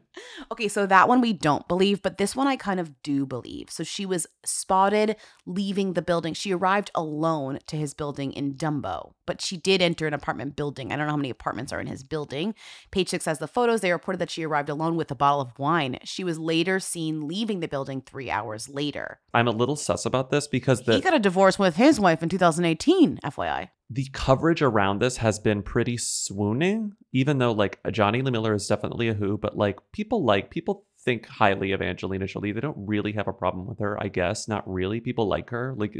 Okay, 0.51 0.67
so 0.67 0.85
that 0.85 1.07
one 1.07 1.21
we 1.21 1.33
don't 1.33 1.67
believe, 1.67 2.01
but 2.01 2.17
this 2.17 2.35
one 2.35 2.47
I 2.47 2.55
kind 2.55 2.79
of 2.79 3.01
do 3.03 3.25
believe. 3.25 3.69
So 3.69 3.83
she 3.83 4.05
was 4.05 4.27
spotted 4.43 5.15
leaving 5.45 5.93
the 5.93 6.01
building. 6.01 6.33
She 6.33 6.53
arrived 6.53 6.91
alone 6.95 7.59
to 7.67 7.75
his 7.75 7.93
building 7.93 8.33
in 8.33 8.55
Dumbo, 8.55 9.13
but 9.29 9.41
she 9.41 9.57
did 9.57 9.79
enter 9.79 10.07
an 10.07 10.13
apartment 10.15 10.55
building. 10.55 10.91
I 10.91 10.95
don't 10.95 11.05
know 11.05 11.11
how 11.11 11.17
many 11.17 11.29
apartments 11.29 11.71
are 11.71 11.79
in 11.79 11.85
his 11.85 12.01
building. 12.03 12.55
Page 12.89 13.09
Six 13.09 13.25
has 13.25 13.37
the 13.37 13.47
photos. 13.47 13.81
They 13.81 13.91
reported 13.91 14.17
that 14.17 14.31
she 14.31 14.43
arrived 14.43 14.69
alone 14.69 14.95
with 14.95 15.11
a 15.11 15.15
bottle 15.15 15.39
of 15.39 15.59
wine. 15.59 15.99
She 16.03 16.23
was 16.23 16.39
later 16.39 16.79
seen 16.79 17.27
leaving 17.27 17.59
the 17.59 17.67
building 17.67 18.01
three 18.01 18.31
hours 18.31 18.67
later. 18.67 19.19
I'm 19.31 19.47
a 19.47 19.51
little 19.51 19.75
sus 19.75 20.03
about 20.03 20.31
this 20.31 20.47
because 20.47 20.81
the 20.81 20.95
he 20.95 21.01
got 21.01 21.13
a 21.13 21.19
divorce 21.19 21.59
with 21.59 21.75
his 21.75 21.99
wife 21.99 22.23
in 22.23 22.29
2018, 22.29 23.19
FYI. 23.23 23.69
the 23.87 24.07
coverage 24.13 24.63
around 24.63 24.99
this 24.99 25.17
has 25.17 25.37
been 25.37 25.61
pretty 25.61 25.97
swooning 25.97 26.93
even 27.11 27.37
though 27.37 27.51
like 27.51 27.79
Jonny 27.91 28.23
Lee 28.23 28.31
Miller 28.31 28.55
is 28.55 28.65
definitely 28.65 29.09
a 29.09 29.13
who 29.13 29.37
but 29.37 29.55
like 29.55 29.77
people 29.91 30.23
like 30.23 30.49
people 30.49 30.85
think 31.05 31.25
highly 31.27 31.71
of 31.71 31.81
Angelina 31.81 32.27
Jolie 32.27 32.51
they 32.51 32.59
don't 32.59 32.77
really 32.77 33.13
have 33.13 33.27
a 33.27 33.33
problem 33.33 33.65
with 33.67 33.79
her 33.79 34.01
I 34.03 34.09
guess 34.09 34.47
not 34.47 34.69
really 34.71 34.99
people 34.99 35.27
like 35.27 35.49
her 35.51 35.73
like 35.77 35.97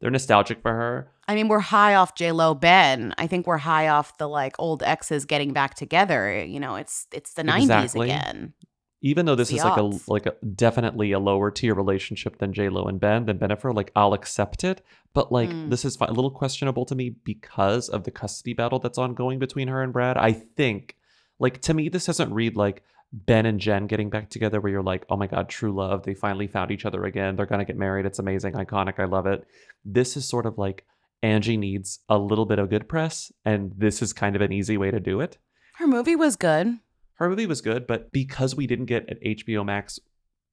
they're 0.00 0.10
nostalgic 0.10 0.62
for 0.62 0.72
her 0.72 1.10
I 1.30 1.34
mean, 1.34 1.48
we're 1.48 1.58
high 1.58 1.94
off 1.94 2.14
J 2.14 2.32
Lo 2.32 2.54
Ben. 2.54 3.14
I 3.18 3.26
think 3.26 3.46
we're 3.46 3.58
high 3.58 3.88
off 3.88 4.16
the 4.16 4.26
like 4.26 4.54
old 4.58 4.82
exes 4.82 5.26
getting 5.26 5.52
back 5.52 5.74
together. 5.74 6.42
You 6.42 6.58
know, 6.58 6.76
it's 6.76 7.06
it's 7.12 7.34
the 7.34 7.42
90s 7.42 7.62
Exactly. 7.64 8.06
again. 8.10 8.54
even 9.02 9.26
though 9.26 9.34
this 9.34 9.50
The 9.50 9.56
is 9.56 9.64
like 9.64 9.76
a 9.76 9.90
like 10.10 10.24
a 10.26 10.34
definitely 10.46 11.12
a 11.12 11.18
lower 11.18 11.50
tier 11.50 11.74
relationship 11.74 12.38
than 12.38 12.54
J 12.54 12.70
Lo 12.70 12.84
and 12.84 12.98
Ben 12.98 13.26
than 13.26 13.38
Bennifer, 13.38 13.74
like 13.74 13.92
I'll 13.94 14.14
accept 14.14 14.64
it. 14.64 14.80
But 15.12 15.30
like 15.30 15.50
Mm. 15.50 15.68
this 15.68 15.84
is 15.84 15.98
a 16.00 16.10
little 16.12 16.30
questionable 16.30 16.86
to 16.86 16.94
me 16.94 17.10
because 17.10 17.90
of 17.90 18.04
the 18.04 18.10
custody 18.10 18.54
battle 18.54 18.78
that's 18.78 18.96
ongoing 18.96 19.38
between 19.38 19.68
her 19.68 19.82
and 19.82 19.92
Brad. 19.92 20.16
I 20.16 20.32
think 20.32 20.96
like 21.38 21.60
to 21.62 21.74
me 21.74 21.90
this 21.90 22.06
doesn't 22.06 22.32
read 22.32 22.56
like 22.56 22.82
Ben 23.12 23.46
and 23.46 23.58
Jen 23.58 23.86
getting 23.86 24.10
back 24.10 24.28
together 24.28 24.60
where 24.60 24.70
you're 24.70 24.82
like, 24.82 25.06
oh 25.08 25.16
my 25.16 25.26
god, 25.26 25.48
true 25.48 25.72
love. 25.72 26.02
They 26.02 26.14
finally 26.14 26.46
found 26.46 26.70
each 26.70 26.84
other 26.84 27.04
again. 27.04 27.36
They're 27.36 27.46
gonna 27.46 27.64
get 27.64 27.76
married. 27.76 28.06
It's 28.06 28.18
amazing, 28.18 28.54
iconic. 28.54 28.98
I 28.98 29.04
love 29.04 29.26
it. 29.26 29.46
This 29.84 30.16
is 30.16 30.28
sort 30.28 30.46
of 30.46 30.58
like 30.58 30.84
Angie 31.22 31.56
needs 31.56 32.00
a 32.08 32.18
little 32.18 32.46
bit 32.46 32.58
of 32.58 32.70
good 32.70 32.88
press, 32.88 33.32
and 33.44 33.72
this 33.76 34.02
is 34.02 34.12
kind 34.12 34.36
of 34.36 34.42
an 34.42 34.52
easy 34.52 34.76
way 34.76 34.90
to 34.90 35.00
do 35.00 35.20
it. 35.20 35.38
Her 35.76 35.86
movie 35.86 36.16
was 36.16 36.36
good. 36.36 36.78
Her 37.14 37.28
movie 37.28 37.46
was 37.46 37.60
good, 37.60 37.86
but 37.86 38.12
because 38.12 38.54
we 38.54 38.66
didn't 38.66 38.86
get 38.86 39.08
an 39.08 39.18
HBO 39.24 39.64
Max 39.64 39.98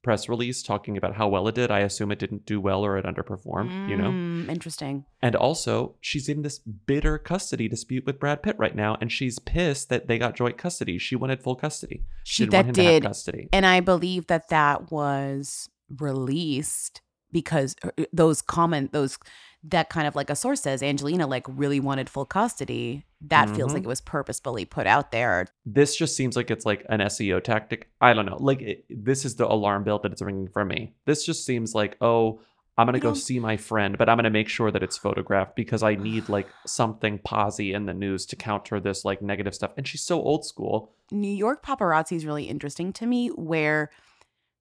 press 0.06 0.30
release 0.30 0.64
talking 0.64 0.96
about 0.96 1.16
how 1.16 1.28
well 1.28 1.48
it 1.48 1.56
did, 1.56 1.70
I 1.72 1.80
assume 1.80 2.12
it 2.12 2.20
didn't 2.20 2.46
do 2.46 2.62
well 2.62 2.86
or 2.86 2.98
it 2.98 3.06
underperformed, 3.06 3.90
you 3.90 3.98
know? 3.98 4.10
Mm, 4.12 4.50
Interesting. 4.50 5.04
And 5.22 5.36
also, 5.36 5.96
she's 6.00 6.30
in 6.30 6.44
this 6.44 6.60
bitter 6.60 7.18
custody 7.18 7.68
dispute 7.68 8.06
with 8.06 8.20
Brad 8.20 8.44
Pitt 8.44 8.56
right 8.60 8.76
now, 8.76 8.98
and 9.02 9.12
she's 9.12 9.40
pissed 9.40 9.90
that 9.90 10.08
they 10.08 10.18
got 10.20 10.36
joint 10.36 10.58
custody. 10.58 10.98
She 11.00 11.16
wanted 11.16 11.42
full 11.42 11.56
custody. 11.56 12.04
She, 12.24 12.44
She 12.44 12.44
didn't 12.44 12.52
that 12.52 12.58
want 12.58 12.68
him 12.68 12.74
to 12.76 12.84
have 12.84 13.02
did, 13.02 13.04
custody. 13.08 13.50
and 13.52 13.66
I 13.66 13.80
believe 13.82 14.28
that 14.28 14.50
that 14.50 14.92
was 14.92 15.70
released 16.00 17.02
because 17.32 17.76
uh, 17.84 17.90
those 18.14 18.42
comment 18.42 18.94
those 18.94 19.18
that 19.70 19.90
kind 19.90 20.08
of 20.08 20.16
like 20.16 20.30
a 20.30 20.36
source 20.36 20.62
says 20.62 20.84
Angelina 20.84 21.26
like 21.28 21.46
really 21.50 21.80
wanted 21.80 22.10
full 22.10 22.26
custody. 22.26 23.04
That 23.22 23.50
feels 23.56 23.72
Mhm. 23.72 23.76
like 23.76 23.84
it 23.84 23.88
was 23.88 24.02
purposefully 24.02 24.66
put 24.66 24.86
out 24.86 25.12
there. 25.12 25.48
This 25.66 25.96
just 25.96 26.16
seems 26.16 26.36
like 26.36 26.52
it's 26.52 26.66
like 26.66 26.86
an 26.90 27.02
SEO 27.02 27.40
tactic. 27.40 27.90
I 28.00 28.14
don't 28.14 28.26
know. 28.28 28.38
Like, 28.40 28.62
it, 28.62 28.86
this 28.90 29.26
is 29.26 29.36
the 29.38 29.48
alarm 29.52 29.84
bell 29.84 29.98
that 30.00 30.12
it's 30.12 30.22
ringing 30.22 30.50
for 30.50 30.64
me. 30.64 30.94
This 31.06 31.26
just 31.26 31.46
seems 31.46 31.74
like, 31.74 31.98
oh, 32.02 32.42
I'm 32.78 32.86
gonna 32.88 32.98
You 32.98 33.04
go 33.04 33.10
know- 33.10 33.16
see 33.16 33.40
my 33.40 33.56
friend, 33.58 33.98
but 33.98 34.10
I'm 34.10 34.18
gonna 34.18 34.30
make 34.30 34.50
sure 34.50 34.70
that 34.70 34.84
it's 34.84 34.98
photographed 34.98 35.56
because 35.56 35.82
I 35.82 35.96
need 35.96 36.30
like 36.30 36.48
something 36.68 37.20
posy 37.20 37.74
in 37.74 37.86
the 37.86 37.94
news 37.94 38.26
to 38.28 38.36
counter 38.36 38.80
this 38.80 39.04
like 39.06 39.22
negative 39.22 39.56
stuff. 39.56 39.72
And 39.78 39.88
she's 39.88 40.02
so 40.02 40.22
old 40.22 40.46
school. 40.46 40.92
New 41.10 41.34
York 41.34 41.66
paparazzi 41.66 42.18
is 42.18 42.26
really 42.26 42.44
interesting 42.46 42.92
to 42.94 43.06
me, 43.08 43.30
where 43.30 43.90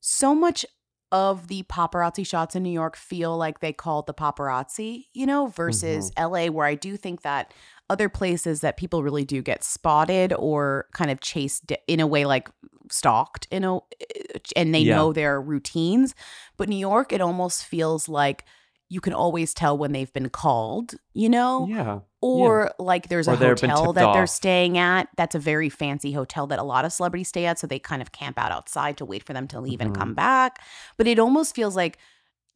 so 0.01 0.35
much 0.35 0.65
of 1.13 1.49
the 1.49 1.63
paparazzi 1.65 2.27
shots 2.27 2.57
in 2.57 2.63
New 2.63 2.71
York 2.71 2.97
feel 2.97 3.37
like 3.37 3.61
they 3.61 3.73
called 3.73 4.07
the 4.07 4.15
paparazzi, 4.15 5.07
you 5.13 5.27
know, 5.27 5.47
versus 5.47 6.11
mm-hmm. 6.13 6.33
LA, 6.33 6.47
where 6.47 6.67
I 6.67 6.75
do 6.75 6.97
think 6.97 7.23
that 7.23 7.53
other 7.91 8.09
places 8.09 8.61
that 8.63 8.77
people 8.77 9.03
really 9.03 9.25
do 9.25 9.43
get 9.43 9.63
spotted 9.63 10.33
or 10.33 10.87
kind 10.93 11.11
of 11.11 11.21
chased 11.21 11.73
in 11.87 12.01
a 12.01 12.07
way 12.07 12.25
like 12.25 12.49
stalked, 12.91 13.47
you 13.53 13.61
know, 13.61 13.85
eh, 14.01 14.39
and 14.57 14.75
they 14.75 14.81
Yeah. 14.81 14.97
know 14.97 15.13
their 15.13 15.41
routines. 15.41 16.15
But 16.57 16.69
New 16.69 16.77
York, 16.77 17.13
it 17.13 17.21
almost 17.21 17.65
feels 17.65 18.09
like 18.09 18.45
you 18.91 19.01
can 19.01 19.13
always 19.13 19.55
tell 19.55 19.77
when 19.79 19.93
they've 19.93 20.13
been 20.13 20.29
called, 20.29 20.95
you 21.15 21.29
know? 21.29 21.67
Yeah. 21.69 22.01
or 22.21 22.71
like 22.79 23.09
there's 23.09 23.27
a 23.29 23.33
Or 23.33 23.37
they've 23.37 23.49
hotel 23.61 23.93
that 23.93 24.13
they're 24.15 24.27
staying 24.27 24.79
at 24.79 25.09
that's 25.17 25.35
a 25.35 25.39
very 25.39 25.69
fancy 25.69 26.13
hotel 26.13 26.47
that 26.47 26.59
a 26.59 26.63
lot 26.63 26.85
of 26.87 26.93
celebrities 26.93 27.29
stay 27.29 27.45
at 27.47 27.59
so 27.59 27.67
they 27.67 27.79
kind 27.79 28.01
of 28.01 28.13
camp 28.13 28.39
out 28.39 28.51
outside 28.53 28.97
to 28.97 29.05
wait 29.05 29.23
for 29.23 29.33
them 29.35 29.47
to 29.49 29.61
leave 29.61 29.81
and 29.83 29.93
Mhm. 29.93 29.99
come 29.99 30.15
back 30.15 30.59
but 30.97 31.07
it 31.07 31.19
almost 31.19 31.55
feels 31.55 31.77
like 31.77 31.99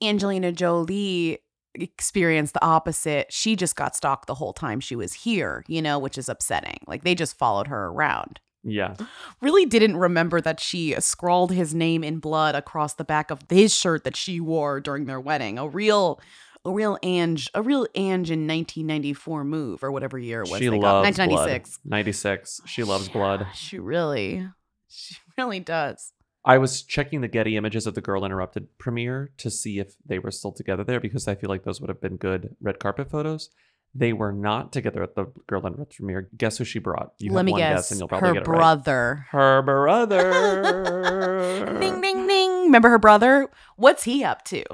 angelina 0.03 0.53
jolie 0.53 1.39
experienced 1.75 2.55
the 2.55 2.65
opposite 2.65 3.31
she 3.31 3.55
just 3.57 3.77
got 3.77 3.95
stalked 3.95 4.27
the 4.27 4.35
whole 4.35 4.55
time 4.55 4.81
she 4.81 4.97
was 4.97 5.13
here 5.13 5.65
you 5.69 5.83
know 5.83 5.99
which 5.99 6.17
is 6.17 6.29
upsetting 6.31 6.79
like 6.87 7.05
they 7.05 7.15
just 7.15 7.37
followed 7.37 7.67
her 7.67 7.89
around 7.89 8.41
Yeah. 8.65 8.95
really 9.41 9.67
didn't 9.67 9.97
remember 9.97 10.41
that 10.41 10.61
she 10.61 10.95
scrawled 10.99 11.53
his 11.53 11.75
name 11.75 12.03
in 12.03 12.19
blood 12.19 12.55
across 12.55 12.95
the 12.95 13.05
back 13.05 13.31
of 13.31 13.41
his 13.49 13.75
shirt 13.75 14.05
that 14.05 14.17
she 14.17 14.41
wore 14.41 14.81
during 14.81 15.07
their 15.07 15.21
wedding. 15.21 15.59
A 15.59 15.69
real 15.69 16.21
a 16.65 16.71
real 16.71 16.99
Ange, 17.03 17.49
a 17.55 17.63
real 17.63 17.87
Ange 17.95 18.31
in 18.31 18.41
1994 18.47 19.45
move 19.45 19.83
or 19.83 19.93
whatever 19.93 20.19
year 20.19 20.43
it 20.43 20.51
was. 20.51 20.59
She 20.59 20.69
loves 20.69 21.05
1996. 21.05 21.79
blood. 21.79 21.91
96. 21.91 22.61
She 22.67 22.83
loves 22.85 23.09
blood. 23.09 23.47
She 23.55 23.79
really, 23.79 24.49
she 24.89 25.17
really 25.37 25.61
does. 25.61 26.13
I 26.45 26.59
was 26.59 26.83
checking 26.83 27.21
the 27.21 27.29
Getty 27.29 27.57
images 27.57 27.87
of 27.87 27.95
the 27.95 28.01
Girl 28.01 28.25
Interrupted 28.25 28.79
premiere 28.79 29.33
to 29.39 29.51
see 29.51 29.79
if 29.79 29.95
they 30.07 30.19
were 30.19 30.31
still 30.31 30.53
together 30.53 30.85
there 30.85 31.01
because 31.01 31.29
I 31.29 31.35
feel 31.35 31.49
like 31.51 31.65
those 31.65 31.81
would 31.81 31.91
have 31.91 32.01
been 32.01 32.17
good 32.17 32.57
red 32.61 32.79
carpet 32.79 33.11
photos. 33.11 33.51
They 33.95 34.13
were 34.13 34.33
not 34.33 34.73
together 34.73 35.03
at 35.03 35.15
the 35.17 35.27
Girl 35.47 35.67
Interrupted 35.67 35.97
premiere. 35.97 36.29
Guess 36.37 36.59
who 36.59 36.65
she 36.65 36.79
brought? 36.79 37.13
You 37.19 37.33
Let 37.33 37.39
have 37.39 37.47
me 37.47 37.53
one 37.53 37.61
guess. 37.61 37.91
and 37.91 37.99
you'll 37.99 38.09
probably 38.09 38.29
her 38.29 38.35
get 38.35 38.43
it 38.43 38.49
right. 38.49 38.57
brother. 38.57 39.27
Her 39.31 39.63
brother. 39.63 41.77
ding 41.81 42.01
ding 42.01 42.27
ding. 42.27 42.51
Remember 42.65 42.91
her 42.91 42.99
brother? 42.99 43.49
What's 43.77 44.05
he 44.05 44.23
up 44.25 44.45
to? 44.47 44.65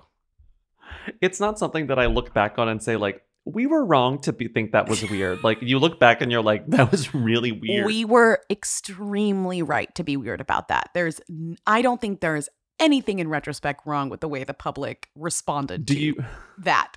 It's 1.20 1.40
not 1.40 1.58
something 1.58 1.88
that 1.88 1.98
I 1.98 2.06
look 2.06 2.32
back 2.34 2.58
on 2.58 2.68
and 2.68 2.82
say 2.82 2.96
like 2.96 3.22
we 3.46 3.66
were 3.66 3.84
wrong 3.84 4.20
to 4.22 4.32
be, 4.32 4.48
think 4.48 4.72
that 4.72 4.88
was 4.88 5.08
weird. 5.10 5.44
like 5.44 5.58
you 5.60 5.78
look 5.78 6.00
back 6.00 6.22
and 6.22 6.32
you're 6.32 6.42
like 6.42 6.66
that 6.68 6.90
was 6.90 7.14
really 7.14 7.52
weird. 7.52 7.86
We 7.86 8.04
were 8.04 8.40
extremely 8.50 9.62
right 9.62 9.94
to 9.96 10.04
be 10.04 10.16
weird 10.16 10.40
about 10.40 10.68
that. 10.68 10.90
There's, 10.94 11.20
I 11.66 11.82
don't 11.82 12.00
think 12.00 12.20
there's 12.20 12.48
anything 12.80 13.18
in 13.18 13.28
retrospect 13.28 13.86
wrong 13.86 14.08
with 14.08 14.20
the 14.20 14.28
way 14.28 14.44
the 14.44 14.54
public 14.54 15.08
responded 15.14 15.84
Do 15.84 15.94
to 15.94 16.00
you? 16.00 16.24
that. 16.58 16.94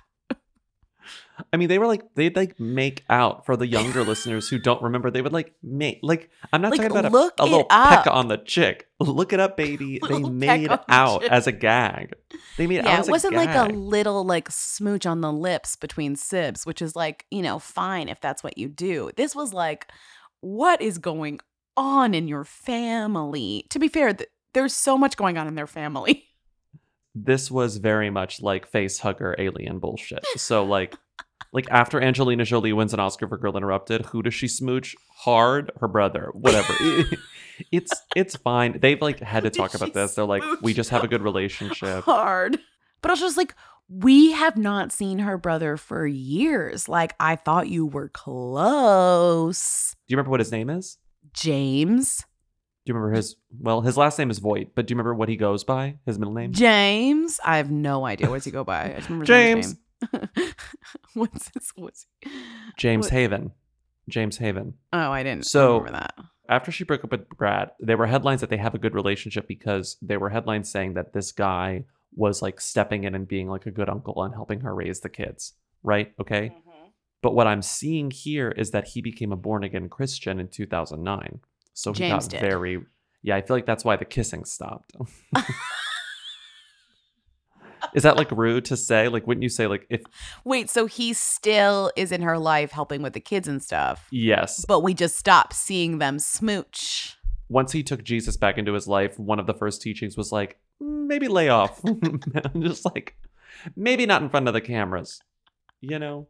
I 1.52 1.56
mean, 1.56 1.68
they 1.68 1.78
were 1.78 1.86
like 1.86 2.02
they'd 2.14 2.34
like 2.36 2.58
make 2.58 3.04
out 3.08 3.46
for 3.46 3.56
the 3.56 3.66
younger 3.66 4.02
listeners 4.02 4.48
who 4.48 4.58
don't 4.58 4.82
remember. 4.82 5.10
They 5.10 5.22
would 5.22 5.32
like 5.32 5.54
make 5.62 6.00
like 6.02 6.30
I'm 6.52 6.60
not 6.60 6.72
Like, 6.72 6.80
talking 6.82 6.96
about 6.96 7.12
look 7.12 7.34
a, 7.38 7.42
a 7.42 7.44
little 7.44 7.66
up. 7.70 8.04
peck 8.04 8.12
on 8.12 8.28
the 8.28 8.38
chick. 8.38 8.86
Look 9.00 9.32
it 9.32 9.38
up, 9.40 9.56
baby. 9.56 10.00
They 10.08 10.18
made 10.20 10.68
on 10.70 10.78
the 10.78 10.84
out 10.88 11.24
as 11.24 11.46
a 11.46 11.52
gag. 11.52 12.14
They 12.56 12.66
made 12.66 12.80
out 12.80 12.84
Yeah, 12.86 12.98
as 12.98 13.08
it 13.08 13.10
wasn't 13.12 13.34
a 13.34 13.36
like 13.36 13.54
a 13.54 13.72
little 13.72 14.24
like 14.24 14.50
smooch 14.50 15.06
on 15.06 15.20
the 15.20 15.32
lips 15.32 15.76
between 15.76 16.16
sibs, 16.16 16.66
which 16.66 16.82
is 16.82 16.96
like, 16.96 17.24
you 17.30 17.42
know, 17.42 17.58
fine 17.58 18.08
if 18.08 18.20
that's 18.20 18.42
what 18.42 18.58
you 18.58 18.68
do. 18.68 19.10
This 19.16 19.36
was 19.36 19.52
like, 19.52 19.86
what 20.40 20.82
is 20.82 20.98
going 20.98 21.38
on 21.76 22.14
in 22.14 22.26
your 22.26 22.44
family? 22.44 23.66
To 23.70 23.78
be 23.78 23.88
fair, 23.88 24.12
th- 24.12 24.28
there's 24.54 24.74
so 24.74 24.98
much 24.98 25.16
going 25.16 25.38
on 25.38 25.46
in 25.46 25.54
their 25.54 25.66
family. 25.66 26.24
This 27.24 27.50
was 27.50 27.76
very 27.76 28.10
much 28.10 28.40
like 28.40 28.66
face 28.66 28.98
hugger 28.98 29.34
alien 29.38 29.78
bullshit. 29.78 30.24
So 30.36 30.64
like 30.64 30.94
like 31.52 31.66
after 31.70 32.00
Angelina 32.00 32.44
Jolie 32.44 32.72
wins 32.72 32.92
an 32.92 33.00
Oscar 33.00 33.26
for 33.26 33.38
Girl 33.38 33.56
Interrupted, 33.56 34.06
who 34.06 34.22
does 34.22 34.34
she 34.34 34.48
smooch 34.48 34.94
hard? 35.10 35.70
Her 35.80 35.88
brother. 35.88 36.30
Whatever. 36.32 36.74
it's 37.72 37.92
it's 38.14 38.36
fine. 38.36 38.78
They've 38.80 39.00
like 39.00 39.20
had 39.20 39.44
to 39.44 39.50
talk 39.50 39.74
about 39.74 39.94
this. 39.94 40.14
They're 40.14 40.24
like, 40.24 40.42
we 40.62 40.74
just 40.74 40.90
have 40.90 41.04
a 41.04 41.08
good 41.08 41.22
relationship. 41.22 42.04
Hard. 42.04 42.58
But 43.00 43.10
I 43.10 43.12
was 43.12 43.20
just 43.20 43.36
like, 43.36 43.54
we 43.88 44.32
have 44.32 44.56
not 44.56 44.92
seen 44.92 45.20
her 45.20 45.38
brother 45.38 45.76
for 45.76 46.06
years. 46.06 46.88
Like, 46.88 47.14
I 47.18 47.36
thought 47.36 47.68
you 47.68 47.86
were 47.86 48.08
close. 48.08 49.94
Do 50.06 50.12
you 50.12 50.16
remember 50.16 50.30
what 50.30 50.40
his 50.40 50.52
name 50.52 50.68
is? 50.68 50.98
James. 51.32 52.24
Do 52.88 52.92
you 52.92 52.96
remember 52.96 53.16
his 53.16 53.36
well, 53.60 53.82
his 53.82 53.98
last 53.98 54.18
name 54.18 54.30
is 54.30 54.38
Voight, 54.38 54.70
but 54.74 54.86
do 54.86 54.92
you 54.92 54.96
remember 54.96 55.14
what 55.14 55.28
he 55.28 55.36
goes 55.36 55.62
by? 55.62 55.96
His 56.06 56.18
middle 56.18 56.32
name? 56.32 56.54
James. 56.54 57.38
I 57.44 57.58
have 57.58 57.70
no 57.70 58.06
idea. 58.06 58.30
What 58.30 58.36
does 58.36 58.46
he 58.46 58.50
go 58.50 58.64
by? 58.64 58.84
I 58.84 58.94
just 58.94 59.10
remember 59.10 59.24
his 59.24 59.28
James. 59.28 59.76
name. 60.10 60.28
what's 61.12 61.50
his 61.52 61.70
what's 61.76 62.06
he? 62.22 62.30
James 62.78 63.04
What- 63.08 63.12
Haven. 63.12 63.52
James 64.08 64.38
Haven. 64.38 64.72
Oh, 64.94 65.10
I 65.10 65.22
didn't 65.22 65.44
So- 65.44 65.80
remember 65.80 65.98
that. 65.98 66.14
after 66.48 66.72
she 66.72 66.84
broke 66.84 67.04
up 67.04 67.10
with 67.10 67.28
Brad, 67.28 67.72
there 67.78 67.98
were 67.98 68.06
headlines 68.06 68.40
that 68.40 68.48
they 68.48 68.56
have 68.56 68.74
a 68.74 68.78
good 68.78 68.94
relationship 68.94 69.46
because 69.46 69.98
there 70.00 70.18
were 70.18 70.30
headlines 70.30 70.70
saying 70.70 70.94
that 70.94 71.12
this 71.12 71.30
guy 71.30 71.84
was 72.14 72.40
like 72.40 72.58
stepping 72.58 73.04
in 73.04 73.14
and 73.14 73.28
being 73.28 73.50
like 73.50 73.66
a 73.66 73.70
good 73.70 73.90
uncle 73.90 74.22
and 74.22 74.32
helping 74.32 74.60
her 74.60 74.74
raise 74.74 75.00
the 75.00 75.10
kids. 75.10 75.52
Right? 75.82 76.14
Okay. 76.18 76.54
Mm-hmm. 76.56 76.88
But 77.20 77.34
what 77.34 77.46
I'm 77.46 77.60
seeing 77.60 78.10
here 78.10 78.50
is 78.50 78.70
that 78.70 78.88
he 78.88 79.02
became 79.02 79.30
a 79.30 79.36
born 79.36 79.62
again 79.62 79.90
Christian 79.90 80.40
in 80.40 80.48
2009. 80.48 81.40
So 81.78 81.92
he 81.92 82.00
James 82.00 82.24
got 82.24 82.30
did. 82.32 82.40
very. 82.40 82.80
Yeah, 83.22 83.36
I 83.36 83.42
feel 83.42 83.56
like 83.56 83.66
that's 83.66 83.84
why 83.84 83.94
the 83.94 84.04
kissing 84.04 84.44
stopped. 84.44 84.96
is 87.94 88.02
that 88.02 88.16
like 88.16 88.32
rude 88.32 88.64
to 88.66 88.76
say? 88.76 89.06
Like, 89.06 89.28
wouldn't 89.28 89.44
you 89.44 89.48
say 89.48 89.68
like 89.68 89.86
if 89.88 90.02
Wait, 90.44 90.68
so 90.70 90.86
he 90.86 91.12
still 91.12 91.92
is 91.94 92.10
in 92.10 92.22
her 92.22 92.36
life 92.36 92.72
helping 92.72 93.00
with 93.00 93.12
the 93.12 93.20
kids 93.20 93.46
and 93.46 93.62
stuff, 93.62 94.08
yes? 94.10 94.64
but 94.66 94.80
we 94.80 94.92
just 94.92 95.16
stopped 95.16 95.52
seeing 95.52 95.98
them 95.98 96.18
smooch. 96.18 97.16
once 97.48 97.70
he 97.70 97.84
took 97.84 98.02
Jesus 98.02 98.36
back 98.36 98.58
into 98.58 98.72
his 98.72 98.88
life, 98.88 99.16
one 99.18 99.38
of 99.38 99.46
the 99.46 99.54
first 99.54 99.80
teachings 99.80 100.16
was 100.16 100.32
like, 100.32 100.58
"Mm, 100.82 101.06
maybe 101.06 101.28
lay 101.28 101.48
off. 101.48 101.80
Just 102.60 102.84
like, 102.84 103.14
maybe 103.76 104.04
not 104.04 104.20
in 104.22 104.28
front 104.28 104.48
of 104.48 104.54
the 104.54 104.60
cameras. 104.60 105.20
You 105.80 106.00
know, 106.00 106.26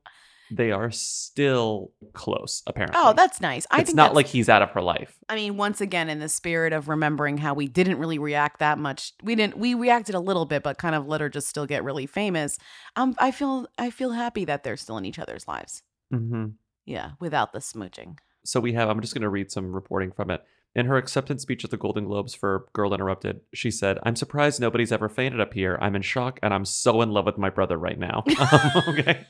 they 0.51 0.72
are 0.72 0.90
still 0.90 1.92
close, 2.12 2.62
apparently. 2.66 3.01
Oh, 3.03 3.12
that's 3.12 3.40
nice. 3.40 3.66
I 3.70 3.80
it's 3.80 3.88
think 3.88 3.96
not 3.96 4.14
like 4.14 4.26
he's 4.26 4.49
out 4.49 4.62
of 4.62 4.70
her 4.70 4.82
life. 4.82 5.16
I 5.28 5.34
mean, 5.34 5.57
once 5.57 5.80
again, 5.80 6.09
in 6.09 6.18
the 6.18 6.28
spirit 6.28 6.72
of 6.72 6.88
remembering 6.88 7.38
how 7.38 7.55
we 7.55 7.68
didn't 7.68 7.99
really 7.99 8.18
react 8.18 8.59
that 8.61 8.78
much, 8.78 9.12
we 9.22 9.34
didn't. 9.34 9.59
We 9.59 9.74
reacted 9.74 10.14
a 10.14 10.20
little 10.20 10.46
bit, 10.46 10.62
but 10.62 10.78
kind 10.78 10.94
of 10.94 11.07
let 11.07 11.20
her 11.20 11.28
just 11.28 11.49
still 11.49 11.66
get 11.66 11.84
really 11.84 12.07
famous. 12.07 12.59
Um, 12.96 13.14
I 13.18 13.30
feel, 13.30 13.66
I 13.78 13.90
feel 13.90 14.12
happy 14.12 14.44
that 14.46 14.64
they're 14.64 14.76
still 14.76 14.96
in 14.99 15.05
each 15.05 15.18
other's 15.18 15.46
lives. 15.46 15.82
hmm 16.11 16.46
Yeah, 16.86 17.12
without 17.20 17.53
the 17.53 17.59
smooching. 17.59 18.18
So 18.44 18.61
we 18.61 18.72
have, 18.72 18.88
I'm 18.88 19.01
just 19.01 19.12
going 19.14 19.22
to 19.22 19.28
read 19.28 19.51
some 19.51 19.74
reporting 19.74 20.12
from 20.12 20.30
it. 20.30 20.42
In 20.74 20.86
her 20.86 20.96
acceptance 20.96 21.42
speech 21.42 21.64
at 21.64 21.70
the 21.70 21.76
Golden 21.76 22.05
Globes 22.05 22.34
for 22.34 22.66
Girl 22.72 22.94
Interrupted, 22.94 23.40
she 23.53 23.70
said, 23.70 23.99
I'm 24.05 24.16
surprised 24.16 24.61
nobody's 24.61 24.92
ever 24.92 25.09
fainted 25.09 25.40
up 25.40 25.55
here. 25.55 25.76
I'm 25.80 25.96
in 25.96 26.03
shock 26.03 26.38
and 26.42 26.55
I'm 26.55 26.64
so 26.64 27.01
in 27.03 27.11
love 27.11 27.26
with 27.26 27.38
my 27.38 27.51
brother 27.51 27.76
right 27.76 27.99
now. 27.99 28.24
Um, 28.38 28.70
okay. 28.88 29.26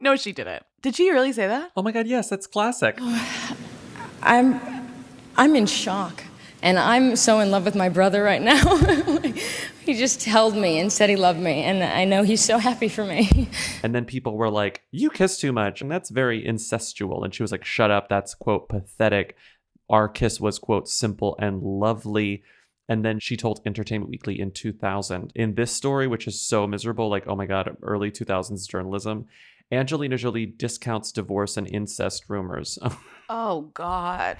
No, 0.00 0.16
she 0.16 0.32
didn't. 0.32 0.62
Did 0.80 0.94
she 0.96 1.10
really 1.10 1.32
say 1.32 1.46
that? 1.46 1.72
Oh 1.76 1.82
my 1.82 1.92
God, 1.92 2.06
yes, 2.06 2.28
that's 2.28 2.46
classic. 2.46 2.98
I'm 4.22 4.60
I'm 5.36 5.54
in 5.54 5.66
shock. 5.66 6.24
And 6.60 6.78
I'm 6.78 7.14
so 7.14 7.38
in 7.38 7.52
love 7.52 7.64
with 7.64 7.76
my 7.76 7.88
brother 7.88 8.22
right 8.22 8.42
now. 8.42 8.76
he 9.84 9.94
just 9.94 10.24
held 10.24 10.56
me 10.56 10.80
and 10.80 10.92
said 10.92 11.08
he 11.08 11.14
loved 11.14 11.38
me, 11.38 11.62
and 11.62 11.84
I 11.84 12.04
know 12.04 12.24
he's 12.24 12.44
so 12.44 12.58
happy 12.58 12.88
for 12.88 13.04
me. 13.04 13.48
And 13.82 13.94
then 13.94 14.04
people 14.04 14.36
were 14.36 14.50
like, 14.50 14.82
You 14.90 15.08
kiss 15.08 15.38
too 15.38 15.52
much. 15.52 15.80
And 15.80 15.90
that's 15.90 16.10
very 16.10 16.44
incestual. 16.44 17.24
And 17.24 17.32
she 17.32 17.44
was 17.44 17.52
like, 17.52 17.64
Shut 17.64 17.92
up. 17.92 18.08
That's, 18.08 18.34
quote, 18.34 18.68
pathetic. 18.68 19.36
Our 19.88 20.08
kiss 20.08 20.40
was, 20.40 20.58
quote, 20.58 20.88
simple 20.88 21.36
and 21.38 21.62
lovely. 21.62 22.42
And 22.88 23.04
then 23.04 23.20
she 23.20 23.36
told 23.36 23.60
Entertainment 23.64 24.10
Weekly 24.10 24.40
in 24.40 24.50
2000, 24.50 25.32
in 25.34 25.54
this 25.54 25.70
story, 25.70 26.06
which 26.08 26.26
is 26.26 26.40
so 26.40 26.66
miserable, 26.66 27.08
like, 27.08 27.28
oh 27.28 27.36
my 27.36 27.46
God, 27.46 27.76
early 27.82 28.10
2000s 28.10 28.68
journalism, 28.68 29.26
Angelina 29.70 30.16
Jolie 30.16 30.46
discounts 30.46 31.12
divorce 31.12 31.56
and 31.56 31.68
incest 31.68 32.24
rumors. 32.28 32.78
Oh 33.30 33.70
God. 33.74 34.38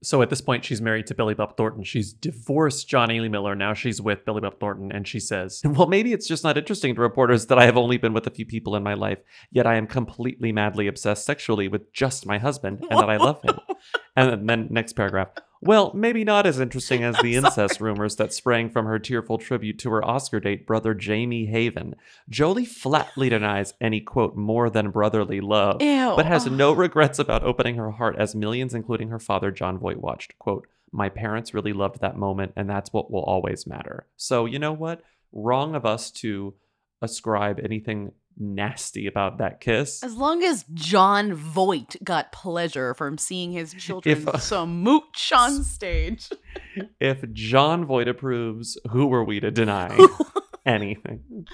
so 0.00 0.22
at 0.22 0.30
this 0.30 0.40
point, 0.40 0.64
she's 0.64 0.80
married 0.80 1.08
to 1.08 1.14
Billy 1.16 1.34
Bob 1.34 1.56
Thornton. 1.56 1.82
She's 1.82 2.12
divorced 2.12 2.88
Jonny 2.88 3.18
Lee 3.18 3.28
Miller. 3.28 3.56
Now 3.56 3.74
she's 3.74 4.00
with 4.00 4.24
Billy 4.24 4.40
Bob 4.40 4.60
Thornton. 4.60 4.92
And 4.92 5.08
she 5.08 5.18
says, 5.18 5.60
Well, 5.64 5.88
maybe 5.88 6.12
it's 6.12 6.28
just 6.28 6.44
not 6.44 6.56
interesting 6.56 6.94
to 6.94 7.00
reporters 7.00 7.46
that 7.46 7.58
I 7.58 7.64
have 7.64 7.76
only 7.76 7.96
been 7.96 8.12
with 8.12 8.28
a 8.28 8.30
few 8.30 8.46
people 8.46 8.76
in 8.76 8.84
my 8.84 8.94
life, 8.94 9.18
yet 9.50 9.66
I 9.66 9.74
am 9.74 9.88
completely 9.88 10.52
madly 10.52 10.86
obsessed 10.86 11.26
sexually 11.26 11.66
with 11.66 11.92
just 11.92 12.26
my 12.26 12.38
husband 12.38 12.84
and 12.88 13.00
that 13.00 13.10
I 13.10 13.16
love 13.16 13.42
him. 13.42 13.58
and 14.16 14.48
then 14.48 14.68
next 14.70 14.92
paragraph. 14.92 15.30
Well, 15.60 15.92
maybe 15.94 16.24
not 16.24 16.46
as 16.46 16.60
interesting 16.60 17.02
as 17.02 17.16
the 17.18 17.36
incest 17.36 17.80
rumors 17.80 18.16
that 18.16 18.32
sprang 18.32 18.70
from 18.70 18.86
her 18.86 18.98
tearful 18.98 19.38
tribute 19.38 19.78
to 19.80 19.90
her 19.90 20.04
Oscar 20.04 20.40
date 20.40 20.66
brother 20.66 20.94
Jamie 20.94 21.46
Haven. 21.46 21.94
Jolie 22.28 22.64
flatly 22.64 23.28
denies 23.28 23.74
any 23.80 24.00
quote 24.00 24.36
more 24.36 24.70
than 24.70 24.90
brotherly 24.90 25.40
love, 25.40 25.82
Ew. 25.82 26.14
but 26.16 26.26
has 26.26 26.46
no 26.46 26.72
regrets 26.72 27.18
about 27.18 27.42
opening 27.42 27.76
her 27.76 27.92
heart 27.92 28.16
as 28.18 28.34
millions, 28.34 28.74
including 28.74 29.08
her 29.08 29.18
father 29.18 29.50
Jon 29.50 29.78
Voight, 29.78 30.00
watched. 30.00 30.38
Quote, 30.38 30.66
My 30.92 31.08
parents 31.08 31.54
really 31.54 31.72
loved 31.72 32.00
that 32.00 32.16
moment, 32.16 32.52
and 32.56 32.68
that's 32.68 32.92
what 32.92 33.10
will 33.10 33.24
always 33.24 33.66
matter. 33.66 34.06
So 34.16 34.46
you 34.46 34.58
know 34.58 34.72
what? 34.72 35.02
Wrong 35.32 35.74
of 35.74 35.84
us 35.84 36.10
to 36.12 36.54
ascribe 37.02 37.60
anything 37.62 38.12
nasty 38.38 39.06
about 39.06 39.38
that 39.38 39.60
kiss. 39.60 40.02
As 40.02 40.14
long 40.16 40.42
as 40.42 40.64
Jon 40.74 41.34
Voight 41.34 41.96
got 42.02 42.32
pleasure 42.32 42.94
from 42.94 43.18
seeing 43.18 43.52
his 43.52 43.74
children 43.78 44.16
If, 44.18 44.28
uh, 44.28 44.38
smooch 44.38 45.32
on 45.34 45.64
stage. 45.64 46.28
If 47.00 47.24
Jon 47.32 47.84
Voight 47.84 48.08
approves, 48.08 48.78
who 48.90 49.06
were 49.06 49.24
we 49.24 49.40
to 49.40 49.50
deny 49.50 49.96
anything? 50.66 51.46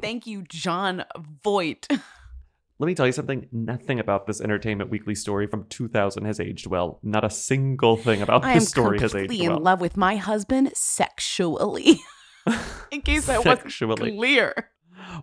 Thank 0.00 0.26
you, 0.26 0.42
Jon 0.48 1.04
Voight. 1.44 1.86
Let 2.78 2.86
me 2.86 2.94
tell 2.94 3.06
you 3.06 3.12
something. 3.12 3.46
Nothing 3.52 4.00
about 4.00 4.26
this 4.26 4.40
Entertainment 4.40 4.90
Weekly 4.90 5.14
story 5.14 5.46
from 5.46 5.66
2000 5.68 6.24
has 6.24 6.40
aged 6.40 6.66
well. 6.66 6.98
Not 7.02 7.22
a 7.24 7.30
single 7.30 7.96
thing 7.96 8.22
about 8.22 8.44
I 8.44 8.54
this 8.54 8.68
story 8.68 8.98
has 8.98 9.14
aged 9.14 9.30
well. 9.30 9.40
I 9.42 9.44
am 9.52 9.56
in 9.58 9.62
love 9.62 9.80
with 9.80 9.96
my 9.96 10.16
husband 10.16 10.72
sexually. 10.74 12.00
in 12.90 13.02
case 13.02 13.26
that 13.26 13.42
Sexually. 13.42 13.88
wasn't 13.88 14.18
clear. 14.18 14.70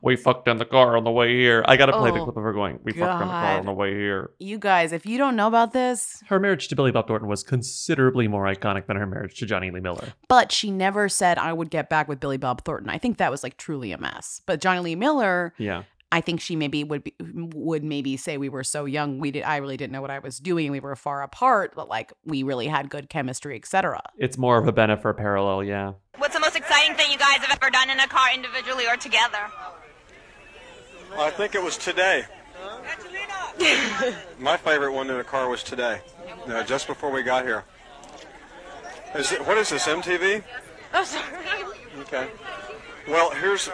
We 0.01 0.15
fucked 0.15 0.47
in 0.47 0.57
the 0.57 0.65
car 0.65 0.97
on 0.97 1.03
the 1.03 1.11
way 1.11 1.35
here. 1.37 1.63
I 1.67 1.77
gotta 1.77 1.93
play 1.93 2.11
the 2.11 2.19
Oh, 2.19 2.23
clip 2.25 2.37
of 2.37 2.43
her 2.43 2.53
going, 2.53 2.79
We 2.83 2.91
fucked 2.93 3.21
in 3.21 3.27
the 3.27 3.33
car 3.33 3.59
on 3.59 3.65
the 3.65 3.73
way 3.73 3.93
here. 3.93 4.31
You 4.39 4.57
guys, 4.59 4.91
if 4.91 5.05
you 5.05 5.17
don't 5.17 5.35
know 5.35 5.47
about 5.47 5.73
this, 5.73 6.21
Her 6.27 6.39
marriage 6.39 6.67
to 6.69 6.75
Billy 6.75 6.91
Bob 6.91 7.07
Thornton 7.07 7.27
was 7.29 7.43
considerably 7.43 8.27
more 8.27 8.45
iconic 8.45 8.87
than 8.87 8.97
her 8.97 9.05
marriage 9.05 9.37
to 9.39 9.45
Jonny 9.45 9.71
Lee 9.71 9.79
Miller. 9.79 10.13
but 10.27 10.51
she 10.51 10.71
never 10.71 11.09
said 11.09 11.37
I 11.37 11.53
would 11.53 11.69
get 11.69 11.89
back 11.89 12.07
with 12.07 12.19
Billy 12.19 12.37
Bob 12.37 12.63
Thornton. 12.63 12.89
I 12.89 12.97
think 12.97 13.17
that 13.17 13.31
was 13.31 13.43
like 13.43 13.57
truly 13.57 13.91
a 13.91 13.97
mess. 13.97 14.41
But 14.45 14.61
Jonny 14.61 14.79
Lee 14.81 14.95
Miller, 14.95 15.53
Yeah. 15.57 15.83
I 16.11 16.21
think 16.21 16.41
she 16.41 16.55
maybe 16.55 16.83
would 16.83 17.03
be, 17.03 17.13
would 17.19 17.83
maybe 17.83 18.17
say 18.17 18.39
we 18.39 18.49
were 18.49 18.63
so 18.63 18.85
young. 18.85 19.19
We 19.19 19.29
did. 19.29 19.43
I 19.43 19.57
really 19.57 19.77
didn't 19.77 19.93
know 19.93 20.01
what 20.01 20.09
I 20.09 20.17
was 20.17 20.39
doing. 20.39 20.71
We 20.71 20.79
were 20.79 20.95
far 20.95 21.21
apart, 21.21 21.73
but 21.75 21.87
like 21.87 22.11
we 22.25 22.41
really 22.41 22.65
had 22.65 22.89
good 22.89 23.09
chemistry, 23.11 23.55
etc. 23.55 24.01
It's 24.17 24.35
more 24.35 24.57
of 24.57 24.67
a 24.67 24.73
Bennifer 24.73 25.15
parallel, 25.15 25.63
yeah. 25.63 25.93
What's 26.17 26.33
the 26.33 26.39
most 26.39 26.55
exciting 26.55 26.95
thing 26.95 27.11
you 27.11 27.19
guys 27.19 27.37
have 27.45 27.55
ever 27.61 27.69
done 27.69 27.91
in 27.91 27.99
a 27.99 28.07
car 28.07 28.29
individually 28.33 28.85
or 28.87 28.97
together? 28.97 29.37
I 31.17 31.29
think 31.31 31.55
it 31.55 31.63
was 31.63 31.77
today. 31.77 32.25
My 34.39 34.57
favorite 34.57 34.93
one 34.93 35.09
in 35.09 35.17
the 35.17 35.23
car 35.23 35.49
was 35.49 35.63
today, 35.63 36.01
uh, 36.47 36.63
just 36.63 36.87
before 36.87 37.11
we 37.11 37.23
got 37.23 37.45
here. 37.45 37.65
Is 39.15 39.31
it, 39.31 39.45
what 39.45 39.57
is 39.57 39.69
this, 39.69 39.85
MTV? 39.85 40.43
Oh, 40.93 41.03
sorry. 41.03 41.25
Okay. 42.01 42.29
Well, 43.07 43.31
here's. 43.31 43.69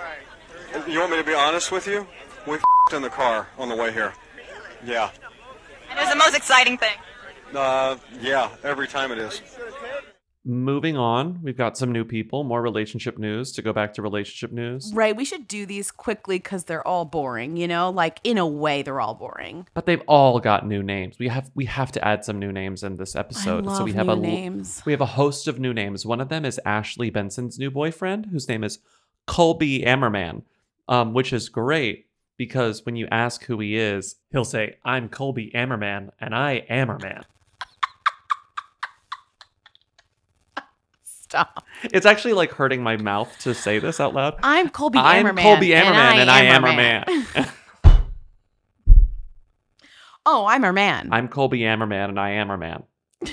You 0.88 1.00
want 1.00 1.12
me 1.12 1.18
to 1.18 1.24
be 1.24 1.34
honest 1.34 1.72
with 1.72 1.88
you? 1.88 2.08
We 2.48 2.56
f***ed 2.56 2.96
in 2.96 3.02
the 3.02 3.10
car 3.10 3.48
on 3.58 3.70
the 3.70 3.76
way 3.76 3.92
here. 3.92 4.14
Yeah. 4.86 5.10
And 5.90 6.00
it 6.00 6.02
was 6.02 6.10
the 6.10 6.18
most 6.18 6.36
exciting 6.36 6.78
thing. 6.78 6.96
Uh, 7.54 7.98
yeah, 8.20 8.50
every 8.64 8.88
time 8.88 9.12
it 9.12 9.18
is. 9.18 9.42
Moving 10.46 10.96
on, 10.96 11.40
we've 11.42 11.58
got 11.58 11.76
some 11.78 11.92
new 11.92 12.06
people, 12.06 12.44
more 12.44 12.62
relationship 12.62 13.18
news 13.18 13.52
to 13.54 13.62
go 13.62 13.74
back 13.74 13.94
to 13.96 14.02
relationship 14.02 14.52
news. 14.52 14.92
Right. 14.94 15.16
We 15.16 15.26
should 15.26 15.48
do 15.48 15.66
these 15.66 15.92
quickly 15.92 16.38
because 16.38 16.66
they're 16.66 16.88
all 16.88 17.06
boring, 17.06 17.58
you 17.58 17.68
know? 17.68 17.90
Like, 17.90 18.20
in 18.24 18.38
a 18.38 18.46
way, 18.46 18.84
they're 18.84 19.02
all 19.02 19.16
boring. 19.16 19.68
But 19.74 19.88
they've 19.88 20.04
all 20.08 20.40
got 20.40 20.68
new 20.68 20.84
names. 20.84 21.18
We 21.18 21.28
have 21.30 21.50
we 21.56 21.66
have 21.66 21.92
to 21.94 22.08
add 22.08 22.24
some 22.24 22.40
new 22.40 22.52
names 22.52 22.84
in 22.84 22.96
this 22.96 23.16
episode. 23.16 23.66
so 23.66 23.84
we 23.84 23.94
have 23.94 24.06
new 24.06 24.14
a 24.14 24.16
names. 24.16 24.84
we 24.86 24.92
have 24.92 25.02
a 25.02 25.08
host 25.08 25.48
of 25.48 25.60
new 25.60 25.74
names. 25.74 26.06
One 26.06 26.22
of 26.22 26.30
them 26.30 26.46
is 26.46 26.60
Ashley 26.66 27.10
Benson's 27.10 27.58
new 27.58 27.72
boyfriend, 27.72 28.28
whose 28.28 28.48
name 28.48 28.64
is 28.64 28.80
Colby 29.26 29.82
Ammerman, 29.82 30.44
um, 30.88 31.14
which 31.14 31.34
is 31.34 31.50
great 31.50 32.06
because 32.38 32.86
when 32.86 32.96
you 32.96 33.08
ask 33.12 33.46
who 33.46 33.60
he 33.60 33.78
is, 33.78 34.18
he'll 34.32 34.46
say, 34.46 34.78
"I'm 34.84 35.10
Colby 35.10 35.52
Ammerman, 35.56 36.12
and 36.20 36.36
I 36.36 36.66
Ammerman." 36.70 37.24
Stop. 41.36 41.66
It's 41.84 42.06
actually 42.06 42.32
like 42.32 42.52
hurting 42.52 42.82
my 42.82 42.96
mouth 42.96 43.30
to 43.40 43.54
say 43.54 43.78
this 43.78 44.00
out 44.00 44.14
loud. 44.14 44.38
I'm 44.42 44.70
Colby 44.70 45.00
I'm 45.00 45.26
Ammerman. 45.26 45.42
Colby 45.42 45.68
Ammerman, 45.72 46.16
and 46.16 46.32
I 46.32 46.44
am 46.44 46.64
a 46.64 46.74
man. 46.74 47.06
Oh, 50.28 50.48
I'm 50.48 50.64
her 50.64 50.74
man. 50.74 51.10
I'm 51.12 51.28
Colby 51.28 51.60
Ammerman, 51.60 52.10
and 52.10 52.20
I 52.20 52.32
am 52.32 52.50
a 52.50 52.58
man. 52.58 52.82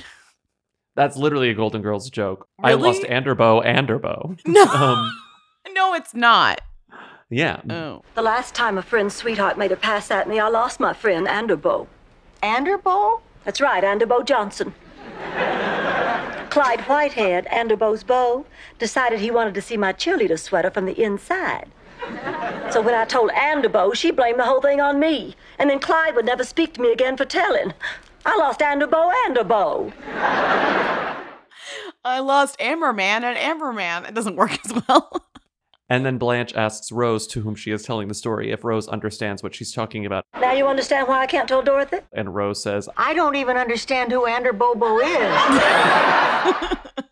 That's 0.95 1.17
literally 1.17 1.49
a 1.49 1.55
Golden 1.55 1.81
Girls 1.81 2.11
joke. 2.11 2.47
I 2.63 2.75
lost 2.75 3.01
Anderbo, 3.05 3.65
Anderbo. 3.65 4.39
No. 4.47 4.65
Um, 4.65 5.11
no, 5.73 5.95
it's 5.95 6.13
not. 6.13 6.61
yeah. 7.31 7.63
Oh. 7.71 8.03
The 8.15 8.21
last 8.21 8.55
time 8.55 8.77
a 8.77 8.83
friend's 8.83 9.15
sweetheart 9.15 9.57
made 9.57 9.73
a 9.73 9.77
pass 9.77 10.11
at 10.11 10.29
me, 10.29 10.39
I 10.39 10.49
lost 10.49 10.81
my 10.81 10.93
friend, 10.93 11.27
Anderbo. 11.27 11.87
Anderbo? 12.43 13.23
That's 13.47 13.63
right, 13.63 13.83
Anderbo 13.83 14.23
Johnson. 14.27 14.75
Clyde 16.53 16.83
Whitehead, 16.83 17.47
Anderbo's 17.47 18.05
beau, 18.05 18.45
decided 18.79 19.21
he 19.21 19.31
wanted 19.31 19.55
to 19.55 19.63
see 19.63 19.79
my 19.79 19.91
cheerleader 19.95 20.39
sweater 20.39 20.71
from 20.71 20.85
the 20.85 21.03
inside. 21.03 21.71
So 22.71 22.83
when 22.83 22.93
I 22.95 23.07
told 23.07 23.31
Anderbo, 23.31 23.95
she 23.95 24.11
blamed 24.11 24.39
the 24.39 24.45
whole 24.45 24.61
thing 24.61 24.79
on 24.79 25.01
me. 25.01 25.35
And 25.59 25.71
then 25.71 25.79
Clyde 25.79 26.15
would 26.15 26.27
never 26.27 26.45
speak 26.45 26.75
to 26.75 26.83
me 26.83 26.93
again 26.93 27.17
for 27.17 27.25
telling. 27.25 27.73
I 28.27 28.37
lost 28.37 28.61
Anderbo, 28.61 29.11
Anderbo. 29.27 29.95
I 32.05 32.19
lost 32.19 32.59
Amberman 32.59 33.23
and 33.23 33.39
Amberman. 33.39 34.07
It 34.07 34.13
doesn't 34.13 34.37
work 34.37 34.59
as 34.67 34.75
well. 34.87 35.25
And 35.93 36.07
then 36.07 36.17
Blanche 36.17 36.55
asks 36.55 36.91
Rose, 36.91 37.27
to 37.27 37.43
whom 37.43 37.55
she 37.55 37.71
is 37.71 37.83
telling 37.83 38.09
the 38.09 38.15
story, 38.15 38.51
if 38.51 38.65
Rose 38.65 38.89
understands 38.89 39.43
what 39.43 39.55
she's 39.55 39.75
talking 39.75 40.07
about. 40.07 40.25
Now 40.41 40.53
you 40.53 40.67
understand 40.67 41.07
why 41.07 41.19
I 41.19 41.27
can't 41.27 41.47
tell 41.47 41.61
Dorothy? 41.61 41.99
And 42.15 42.35
Rose 42.35 42.63
says, 42.63 42.89
I 42.97 43.13
don't 43.13 43.37
even 43.37 43.59
understand 43.59 44.11
who 44.11 44.23
Anderbobo 44.23 45.03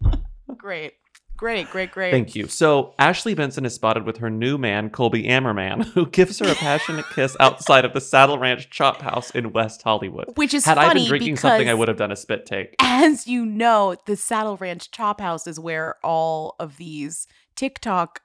is. 0.01 0.17
great. 0.57 0.95
Great, 1.37 1.69
great, 1.69 1.91
great. 1.91 2.11
Thank 2.11 2.35
you. 2.35 2.49
So 2.49 2.95
Ashley 2.99 3.35
Benson 3.35 3.67
is 3.67 3.75
spotted 3.75 4.07
with 4.07 4.17
her 4.17 4.31
new 4.31 4.57
man, 4.57 4.89
Colby 4.89 5.25
Ammerman, 5.25 5.85
who 5.93 6.07
gives 6.07 6.39
her 6.39 6.49
a 6.51 6.55
passionate 6.55 7.05
kiss 7.11 7.37
outside 7.39 7.85
of 7.85 7.93
the 7.93 8.01
Saddle 8.01 8.39
Ranch 8.39 8.71
Chop 8.71 9.03
House 9.03 9.31
in 9.33 9.53
West 9.53 9.83
Hollywood. 9.83 10.33
Which 10.37 10.55
is 10.55 10.65
Had 10.65 10.79
I 10.79 10.95
been 10.95 11.07
drinking 11.07 11.37
something, 11.37 11.69
I 11.69 11.75
would 11.75 11.89
have 11.89 11.99
done 11.99 12.13
a 12.13 12.17
spit 12.17 12.47
take. 12.47 12.77
As 12.79 13.27
you 13.27 13.45
know, 13.45 13.97
the 14.07 14.17
Saddle 14.17 14.57
Ranch 14.57 14.91
Chop 14.91 15.21
House 15.21 15.47
is 15.47 15.61
where 15.61 15.97
all 16.03 16.57
of 16.59 16.79
these 16.79 17.27
TikTok 17.57 18.23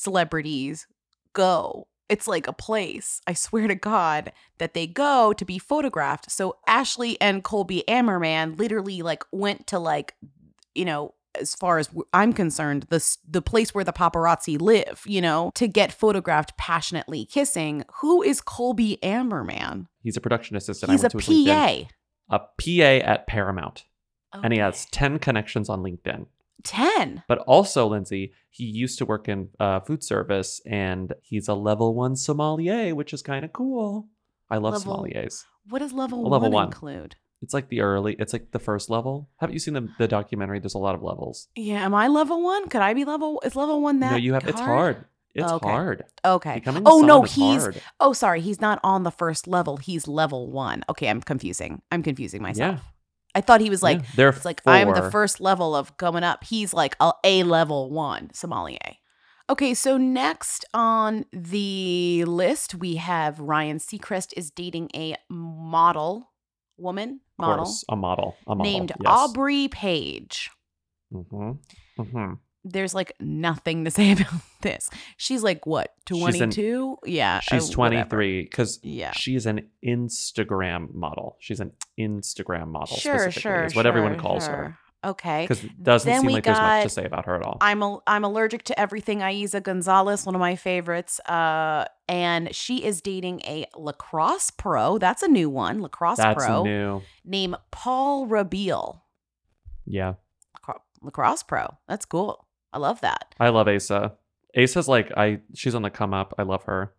celebrities 0.00 0.86
go. 1.32 1.86
It's 2.08 2.26
like 2.26 2.48
a 2.48 2.52
place, 2.52 3.20
I 3.26 3.34
swear 3.34 3.68
to 3.68 3.76
God, 3.76 4.32
that 4.58 4.74
they 4.74 4.88
go 4.88 5.32
to 5.32 5.44
be 5.44 5.58
photographed. 5.60 6.30
So 6.30 6.56
Ashley 6.66 7.20
and 7.20 7.44
Colby 7.44 7.84
Ammerman 7.86 8.58
literally 8.58 9.02
like 9.02 9.24
went 9.30 9.68
to 9.68 9.78
like, 9.78 10.16
you 10.74 10.84
know, 10.84 11.14
as 11.40 11.54
far 11.54 11.78
as 11.78 11.88
I'm 12.12 12.32
concerned, 12.32 12.86
the 12.90 13.16
the 13.28 13.40
place 13.40 13.72
where 13.72 13.84
the 13.84 13.92
paparazzi 13.92 14.60
live, 14.60 15.02
you 15.06 15.20
know, 15.20 15.52
to 15.54 15.68
get 15.68 15.92
photographed 15.92 16.56
passionately 16.56 17.24
kissing. 17.24 17.84
Who 18.00 18.22
is 18.22 18.40
Colby 18.40 18.98
Ammerman? 19.04 19.86
He's 20.02 20.16
a 20.16 20.20
production 20.20 20.56
assistant. 20.56 20.90
He's 20.90 21.04
I 21.04 21.06
a 21.06 21.10
went 21.14 21.24
to 21.24 21.30
LinkedIn. 21.30 21.86
PA. 22.28 22.36
A 22.36 22.38
PA 22.40 23.06
at 23.06 23.26
Paramount. 23.28 23.84
And 24.32 24.52
he 24.52 24.60
has 24.60 24.86
10 24.86 25.18
connections 25.18 25.68
on 25.68 25.82
LinkedIn. 25.82 26.26
10. 26.64 27.22
But 27.28 27.38
also, 27.40 27.86
Lindsay, 27.86 28.32
he 28.50 28.64
used 28.64 28.98
to 28.98 29.06
work 29.06 29.28
in 29.28 29.48
uh, 29.58 29.80
food 29.80 30.02
service 30.04 30.60
and 30.66 31.12
he's 31.22 31.48
a 31.48 31.54
level 31.54 31.94
one 31.94 32.16
sommelier, 32.16 32.94
which 32.94 33.12
is 33.12 33.22
kind 33.22 33.44
of 33.44 33.52
cool. 33.52 34.08
I 34.50 34.56
love 34.58 34.74
Level- 34.74 35.04
sommeliers. 35.04 35.44
What 35.68 35.80
does 35.80 35.92
level, 35.92 36.22
level 36.22 36.50
one, 36.50 36.52
one. 36.52 36.64
include? 36.66 37.16
It's 37.42 37.54
like 37.54 37.68
the 37.68 37.80
early, 37.80 38.16
it's 38.18 38.32
like 38.32 38.50
the 38.50 38.58
first 38.58 38.90
level. 38.90 39.28
Haven't 39.36 39.52
you 39.54 39.60
seen 39.60 39.74
the, 39.74 39.88
the 39.98 40.08
documentary? 40.08 40.58
There's 40.58 40.74
a 40.74 40.78
lot 40.78 40.94
of 40.94 41.02
levels. 41.02 41.48
Yeah, 41.54 41.84
am 41.84 41.94
I 41.94 42.08
level 42.08 42.42
one? 42.42 42.68
Could 42.68 42.80
I 42.82 42.92
be 42.94 43.04
level? 43.04 43.40
Is 43.44 43.56
level 43.56 43.80
one 43.80 44.00
that? 44.00 44.12
no, 44.12 44.16
you 44.16 44.34
have, 44.34 44.46
it's 44.48 44.60
hard. 44.60 45.04
It's 45.34 45.50
Okay. 45.50 45.68
hard. 45.70 46.04
Okay. 46.24 46.54
Becoming 46.54 46.82
oh 46.86 47.02
no, 47.02 47.22
he's. 47.22 47.62
hard. 47.62 47.80
Oh, 48.00 48.12
sorry, 48.12 48.40
he's 48.40 48.60
not 48.60 48.80
on 48.82 49.04
the 49.04 49.10
first 49.12 49.46
level. 49.46 49.76
He's 49.76 50.08
level 50.08 50.50
one. 50.50 50.82
Okay, 50.88 51.08
I'm 51.08 51.20
confusing. 51.20 51.82
I'm 51.92 52.02
confusing 52.02 52.42
myself. 52.42 52.80
Yeah. 52.82 52.84
I 53.34 53.40
thought 53.40 53.60
he 53.60 53.70
was 53.70 53.82
like. 53.82 54.00
Yeah, 54.00 54.06
there 54.16 54.26
are 54.28 54.32
it's 54.32 54.44
like 54.44 54.62
I'm 54.66 54.92
the 54.94 55.10
first 55.10 55.40
level 55.40 55.74
of 55.74 55.96
coming 55.96 56.24
up. 56.24 56.44
He's 56.44 56.74
like 56.74 56.96
a, 57.00 57.12
a 57.24 57.42
level 57.44 57.90
one 57.90 58.32
sommelier. 58.32 58.96
Okay, 59.48 59.74
so 59.74 59.96
next 59.96 60.64
on 60.72 61.24
the 61.32 62.24
list 62.24 62.76
we 62.76 62.96
have 62.96 63.40
Ryan 63.40 63.78
Seacrest 63.78 64.32
is 64.36 64.52
dating 64.52 64.90
a 64.94 65.16
model 65.28 66.30
woman 66.76 67.20
model 67.36 67.64
course, 67.64 67.84
a 67.88 67.96
model. 67.96 68.36
A 68.46 68.54
model. 68.54 68.72
named 68.72 68.92
yes. 69.00 69.12
Aubrey 69.12 69.68
Paige. 69.68 70.50
Mm-hmm. 71.12 71.50
Mm-hmm. 72.00 72.32
There's 72.64 72.94
like 72.94 73.12
nothing 73.20 73.84
to 73.86 73.90
say 73.98 74.12
about 74.12 74.32
this. 74.60 74.90
She's 75.16 75.42
like 75.42 75.66
what, 75.66 75.94
She's 76.08 76.22
an- 76.40 76.50
22? 76.50 76.98
yeah. 77.06 77.40
She's 77.40 77.70
uh, 77.70 77.72
23 77.72 78.42
because 78.42 78.78
Yeah. 78.82 79.12
she's 79.12 79.46
an 79.46 79.68
Instagram 79.86 80.92
model. 80.94 81.36
She's 81.40 81.60
an 81.60 81.72
Instagram 81.98 82.68
model. 82.68 82.96
Sure, 82.96 83.18
specifically, 83.18 83.40
sure. 83.42 83.64
is 83.64 83.74
what 83.74 83.86
everyone 83.86 84.12
sure, 84.14 84.20
calls 84.20 84.46
her. 84.46 84.76
Okay. 85.02 85.44
Because 85.44 85.64
it 85.64 85.82
doesn't 85.82 86.06
Then 86.10 86.20
seem 86.20 86.30
like 86.32 86.44
there's 86.44 86.58
much 86.58 86.82
to 86.82 86.88
say 86.90 87.04
about 87.06 87.24
her 87.24 87.34
at 87.34 87.42
all. 87.42 87.56
I'm 87.62 87.82
a, 87.82 87.98
I'm 88.06 88.22
allergic 88.22 88.64
to 88.64 88.78
everything 88.78 89.20
Eiza 89.20 89.62
Gonzalez, 89.62 90.26
one 90.26 90.34
of 90.34 90.40
my 90.40 90.56
favorites. 90.56 91.18
Uh, 91.20 91.86
and 92.06 92.54
she 92.54 92.84
is 92.84 93.00
dating 93.00 93.40
a 93.46 93.64
lacrosse 93.74 94.50
pro. 94.50 94.98
That's 94.98 95.22
a 95.22 95.28
new 95.28 95.48
one, 95.48 95.80
lacrosse 95.80 96.18
That's 96.18 96.44
pro. 96.44 96.64
new. 96.64 97.00
Named 97.24 97.56
Paul 97.70 98.26
Rabil. 98.26 99.00
Yeah. 99.86 100.14
Lacrosse 101.02 101.42
pro. 101.44 101.66
That's 101.88 102.04
cool. 102.04 102.46
I 102.72 102.78
love 102.78 103.00
that. 103.00 103.34
I 103.38 103.48
love 103.48 103.66
Eiza. 103.66 104.12
Eiza's 104.56 104.88
like 104.88 105.12
I 105.16 105.40
she's 105.54 105.74
on 105.74 105.82
the 105.82 105.90
come 105.90 106.14
up. 106.14 106.34
I 106.38 106.42
love 106.42 106.64
her. 106.64 106.92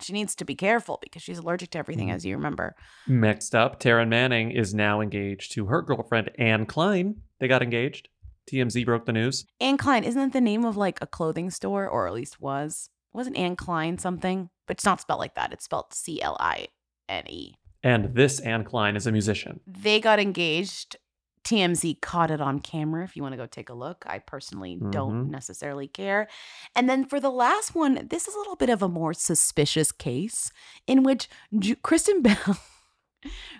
She 0.00 0.12
needs 0.12 0.34
to 0.36 0.44
be 0.44 0.54
careful 0.54 0.98
because 1.02 1.22
she's 1.22 1.38
allergic 1.38 1.70
to 1.70 1.78
everything, 1.78 2.08
mm-hmm. 2.08 2.16
as 2.16 2.24
you 2.24 2.36
remember. 2.36 2.76
Next 3.08 3.54
up, 3.54 3.80
Taryn 3.80 4.08
Manning 4.08 4.52
is 4.52 4.72
now 4.72 5.00
engaged 5.00 5.52
to 5.52 5.66
her 5.66 5.82
girlfriend 5.82 6.30
Anne 6.38 6.66
Cline. 6.66 7.16
They 7.40 7.48
got 7.48 7.62
engaged. 7.62 8.08
TMZ 8.48 8.84
broke 8.84 9.06
the 9.06 9.12
news. 9.12 9.44
Anne 9.60 9.76
Klein, 9.76 10.04
isn't 10.04 10.20
that 10.20 10.32
the 10.32 10.40
name 10.40 10.64
of 10.64 10.76
like 10.76 10.98
a 11.02 11.06
clothing 11.06 11.50
store, 11.50 11.88
or 11.88 12.06
at 12.06 12.14
least 12.14 12.40
was? 12.40 12.90
Wasn't 13.12 13.36
Anne 13.36 13.56
Klein 13.56 13.98
something? 13.98 14.50
But 14.66 14.76
it's 14.76 14.84
not 14.84 15.00
spelled 15.00 15.20
like 15.20 15.34
that. 15.34 15.52
It's 15.52 15.64
spelled 15.64 15.92
C 15.92 16.22
L 16.22 16.36
I 16.38 16.68
N 17.08 17.24
E. 17.28 17.54
And 17.82 18.14
this 18.14 18.40
Anne 18.40 18.64
Cline 18.64 18.96
is 18.96 19.06
a 19.06 19.12
musician. 19.12 19.60
They 19.66 20.00
got 20.00 20.18
engaged. 20.18 20.96
TMZ 21.44 22.00
caught 22.00 22.30
it 22.30 22.40
on 22.40 22.60
camera. 22.60 23.04
If 23.04 23.16
you 23.16 23.22
want 23.22 23.32
to 23.32 23.36
go 23.36 23.46
take 23.46 23.68
a 23.70 23.74
look, 23.74 24.04
I 24.06 24.18
personally 24.18 24.76
don't 24.90 25.26
Mhm. 25.26 25.30
necessarily 25.30 25.88
care. 25.88 26.28
And 26.74 26.88
then 26.88 27.04
for 27.04 27.20
the 27.20 27.30
last 27.30 27.74
one, 27.74 28.06
this 28.08 28.28
is 28.28 28.34
a 28.34 28.38
little 28.38 28.56
bit 28.56 28.70
of 28.70 28.82
a 28.82 28.88
more 28.88 29.12
suspicious 29.14 29.92
case 29.92 30.50
in 30.86 31.02
which 31.02 31.28
Ju- 31.58 31.76
Kristen 31.76 32.22
Bell, 32.22 32.58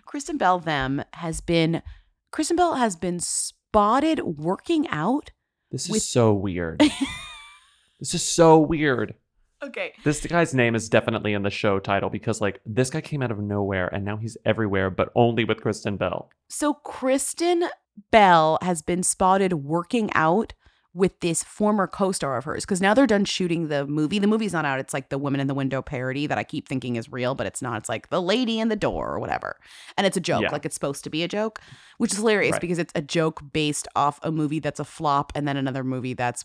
Kristen 0.07 0.39
Bell, 0.39 0.59
them 0.59 1.03
has 1.15 1.41
been, 1.41 1.83
Kristen 2.31 2.57
Bell 2.57 2.75
has 2.77 2.97
been 2.97 3.21
spotted 3.21 4.21
working 4.39 4.87
out. 4.89 5.31
This 5.71 5.85
is 5.87 5.91
With- 5.91 6.03
so 6.03 6.33
weird. 6.33 6.81
this 8.01 8.15
is 8.15 8.23
so 8.25 8.59
weird. 8.59 9.15
Okay. 9.63 9.93
This 10.05 10.25
guy's 10.27 10.55
name 10.55 10.75
is 10.75 10.89
definitely 10.89 11.33
in 11.33 11.43
the 11.43 11.51
show 11.51 11.79
title 11.81 12.11
because 12.11 12.41
like 12.41 12.61
this 12.65 12.91
guy 12.91 13.01
came 13.01 13.23
out 13.23 13.31
of 13.31 13.39
nowhere 13.41 13.89
and 13.89 14.05
now 14.05 14.17
he's 14.17 14.37
everywhere, 14.45 14.91
but 14.91 15.11
only 15.15 15.45
with 15.45 15.61
Kristen 15.61 15.97
Bell. 15.97 16.31
So 16.49 16.75
Kristen 16.75 17.65
Bell 18.11 18.59
has 18.63 18.83
been 18.83 19.03
spotted 19.03 19.55
working 19.55 20.11
out 20.15 20.53
with 20.95 21.21
this 21.21 21.45
former 21.45 21.87
co-star 21.87 22.39
of 22.39 22.45
hers 22.45 22.65
because 22.65 22.81
now 22.81 22.95
they're 22.95 23.07
done 23.07 23.25
shooting 23.25 23.69
the 23.69 23.87
movie. 23.87 24.19
The 24.19 24.27
movie's 24.27 24.53
not 24.53 24.65
out. 24.65 24.81
It's 24.81 24.95
like 24.95 25.11
the 25.11 25.19
Women 25.19 25.39
in 25.39 25.47
the 25.47 25.55
Window 25.55 25.83
parody 25.83 26.27
that 26.27 26.39
I 26.39 26.45
keep 26.45 26.67
thinking 26.67 26.97
is 26.97 27.13
real, 27.13 27.35
but 27.35 27.47
it's 27.47 27.61
not. 27.61 27.79
It's 27.79 27.89
like 27.89 28.09
the 28.09 28.23
lady 28.23 28.59
in 28.59 28.69
the 28.69 28.75
door 28.75 29.13
or 29.13 29.19
whatever, 29.21 29.59
and 29.97 30.07
it's 30.07 30.17
a 30.17 30.21
joke. 30.21 30.43
Yeah. 30.43 30.51
Like 30.51 30.65
it's 30.65 30.75
supposed 30.75 31.05
to 31.05 31.11
be 31.11 31.23
a 31.23 31.29
joke, 31.29 31.61
which 31.99 32.13
is 32.13 32.19
hilarious 32.19 32.53
Right. 32.53 32.61
because 32.61 32.79
it's 32.79 32.93
a 32.97 33.03
joke 33.03 33.43
based 33.53 33.87
off 33.95 34.19
a 34.23 34.33
movie 34.33 34.61
that's 34.61 34.81
a 34.81 34.85
flop 34.85 35.31
and 35.37 35.47
then 35.47 35.57
another 35.57 35.85
movie 35.85 36.15
that's 36.15 36.45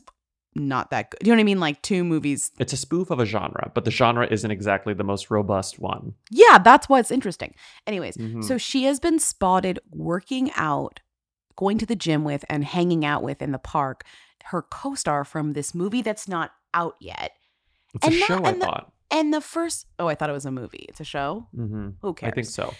not 0.56 0.92
that 0.92 1.10
good. 1.12 1.20
Do 1.22 1.28
you 1.30 1.34
know 1.36 1.38
what 1.38 1.42
I 1.42 1.46
mean? 1.46 1.60
Like 1.60 1.82
two 1.82 2.04
movies. 2.04 2.52
It's 2.60 2.74
a 2.74 2.78
spoof 2.78 3.10
of 3.10 3.20
a 3.20 3.26
genre, 3.26 3.72
but 3.74 3.86
the 3.86 3.92
genre 3.92 4.28
isn't 4.30 4.50
exactly 4.52 4.94
the 4.94 5.04
most 5.04 5.32
robust 5.32 5.80
one. 5.80 6.14
Yeah, 6.30 6.58
that's 6.60 6.88
what's 6.90 7.12
interesting. 7.12 7.56
Anyways, 7.88 8.18
Mhm. 8.18 8.44
so 8.44 8.58
she 8.58 8.84
has 8.84 9.00
been 9.00 9.20
spotted 9.20 9.80
working 9.92 10.52
out 10.56 11.00
going 11.56 11.78
to 11.78 11.86
the 11.86 11.96
gym 11.96 12.24
with 12.24 12.44
and 12.50 12.64
hanging 12.66 13.04
out 13.06 13.24
with 13.24 13.42
in 13.42 13.52
the 13.52 13.60
park 13.60 14.04
her 14.46 14.62
co-star 14.62 15.24
from 15.24 15.54
this 15.54 15.74
movie 15.74 16.02
that's 16.02 16.28
not 16.28 16.52
out 16.74 16.96
yet. 17.00 17.32
It's 17.94 18.06
And 18.06 18.16
a 18.16 18.20
not- 18.20 18.28
show, 18.28 18.44
I 18.44 18.50
and 18.50 18.62
the- 18.62 18.66
thought. 18.66 18.92
And 19.12 19.34
the 19.34 19.42
first, 19.42 19.86
oh, 20.00 20.08
I 20.08 20.16
thought 20.16 20.30
it 20.30 20.34
was 20.34 20.46
a 20.48 20.52
movie. 20.52 20.86
It's 20.90 21.00
a 21.00 21.04
show. 21.04 21.48
Mm-hmm. 21.56 21.90
Who 22.02 22.16
I 22.24 22.32
think 22.32 22.48
so. 22.48 22.74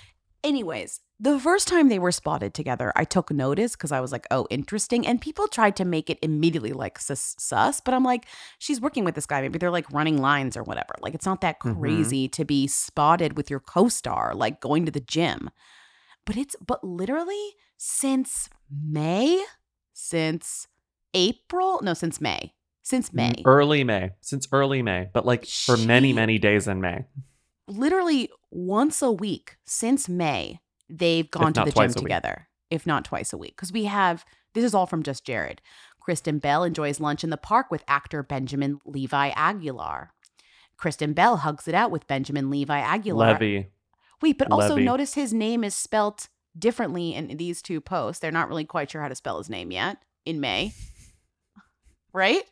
Anyways, 0.44 1.00
the 1.24 1.40
first 1.40 1.70
time 1.70 1.88
they 1.88 2.00
were 2.00 2.12
spotted 2.12 2.54
together, 2.54 2.92
I 2.98 3.06
took 3.06 3.32
notice 3.32 3.78
because 3.78 3.94
I 3.94 4.02
was 4.02 4.12
like, 4.12 4.28
oh, 4.30 4.46
interesting. 4.50 5.08
And 5.08 5.22
people 5.22 5.48
tried 5.48 5.78
to 5.78 5.86
make 5.86 6.10
it 6.10 6.20
immediately 6.22 6.74
like 6.74 7.00
sus, 7.00 7.34
sus, 7.40 7.80
but 7.80 7.94
I'm 7.94 8.04
like, 8.04 8.26
she's 8.60 8.82
working 8.82 9.06
with 9.06 9.16
this 9.16 9.26
guy. 9.26 9.40
Maybe 9.40 9.58
they're 9.58 9.72
like 9.72 9.90
running 9.92 10.22
lines 10.22 10.58
or 10.58 10.64
whatever. 10.64 10.94
Like, 11.00 11.16
it's 11.16 11.26
not 11.26 11.40
that 11.40 11.60
Mhm. 11.62 11.80
crazy 11.80 12.28
to 12.28 12.44
be 12.44 12.68
spotted 12.68 13.38
with 13.38 13.50
your 13.50 13.62
co 13.62 13.88
star, 13.88 14.36
like 14.36 14.60
going 14.60 14.86
to 14.86 14.92
the 14.92 15.00
gym. 15.00 15.50
But 16.26 16.36
it's, 16.36 16.58
but 16.66 16.84
literally 16.84 17.56
since 17.78 18.50
May, 18.70 19.46
since 19.94 20.68
April, 21.14 21.80
no, 21.82 21.94
since 21.94 22.20
May, 22.20 22.54
since 22.82 23.14
May, 23.14 23.42
Early 23.46 23.86
May. 23.86 24.12
Since 24.20 24.50
early 24.52 24.82
May, 24.82 25.08
but 25.14 25.26
like 25.26 25.46
for 25.46 25.78
many, 25.78 26.12
many 26.12 26.38
days 26.38 26.68
in 26.68 26.82
May. 26.82 27.06
literally 27.68 28.30
once 28.52 29.02
a 29.02 29.12
week 29.12 29.56
since 29.64 30.10
May, 30.10 30.60
they've 30.96 31.30
gone 31.32 31.54
to 31.54 31.64
the 31.66 31.72
gym 31.72 31.94
together, 31.94 32.48
if 32.70 32.86
not 32.86 33.06
twice 33.06 33.34
a 33.34 33.38
week. 33.38 33.56
Because 33.56 33.72
we 33.74 33.86
have 33.86 34.24
this 34.54 34.64
is 34.64 34.74
all 34.74 34.86
from 34.86 35.04
Just 35.04 35.26
Jared. 35.26 35.62
Kristen 36.00 36.38
Bell 36.40 36.64
enjoys 36.64 37.00
lunch 37.00 37.24
in 37.24 37.30
the 37.30 37.38
park 37.38 37.72
with 37.72 37.84
actor 37.88 38.22
Benjamin 38.24 38.80
Levi 38.86 39.30
Aguilar. 39.30 40.12
Kristen 40.78 41.14
Bell 41.14 41.38
hugs 41.38 41.68
it 41.68 41.74
out 41.74 41.92
with 41.92 42.08
Benjamin 42.08 42.50
Levi 42.50 42.78
Aguilar. 42.78 43.34
Levy. 43.34 43.68
Wait, 44.22 44.38
but 44.38 44.52
also 44.52 44.76
Levy. 44.76 44.84
notice 44.86 45.14
his 45.14 45.34
name 45.34 45.64
is 45.64 45.74
spelt 45.74 46.28
differently 46.58 47.16
in 47.16 47.38
these 47.38 47.62
two 47.62 47.80
posts. 47.82 48.20
They're 48.20 48.32
not 48.32 48.50
really 48.50 48.66
quite 48.66 48.92
sure 48.92 49.02
how 49.02 49.08
to 49.08 49.16
spell 49.16 49.38
his 49.38 49.50
name 49.50 49.72
yet 49.72 49.98
in 50.26 50.40
May. 50.40 50.74
Right? 52.14 52.44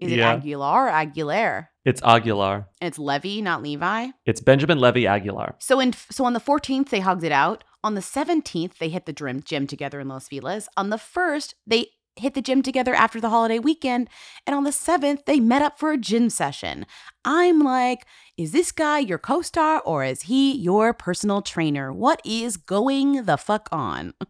Is 0.00 0.12
it 0.12 0.18
Yeah. 0.18 0.34
Aguilar 0.34 0.86
or 0.88 0.92
Aguilera? 0.92 1.68
It's 1.84 2.02
Aguilar. 2.02 2.68
And 2.80 2.88
it's 2.88 2.98
Levy, 2.98 3.40
not 3.40 3.62
Levi. 3.62 4.08
It's 4.26 4.40
Benjamin 4.40 4.78
Levy 4.78 5.06
Aguilar. 5.06 5.56
So 5.58 5.80
in 5.80 5.94
so 6.10 6.24
on 6.24 6.34
the 6.34 6.40
14th 6.40 6.90
they 6.90 7.00
hugged 7.00 7.24
it 7.24 7.32
out. 7.32 7.64
On 7.82 7.94
the 7.94 8.02
17th 8.02 8.76
they 8.78 8.90
hit 8.90 9.06
the 9.06 9.12
gym 9.12 9.42
gym 9.42 9.66
together 9.66 10.00
in 10.00 10.08
Los 10.08 10.28
Feliz. 10.28 10.68
On 10.76 10.90
the 10.90 10.96
1st 10.96 11.54
they 11.66 11.86
hit 12.16 12.34
the 12.34 12.42
gym 12.42 12.60
together 12.60 12.94
after 12.94 13.18
the 13.18 13.30
holiday 13.30 13.58
weekend, 13.58 14.08
and 14.46 14.54
on 14.54 14.64
the 14.64 14.70
7th 14.70 15.24
they 15.24 15.40
met 15.40 15.62
up 15.62 15.78
for 15.78 15.92
a 15.92 15.96
gym 15.96 16.28
session. 16.28 16.84
I'm 17.24 17.60
like, 17.60 18.04
is 18.36 18.52
this 18.52 18.72
guy 18.72 18.98
your 18.98 19.16
co-star 19.18 19.80
or 19.80 20.04
is 20.04 20.22
he 20.22 20.54
your 20.54 20.92
personal 20.92 21.40
trainer? 21.40 21.92
What 21.92 22.20
is 22.26 22.58
going 22.58 23.24
the 23.24 23.38
fuck 23.38 23.68
on? 23.72 24.12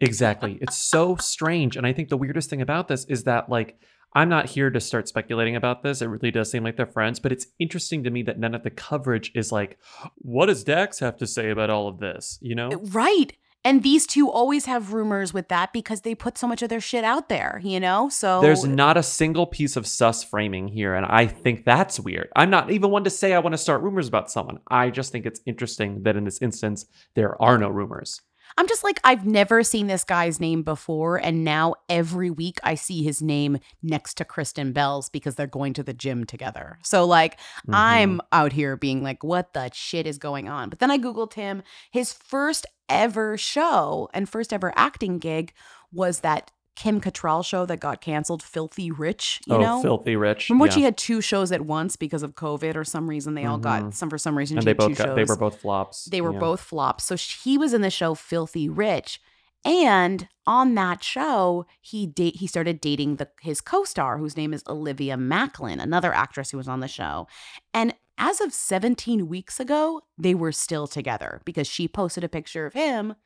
Exactly. 0.00 0.58
It's 0.60 0.78
so 0.78 1.16
strange. 1.16 1.76
And 1.76 1.84
I 1.84 1.92
think 1.92 2.08
the 2.08 2.16
weirdest 2.16 2.48
thing 2.48 2.62
about 2.62 2.86
this 2.86 3.04
is 3.06 3.24
that, 3.24 3.48
like, 3.48 3.80
I'm 4.14 4.28
not 4.28 4.46
here 4.46 4.70
to 4.70 4.80
start 4.80 5.08
speculating 5.08 5.56
about 5.56 5.82
this. 5.82 6.02
It 6.02 6.06
really 6.06 6.30
does 6.30 6.50
seem 6.50 6.64
like 6.64 6.76
they're 6.76 6.86
friends, 6.86 7.20
but 7.20 7.32
it's 7.32 7.46
interesting 7.58 8.04
to 8.04 8.10
me 8.10 8.22
that 8.22 8.38
none 8.38 8.54
of 8.54 8.62
the 8.62 8.70
coverage 8.70 9.30
is 9.34 9.52
like, 9.52 9.78
what 10.16 10.46
does 10.46 10.64
Dax 10.64 10.98
have 11.00 11.16
to 11.18 11.26
say 11.26 11.50
about 11.50 11.70
all 11.70 11.88
of 11.88 11.98
this? 11.98 12.38
You 12.40 12.54
know? 12.54 12.70
Uh, 12.72 12.76
right. 12.76 13.32
And 13.64 13.82
these 13.82 14.06
two 14.06 14.30
always 14.30 14.66
have 14.66 14.92
rumors 14.92 15.34
with 15.34 15.48
that 15.48 15.72
because 15.72 16.02
they 16.02 16.14
put 16.14 16.38
so 16.38 16.46
much 16.46 16.62
of 16.62 16.68
their 16.68 16.80
shit 16.80 17.04
out 17.04 17.28
there, 17.28 17.60
you 17.62 17.80
know? 17.80 18.08
So 18.08 18.40
There's 18.40 18.64
not 18.64 18.96
a 18.96 19.02
single 19.02 19.46
piece 19.46 19.76
of 19.76 19.86
sus 19.86 20.22
framing 20.22 20.68
here, 20.68 20.94
and 20.94 21.04
I 21.04 21.26
think 21.26 21.64
that's 21.64 21.98
weird. 21.98 22.28
I'm 22.36 22.50
not 22.50 22.70
even 22.70 22.90
one 22.90 23.04
to 23.04 23.10
say 23.10 23.34
I 23.34 23.40
want 23.40 23.54
to 23.54 23.58
start 23.58 23.82
rumors 23.82 24.08
about 24.08 24.30
someone. 24.30 24.60
I 24.68 24.90
just 24.90 25.10
think 25.10 25.26
it's 25.26 25.40
interesting 25.44 26.04
that 26.04 26.16
in 26.16 26.24
this 26.24 26.40
instance, 26.40 26.86
there 27.14 27.40
are 27.42 27.58
no 27.58 27.68
rumors. 27.68 28.22
I'm 28.58 28.66
just 28.66 28.82
like, 28.82 28.98
I've 29.04 29.24
never 29.24 29.62
seen 29.62 29.86
this 29.86 30.02
guy's 30.02 30.40
name 30.40 30.64
before. 30.64 31.16
And 31.16 31.44
now 31.44 31.76
every 31.88 32.28
week 32.28 32.58
I 32.64 32.74
see 32.74 33.04
his 33.04 33.22
name 33.22 33.58
next 33.84 34.14
to 34.14 34.24
Kristen 34.24 34.72
Bell's 34.72 35.08
because 35.08 35.36
they're 35.36 35.46
going 35.46 35.74
to 35.74 35.84
the 35.84 35.92
gym 35.94 36.24
together. 36.24 36.76
So, 36.82 37.06
like, 37.06 37.38
I'm 37.70 38.14
mm-hmm. 38.14 38.26
out 38.32 38.52
here 38.52 38.76
being 38.76 39.04
like, 39.04 39.22
what 39.22 39.52
the 39.52 39.70
shit 39.72 40.08
is 40.08 40.18
going 40.18 40.48
on? 40.48 40.70
But 40.70 40.80
then 40.80 40.90
I 40.90 40.98
Googled 40.98 41.34
him. 41.34 41.62
His 41.92 42.12
first 42.12 42.66
ever 42.88 43.38
show 43.38 44.08
and 44.12 44.28
first 44.28 44.52
ever 44.52 44.72
acting 44.74 45.20
gig 45.20 45.52
was 45.92 46.20
that 46.20 46.50
Kim 46.78 47.00
Cattrall 47.00 47.44
show 47.44 47.66
that 47.66 47.80
got 47.80 48.00
canceled, 48.00 48.40
Filthy 48.40 48.92
Rich, 48.92 49.40
you 49.48 49.56
oh, 49.56 49.60
know? 49.60 49.82
filthy 49.82 50.14
rich. 50.14 50.48
Remember 50.48 50.66
yeah. 50.66 50.72
she 50.72 50.82
had 50.82 50.96
two 50.96 51.20
shows 51.20 51.50
at 51.50 51.62
once 51.62 51.96
because 51.96 52.22
of 52.22 52.36
COVID 52.36 52.76
or 52.76 52.84
some 52.84 53.10
reason 53.10 53.34
they 53.34 53.44
all 53.44 53.58
Mhm. 53.58 53.62
got 53.62 53.94
some 53.94 54.08
for 54.08 54.16
some 54.16 54.38
reason 54.38 54.58
and 54.58 54.64
they 54.66 54.74
both 54.74 54.96
got, 54.96 55.16
they 55.16 55.24
were 55.24 55.34
both 55.36 55.60
flops. 55.60 56.04
They 56.04 56.20
were 56.20 56.32
Yeah. 56.32 56.38
both 56.38 56.60
flops. 56.60 57.02
So 57.02 57.16
he 57.16 57.58
was 57.58 57.74
in 57.74 57.80
the 57.80 57.90
show 57.90 58.14
Filthy 58.14 58.68
Rich. 58.68 59.20
And 59.64 60.28
on 60.46 60.76
that 60.76 61.02
show, 61.02 61.66
he 61.80 62.06
date 62.06 62.36
he 62.36 62.46
started 62.46 62.80
dating 62.80 63.16
the 63.16 63.28
his 63.40 63.60
co-star 63.60 64.18
whose 64.18 64.36
name 64.36 64.54
is 64.54 64.62
Olivia 64.68 65.16
Macklin, 65.16 65.80
another 65.80 66.14
actress 66.14 66.52
who 66.52 66.58
was 66.58 66.68
on 66.68 66.78
the 66.78 66.86
show. 66.86 67.26
And 67.74 67.92
as 68.18 68.40
of 68.40 68.52
17 68.52 69.26
weeks 69.28 69.58
ago, 69.58 70.02
they 70.16 70.32
were 70.32 70.52
still 70.52 70.86
together 70.86 71.42
because 71.44 71.66
she 71.66 71.88
posted 71.88 72.22
a 72.22 72.28
picture 72.28 72.66
of 72.66 72.74
him 72.74 73.16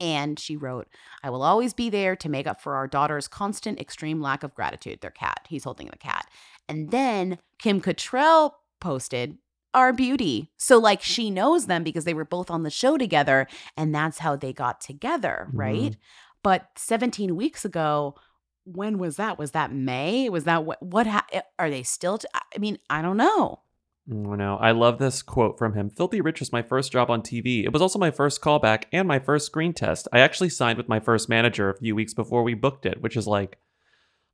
and 0.00 0.38
she 0.38 0.56
wrote, 0.56 0.88
I 1.22 1.30
will 1.30 1.42
always 1.42 1.72
be 1.74 1.90
there 1.90 2.16
to 2.16 2.28
make 2.28 2.46
up 2.46 2.60
for 2.60 2.74
our 2.74 2.86
daughter's 2.86 3.28
constant 3.28 3.80
extreme 3.80 4.20
lack 4.20 4.42
of 4.42 4.54
gratitude. 4.54 5.00
Their 5.00 5.10
cat. 5.10 5.46
He's 5.48 5.64
holding 5.64 5.88
the 5.88 5.96
cat. 5.96 6.28
And 6.68 6.90
then 6.90 7.38
Kim 7.58 7.80
Cattrall 7.80 8.52
posted 8.80 9.38
our 9.74 9.92
beauty. 9.92 10.50
So 10.56 10.78
like 10.78 11.00
mm. 11.00 11.04
she 11.04 11.30
knows 11.30 11.66
them 11.66 11.84
because 11.84 12.04
they 12.04 12.14
were 12.14 12.24
both 12.24 12.50
on 12.50 12.62
the 12.62 12.70
show 12.70 12.96
together 12.96 13.46
and 13.76 13.94
that's 13.94 14.18
how 14.18 14.36
they 14.36 14.52
got 14.52 14.80
together, 14.80 15.48
right? 15.52 15.92
Mm-hmm. 15.92 16.00
But 16.42 16.70
17 16.76 17.36
weeks 17.36 17.64
ago, 17.64 18.14
when 18.64 18.98
was 18.98 19.16
that? 19.16 19.38
Was 19.38 19.52
that 19.52 19.72
May? 19.72 20.28
Was 20.28 20.44
that 20.44 20.64
what 20.64 20.82
what 20.82 21.06
ha- 21.06 21.26
eh, 21.32 21.42
are 21.58 21.70
they 21.70 21.82
still 21.82 22.18
t- 22.18 22.28
I 22.34 22.58
mean, 22.58 22.78
I 22.90 23.00
don't 23.00 23.16
know. 23.16 23.60
Mm, 24.08 24.26
oh, 24.28 24.34
no. 24.34 24.56
I 24.56 24.70
love 24.70 24.98
this 24.98 25.22
quote 25.22 25.58
from 25.58 25.74
him. 25.74 25.90
Filthy 25.90 26.20
Rich 26.20 26.40
was 26.40 26.52
my 26.52 26.62
first 26.62 26.92
job 26.92 27.10
on 27.10 27.22
TV. 27.22 27.64
It 27.64 27.72
was 27.72 27.82
also 27.82 27.98
my 27.98 28.10
first 28.10 28.40
callback 28.40 28.84
and 28.92 29.08
my 29.08 29.18
first 29.18 29.46
screen 29.46 29.72
test. 29.72 30.08
I 30.12 30.20
actually 30.20 30.50
signed 30.50 30.78
with 30.78 30.88
my 30.88 31.00
first 31.00 31.28
manager 31.28 31.68
a 31.70 31.76
few 31.76 31.94
weeks 31.94 32.14
before 32.14 32.42
we 32.42 32.54
booked 32.54 32.86
it, 32.86 33.00
which 33.00 33.16
is 33.16 33.26
like 33.26 33.58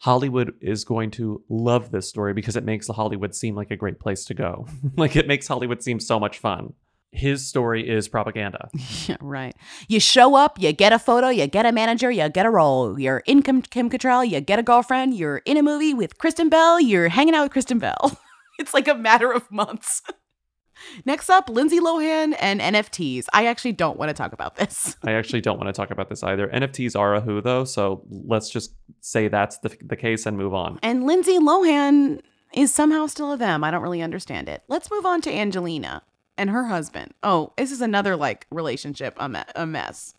Hollywood 0.01 0.55
is 0.61 0.85
going 0.85 1.11
to 1.12 1.43
love 1.49 1.91
this 1.91 2.09
story 2.09 2.35
because 2.35 2.57
it 2.57 2.64
makes 2.64 2.89
Hollywood 2.89 3.35
seem 3.35 3.55
like 3.55 3.70
a 3.70 3.77
great 3.77 4.01
place 4.01 4.25
to 4.27 4.35
go. 4.35 4.66
like 4.97 5.16
it 5.16 5.27
makes 5.27 5.47
Hollywood 5.47 5.83
seem 5.83 6.01
so 6.01 6.18
much 6.20 6.39
fun. 6.39 6.75
His 7.14 7.47
story 7.47 7.89
is 7.89 8.09
propaganda. 8.09 8.68
Yeah, 9.09 9.16
right. 9.20 9.55
You 9.89 9.99
show 9.99 10.37
up, 10.37 10.61
you 10.61 10.73
get 10.73 10.93
a 10.93 10.99
photo, 10.99 11.29
you 11.29 11.47
get 11.49 11.66
a 11.66 11.73
manager, 11.73 12.11
you 12.11 12.29
get 12.29 12.47
a 12.47 12.51
role. 12.51 12.99
You're 13.01 13.23
in 13.27 13.43
Kim, 13.43 13.62
Kim 13.62 13.91
Cattrall, 13.91 14.29
you 14.29 14.41
get 14.41 14.61
a 14.61 14.62
girlfriend, 14.62 15.14
you're 15.14 15.39
in 15.39 15.57
a 15.57 15.62
movie 15.62 15.93
with 15.93 16.18
Kristen 16.18 16.49
Bell, 16.49 16.81
you're 16.81 17.09
hanging 17.09 17.35
out 17.35 17.43
with 17.43 17.53
Kristen 17.53 17.79
Bell. 17.79 18.18
it's 18.59 18.75
like 18.75 18.89
a 18.89 18.95
matter 18.95 19.33
of 19.33 19.51
months. 19.51 20.03
Next 21.05 21.31
up, 21.31 21.49
Lindsay 21.49 21.79
Lohan 21.79 22.35
and 22.41 22.61
NFTs. 22.61 23.27
I 23.33 23.47
actually 23.47 23.73
don't 23.73 23.99
want 23.99 24.09
to 24.09 24.15
talk 24.15 24.33
about 24.33 24.57
this. 24.57 24.97
I 25.05 25.13
actually 25.13 25.41
don't 25.41 25.59
want 25.59 25.69
to 25.69 25.73
talk 25.73 25.91
about 25.91 26.09
this 26.09 26.23
either. 26.23 26.49
NFTs 26.49 26.99
are 26.99 27.15
a 27.15 27.21
who 27.21 27.41
though, 27.41 27.65
so 27.65 28.03
let's 28.09 28.51
just 28.51 28.75
say 29.01 29.29
that's 29.29 29.59
the, 29.59 29.77
the 29.83 29.97
case 29.97 30.27
and 30.27 30.37
move 30.37 30.55
on. 30.55 30.79
And 30.83 31.05
Lindsay 31.05 31.39
Lohan 31.39 32.21
is 32.55 32.73
somehow 32.73 33.07
still 33.07 33.33
a 33.33 33.37
them. 33.37 33.65
I 33.65 33.71
don't 33.71 33.83
really 33.83 34.03
understand 34.03 34.49
it. 34.49 34.63
Let's 34.69 34.91
move 34.91 35.07
on 35.07 35.21
to 35.23 35.33
Angelina 35.33 36.03
and 36.37 36.51
her 36.51 36.65
husband. 36.65 37.15
Oh, 37.23 37.53
this 37.57 37.71
is 37.71 37.81
another 37.81 38.17
like 38.17 38.47
relationship 38.51 39.15
a, 39.19 39.29
me- 39.29 39.41
a 39.55 39.67
mess. 39.67 40.15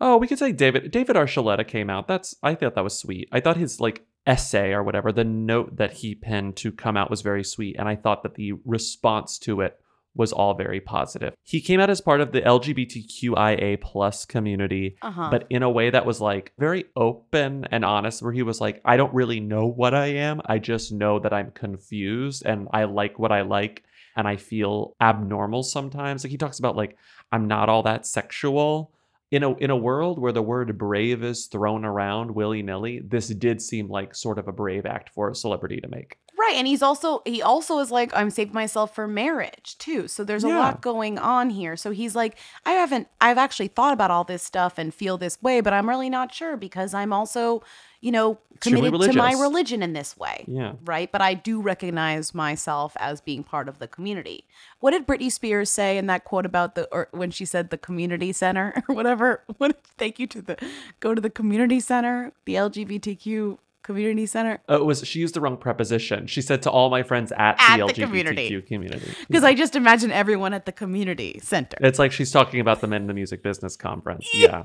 Oh, 0.00 0.16
we 0.16 0.26
could 0.26 0.38
say 0.38 0.52
David 0.52 0.90
David 0.90 1.16
Archuleta 1.16 1.66
came 1.66 1.88
out. 1.88 2.08
That's 2.08 2.36
I 2.42 2.54
thought 2.54 2.74
that 2.74 2.84
was 2.84 2.98
sweet. 2.98 3.28
I 3.32 3.40
thought 3.40 3.56
his 3.56 3.80
like 3.80 4.04
essay 4.26 4.72
or 4.72 4.82
whatever, 4.82 5.12
the 5.12 5.24
note 5.24 5.76
that 5.76 5.92
he 5.92 6.14
penned 6.14 6.56
to 6.56 6.72
come 6.72 6.96
out 6.96 7.10
was 7.10 7.22
very 7.22 7.44
sweet, 7.44 7.76
and 7.78 7.88
I 7.88 7.96
thought 7.96 8.22
that 8.22 8.34
the 8.34 8.52
response 8.64 9.38
to 9.40 9.60
it 9.60 9.78
was 10.14 10.32
all 10.32 10.54
very 10.54 10.80
positive. 10.80 11.34
He 11.42 11.60
came 11.60 11.78
out 11.78 11.90
as 11.90 12.00
part 12.00 12.22
of 12.22 12.32
the 12.32 12.40
LGBTQIA 12.40 13.80
plus 13.80 14.24
community, 14.24 14.96
Uh-huh. 15.02 15.28
but 15.30 15.46
in 15.50 15.62
a 15.62 15.70
way 15.70 15.90
that 15.90 16.06
was 16.06 16.20
like 16.20 16.52
very 16.58 16.84
open 16.96 17.66
and 17.70 17.84
honest, 17.84 18.22
where 18.22 18.32
he 18.32 18.42
was 18.42 18.60
like, 18.60 18.80
I 18.84 18.96
don't 18.96 19.12
really 19.14 19.40
know 19.40 19.66
what 19.66 19.94
I 19.94 20.06
am. 20.06 20.40
I 20.46 20.58
just 20.58 20.90
know 20.92 21.18
that 21.18 21.32
I'm 21.34 21.50
confused 21.50 22.44
and 22.46 22.68
I 22.72 22.84
like 22.84 23.18
what 23.18 23.30
I 23.32 23.42
like 23.42 23.84
and 24.16 24.26
I 24.26 24.36
feel 24.36 24.94
abnormal 25.00 25.62
sometimes. 25.62 26.24
Like 26.24 26.30
he 26.30 26.38
talks 26.38 26.58
about 26.58 26.76
like 26.76 26.96
I'm 27.30 27.46
not 27.46 27.68
all 27.68 27.82
that 27.82 28.06
sexual. 28.06 28.92
In 29.30 29.42
a 29.42 29.54
in 29.56 29.70
a 29.70 29.76
world 29.76 30.20
where 30.20 30.32
the 30.32 30.42
word 30.42 30.78
brave 30.78 31.24
is 31.24 31.46
thrown 31.46 31.84
around 31.84 32.30
willy-nilly, 32.30 33.00
this 33.00 33.28
did 33.28 33.60
seem 33.60 33.88
like 33.88 34.14
sort 34.14 34.38
of 34.38 34.46
a 34.46 34.52
brave 34.52 34.86
act 34.86 35.10
for 35.10 35.30
a 35.30 35.34
celebrity 35.34 35.80
to 35.80 35.88
make. 35.88 36.18
Right, 36.46 36.54
and 36.56 36.66
he's 36.66 36.82
also 36.82 37.22
he 37.24 37.42
also 37.42 37.78
is 37.80 37.90
like 37.90 38.12
I'm 38.14 38.30
saving 38.30 38.54
myself 38.54 38.94
for 38.94 39.08
marriage 39.08 39.76
too. 39.78 40.06
So 40.06 40.22
there's 40.22 40.44
a 40.44 40.48
Yeah. 40.48 40.58
lot 40.58 40.80
going 40.80 41.18
on 41.18 41.50
here. 41.50 41.76
So 41.76 41.90
he's 41.90 42.14
like 42.14 42.36
I 42.64 42.72
haven't 42.72 43.08
I've 43.20 43.38
actually 43.38 43.68
thought 43.68 43.92
about 43.92 44.10
all 44.12 44.22
this 44.24 44.42
stuff 44.44 44.78
and 44.78 44.94
feel 44.94 45.18
this 45.18 45.42
way, 45.42 45.60
but 45.60 45.72
I'm 45.72 45.88
really 45.88 46.08
not 46.10 46.32
sure 46.32 46.56
because 46.56 46.94
I'm 46.94 47.12
also, 47.12 47.62
you 48.00 48.12
know, 48.12 48.38
committed 48.60 49.00
to 49.00 49.12
my 49.14 49.32
religion 49.32 49.82
in 49.82 49.92
this 49.92 50.16
way. 50.16 50.44
Yeah. 50.46 50.74
Right, 50.84 51.10
but 51.10 51.20
I 51.20 51.34
do 51.34 51.60
recognize 51.60 52.32
myself 52.32 52.96
as 53.00 53.20
being 53.20 53.42
part 53.42 53.68
of 53.68 53.80
the 53.80 53.88
community. 53.88 54.44
What 54.78 54.92
did 54.92 55.04
Britney 55.06 55.32
Spears 55.32 55.68
say 55.68 55.98
in 55.98 56.06
that 56.06 56.24
quote 56.24 56.46
about 56.46 56.76
the 56.76 56.86
or 56.92 57.08
when 57.10 57.32
she 57.32 57.44
said 57.44 57.70
the 57.70 57.78
community 57.78 58.32
center 58.32 58.84
or 58.88 58.94
whatever? 58.94 59.42
What 59.58 59.80
thank 59.98 60.20
you 60.20 60.28
to 60.28 60.42
the 60.42 60.56
go 61.00 61.12
to 61.12 61.20
the 61.20 61.30
community 61.30 61.80
center, 61.80 62.32
the 62.44 62.54
LGBTQ 62.54 63.58
community 63.86 64.26
center. 64.26 64.58
Oh, 64.68 64.76
it 64.76 64.84
was 64.84 65.06
she 65.06 65.20
used 65.20 65.34
the 65.34 65.40
wrong 65.40 65.56
preposition. 65.56 66.26
She 66.26 66.42
said 66.42 66.60
to 66.62 66.70
all 66.70 66.90
my 66.90 67.02
friends 67.02 67.32
at, 67.32 67.56
At 67.60 67.78
the 67.78 67.86
the 67.86 67.92
LGBTQ 68.02 68.06
community. 68.06 68.62
community. 68.62 69.14
Because 69.28 69.44
I 69.44 69.54
just 69.54 69.76
imagine 69.76 70.10
everyone 70.10 70.52
at 70.52 70.66
the 70.66 70.72
community 70.72 71.38
center. 71.42 71.78
It's 71.80 71.98
like 71.98 72.12
she's 72.12 72.30
talking 72.32 72.60
about 72.60 72.80
them 72.80 72.92
in 72.92 73.06
the 73.06 73.14
music 73.14 73.42
business 73.42 73.76
conference. 73.76 74.26
Yeah. 74.34 74.64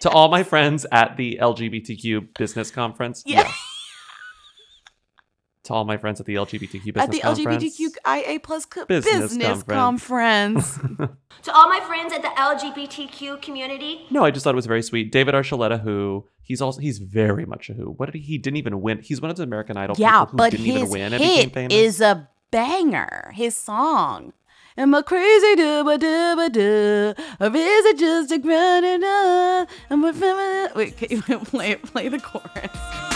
To 0.00 0.10
all 0.10 0.28
my 0.28 0.42
friends 0.42 0.86
at 0.90 1.16
the 1.16 1.38
LGBTQ 1.40 2.36
business 2.36 2.72
conference. 2.72 3.22
Yeah. 3.24 3.50
To 5.66 5.74
all 5.74 5.84
my 5.84 5.96
friends 5.96 6.20
at 6.20 6.26
the 6.26 6.34
LGBTQ 6.34 6.70
business 6.94 6.96
At 7.04 7.10
the 7.10 7.20
conference. 7.20 7.64
LGBTQIA 7.64 8.42
plus 8.42 8.64
co- 8.64 8.84
Business 8.86 9.14
business, 9.34 9.62
conference. 9.64 10.76
conference. 10.78 11.10
To 11.42 11.52
all 11.54 11.68
my 11.68 11.80
friends 11.80 12.12
at 12.12 12.22
the 12.22 12.28
LGBTQ 12.28 13.40
community, 13.42 14.06
No, 14.10 14.24
I 14.24 14.30
just 14.32 14.42
thought 14.42 14.54
it 14.54 14.56
was 14.56 14.66
very 14.66 14.82
sweet. 14.82 15.12
David 15.12 15.34
Archuleta, 15.34 15.80
who 15.80 16.26
he's 16.42 16.60
also 16.62 16.80
he's 16.80 16.98
very 16.98 17.44
much 17.44 17.68
a 17.70 17.74
who. 17.74 17.90
What 17.92 18.06
did 18.06 18.16
he? 18.16 18.20
He 18.24 18.38
didn't 18.38 18.56
even 18.56 18.80
win. 18.80 19.00
He's 19.02 19.20
one 19.20 19.30
of 19.30 19.36
the 19.36 19.42
American 19.44 19.76
Idol 19.76 19.94
yeah, 19.98 20.24
people 20.24 20.26
who 20.30 20.36
but 20.38 20.50
didn't 20.52 20.66
his 20.66 20.76
even 20.76 20.88
win 20.90 21.12
hit 21.12 21.52
famous. 21.52 21.74
is 21.74 22.00
a 22.00 22.28
banger. 22.50 23.30
His 23.34 23.56
song. 23.56 24.32
Am 24.78 24.94
I 24.94 25.02
crazy 25.02 25.54
dooba 25.56 25.98
dooba 25.98 26.52
doo? 26.52 27.14
Or 27.40 27.46
is 27.54 27.84
it 27.86 27.98
just 27.98 28.32
a 28.32 28.38
grinding 28.38 29.04
up? 29.04 29.68
Am 29.90 30.04
I 30.04 30.12
feminine? 30.12 30.70
Wait, 30.74 30.96
can 30.96 31.08
you 31.10 31.22
play 31.44 31.72
it, 31.72 31.82
play 31.82 32.08
the 32.08 32.18
chorus? 32.18 33.15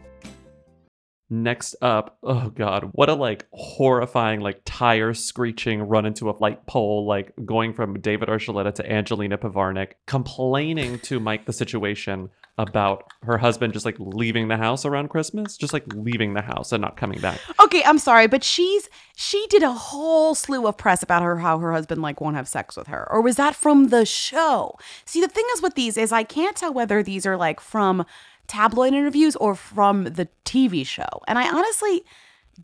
Next 1.33 1.77
up, 1.81 2.17
oh 2.23 2.49
god, 2.49 2.89
what 2.91 3.07
a 3.07 3.13
like 3.13 3.47
horrifying 3.53 4.41
like 4.41 4.63
tire 4.65 5.13
screeching 5.13 5.81
run 5.81 6.05
into 6.05 6.29
a 6.29 6.35
light 6.41 6.65
pole, 6.65 7.05
like 7.05 7.31
going 7.45 7.73
from 7.73 8.01
David 8.01 8.27
Archuleta 8.27 8.75
to 8.75 8.91
Angelina 8.91 9.37
Pivarnik, 9.37 9.93
complaining 10.07 10.99
to 10.99 11.21
Mike 11.21 11.45
the 11.45 11.53
situation 11.53 12.29
about 12.57 13.05
her 13.23 13.37
husband 13.37 13.71
just 13.71 13.85
like 13.85 13.95
leaving 13.97 14.49
the 14.49 14.57
house 14.57 14.83
around 14.83 15.07
Christmas, 15.07 15.55
just 15.55 15.71
like 15.71 15.85
leaving 15.93 16.33
the 16.33 16.41
house 16.41 16.73
and 16.73 16.81
not 16.81 16.97
coming 16.97 17.21
back. 17.21 17.39
Okay, 17.61 17.81
I'm 17.85 17.97
sorry, 17.97 18.27
but 18.27 18.43
she's 18.43 18.89
she 19.15 19.47
did 19.49 19.63
a 19.63 19.71
whole 19.71 20.35
slew 20.35 20.67
of 20.67 20.77
press 20.77 21.01
about 21.01 21.23
her 21.23 21.37
how 21.37 21.59
her 21.59 21.71
husband 21.71 22.01
like 22.01 22.19
won't 22.19 22.35
have 22.35 22.47
sex 22.47 22.75
with 22.75 22.87
her. 22.87 23.09
Or 23.09 23.21
was 23.21 23.37
that 23.37 23.55
from 23.55 23.87
the 23.87 24.05
show? 24.05 24.75
See, 25.05 25.21
the 25.21 25.29
thing 25.29 25.45
is 25.53 25.61
with 25.61 25.75
these 25.75 25.95
is 25.95 26.11
I 26.11 26.23
can't 26.23 26.57
tell 26.57 26.73
whether 26.73 27.01
these 27.01 27.25
are 27.25 27.37
like 27.37 27.61
from 27.61 28.05
tabloid 28.51 28.93
interviews 28.93 29.35
or 29.37 29.55
from 29.55 30.03
the 30.03 30.27
TV 30.43 30.85
show. 30.85 31.07
And 31.25 31.39
I 31.39 31.49
honestly 31.49 32.03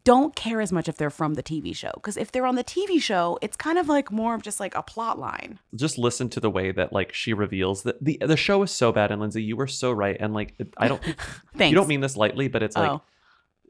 don't 0.04 0.36
care 0.36 0.60
as 0.60 0.72
much 0.72 0.90
if 0.90 0.98
they're 0.98 1.10
from 1.10 1.36
the 1.36 1.42
TV 1.42 1.74
show 1.74 1.92
because 1.96 2.18
if 2.18 2.30
they're 2.32 2.46
on 2.46 2.56
the 2.56 2.64
TV 2.64 3.02
show, 3.02 3.40
it's 3.42 3.56
kind 3.56 3.78
of 3.78 3.88
like 3.88 4.12
more 4.12 4.36
of 4.36 4.42
just 4.44 4.60
like 4.60 4.76
a 4.76 4.84
plot 4.84 5.18
line. 5.18 5.60
Just 5.76 5.98
listen 5.98 6.28
to 6.32 6.42
the 6.42 6.50
way 6.50 6.72
that 6.72 6.92
like 6.92 7.14
she 7.14 7.34
reveals 7.34 7.84
that 7.84 8.04
the 8.04 8.18
the 8.20 8.36
show 8.36 8.62
is 8.64 8.72
so 8.72 8.92
bad 8.92 9.12
and 9.12 9.22
Lindsay, 9.22 9.42
you 9.42 9.56
were 9.56 9.66
so 9.66 9.92
right 9.92 10.18
and 10.20 10.34
like 10.34 10.56
I 10.78 10.90
don't 10.90 11.02
think 11.56 11.72
you 11.72 11.76
don't 11.76 11.88
mean 11.88 12.02
this 12.02 12.18
lightly, 12.18 12.50
but 12.50 12.62
it's 12.64 12.76
like 12.76 12.92
Oh. 12.92 13.02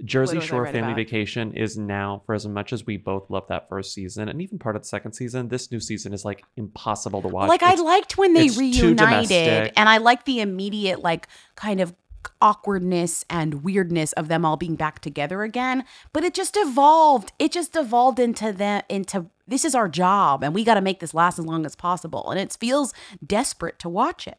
Jersey 0.04 0.36
was 0.38 0.46
I 0.46 0.48
Shore 0.48 0.66
Family 0.66 0.80
about? 0.94 0.96
Vacation 0.96 1.54
is 1.54 1.76
now, 1.76 2.22
for 2.28 2.36
as 2.36 2.48
much 2.48 2.72
as 2.72 2.86
we 2.86 2.98
both 2.98 3.32
love 3.32 3.46
that 3.50 3.68
first 3.68 3.94
season 3.94 4.30
and 4.30 4.42
even 4.42 4.60
part 4.60 4.76
of 4.76 4.84
the 4.84 4.88
second 4.88 5.14
season, 5.14 5.48
this 5.48 5.72
new 5.72 5.80
season 5.80 6.14
is 6.14 6.24
like 6.24 6.44
impossible 6.56 7.22
to 7.24 7.28
watch. 7.28 7.50
like 7.50 7.64
I 7.64 7.74
liked 7.76 8.18
when 8.18 8.34
they 8.34 8.50
reunited 8.50 9.74
and 9.76 9.90
I 9.90 9.98
liked 9.98 10.26
the 10.26 10.40
immediate 10.42 11.02
like 11.02 11.28
kind 11.56 11.80
of 11.82 11.96
awkwardness 12.42 13.26
and 13.30 13.64
weirdness 13.64 14.14
of 14.14 14.28
them 14.28 14.46
all 14.46 14.58
being 14.58 14.76
back 14.76 15.00
together 15.00 15.44
again 15.44 15.84
but 16.14 16.24
it 16.24 16.34
just 16.34 16.56
evolved 16.58 17.32
it 17.40 17.52
just 17.52 17.76
evolved 17.76 18.20
into 18.20 18.52
them 18.52 18.82
into 18.90 19.26
this 19.48 19.64
is 19.64 19.74
our 19.74 19.88
job 19.90 20.44
and 20.44 20.54
we 20.54 20.64
got 20.64 20.76
to 20.76 20.82
make 20.82 21.00
this 21.00 21.14
last 21.14 21.40
as 21.40 21.46
long 21.46 21.66
as 21.66 21.76
possible 21.76 22.30
and 22.30 22.40
it 22.40 22.56
feels 22.60 22.94
desperate 23.26 23.80
to 23.80 23.90
watch 23.90 24.28
it 24.28 24.38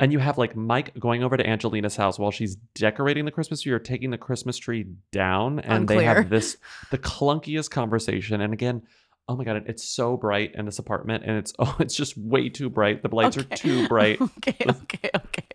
And 0.00 0.12
you 0.12 0.20
have 0.20 0.38
like 0.38 0.54
Mike 0.54 0.96
going 0.98 1.24
over 1.24 1.36
to 1.36 1.44
Angelina's 1.46 1.96
house 1.96 2.18
while 2.18 2.30
she's 2.30 2.54
decorating 2.74 3.24
the 3.24 3.32
Christmas 3.32 3.62
tree 3.62 3.72
or 3.72 3.80
taking 3.80 4.10
the 4.10 4.18
Christmas 4.18 4.56
tree 4.56 4.86
down. 5.10 5.58
And 5.58 5.88
they 5.88 6.04
have 6.04 6.28
this, 6.30 6.56
the 6.92 6.98
clunkiest 6.98 7.70
conversation. 7.70 8.40
And 8.40 8.52
again, 8.52 8.82
oh 9.28 9.36
my 9.36 9.44
God, 9.44 9.64
it's 9.66 9.84
so 9.84 10.16
bright 10.16 10.54
in 10.54 10.64
this 10.64 10.78
apartment. 10.78 11.24
And 11.24 11.36
it's, 11.36 11.52
oh, 11.58 11.76
it's 11.78 11.94
just 11.94 12.16
way 12.16 12.48
too 12.48 12.70
bright. 12.70 13.02
The 13.02 13.14
lights 13.14 13.36
are 13.36 13.44
too 13.44 13.86
bright. 13.88 14.20
okay 14.20 14.56
okay 14.68 15.10
okay 15.14 15.48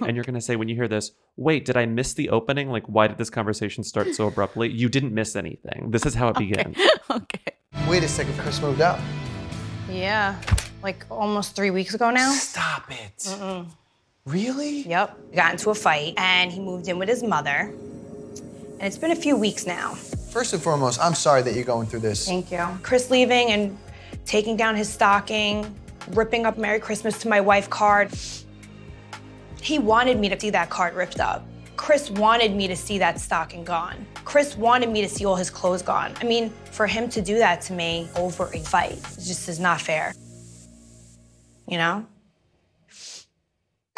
and 0.00 0.16
you're 0.16 0.24
going 0.24 0.34
to 0.34 0.40
say, 0.40 0.56
when 0.56 0.68
you 0.68 0.74
hear 0.74 0.88
this, 0.88 1.12
wait, 1.36 1.64
did 1.64 1.76
I 1.76 1.86
miss 1.86 2.14
the 2.14 2.30
opening? 2.30 2.70
Like, 2.70 2.86
why 2.86 3.06
did 3.06 3.18
this 3.18 3.30
conversation 3.30 3.84
start 3.84 4.14
so 4.14 4.26
abruptly? 4.26 4.70
You 4.70 4.88
didn't 4.88 5.14
miss 5.14 5.36
anything. 5.36 5.90
This 5.90 6.06
is 6.06 6.14
how 6.14 6.28
it 6.28 6.38
begins. 6.38 6.76
Okay. 7.10 7.52
Wait 7.88 8.02
a 8.02 8.08
second, 8.08 8.38
Chris 8.38 8.60
moved 8.62 8.80
out. 8.80 8.98
Yeah, 9.90 10.40
like 10.82 11.04
almost 11.10 11.54
three 11.54 11.70
weeks 11.70 11.92
ago 11.92 12.10
now. 12.10 12.32
Stop 12.32 12.90
it. 12.90 13.18
Mm-mm. 13.18 13.66
Really? 14.24 14.80
Yep. 14.82 15.34
Got 15.34 15.52
into 15.52 15.70
a 15.70 15.74
fight, 15.74 16.14
and 16.16 16.50
he 16.50 16.60
moved 16.60 16.88
in 16.88 16.98
with 16.98 17.08
his 17.08 17.22
mother. 17.22 17.74
And 18.78 18.82
it's 18.82 18.96
been 18.96 19.10
a 19.10 19.16
few 19.16 19.36
weeks 19.36 19.66
now. 19.66 19.94
First 20.32 20.54
and 20.54 20.62
foremost, 20.62 20.98
I'm 20.98 21.14
sorry 21.14 21.42
that 21.42 21.54
you're 21.54 21.62
going 21.62 21.86
through 21.86 22.00
this. 22.00 22.26
Thank 22.26 22.50
you. 22.50 22.66
Chris 22.82 23.10
leaving 23.10 23.50
and 23.50 23.76
taking 24.24 24.56
down 24.56 24.74
his 24.74 24.88
stocking, 24.88 25.78
ripping 26.12 26.46
up 26.46 26.56
Merry 26.56 26.80
Christmas 26.80 27.18
to 27.18 27.28
my 27.28 27.38
wife 27.38 27.68
card. 27.68 28.10
He 29.60 29.78
wanted 29.78 30.18
me 30.18 30.30
to 30.30 30.40
see 30.40 30.48
that 30.48 30.70
card 30.70 30.94
ripped 30.94 31.20
up. 31.20 31.44
Chris 31.76 32.10
wanted 32.10 32.56
me 32.56 32.66
to 32.66 32.74
see 32.74 32.96
that 32.96 33.20
stocking 33.20 33.62
gone. 33.62 34.06
Chris 34.24 34.56
wanted 34.56 34.88
me 34.88 35.02
to 35.02 35.08
see 35.08 35.26
all 35.26 35.36
his 35.36 35.50
clothes 35.50 35.82
gone. 35.82 36.14
I 36.22 36.24
mean, 36.24 36.48
for 36.70 36.86
him 36.86 37.10
to 37.10 37.20
do 37.20 37.36
that 37.36 37.60
to 37.62 37.74
me 37.74 38.08
over 38.16 38.48
a 38.54 38.58
fight, 38.60 39.02
just 39.16 39.50
is 39.50 39.60
not 39.60 39.82
fair. 39.82 40.14
You 41.68 41.76
know? 41.76 42.06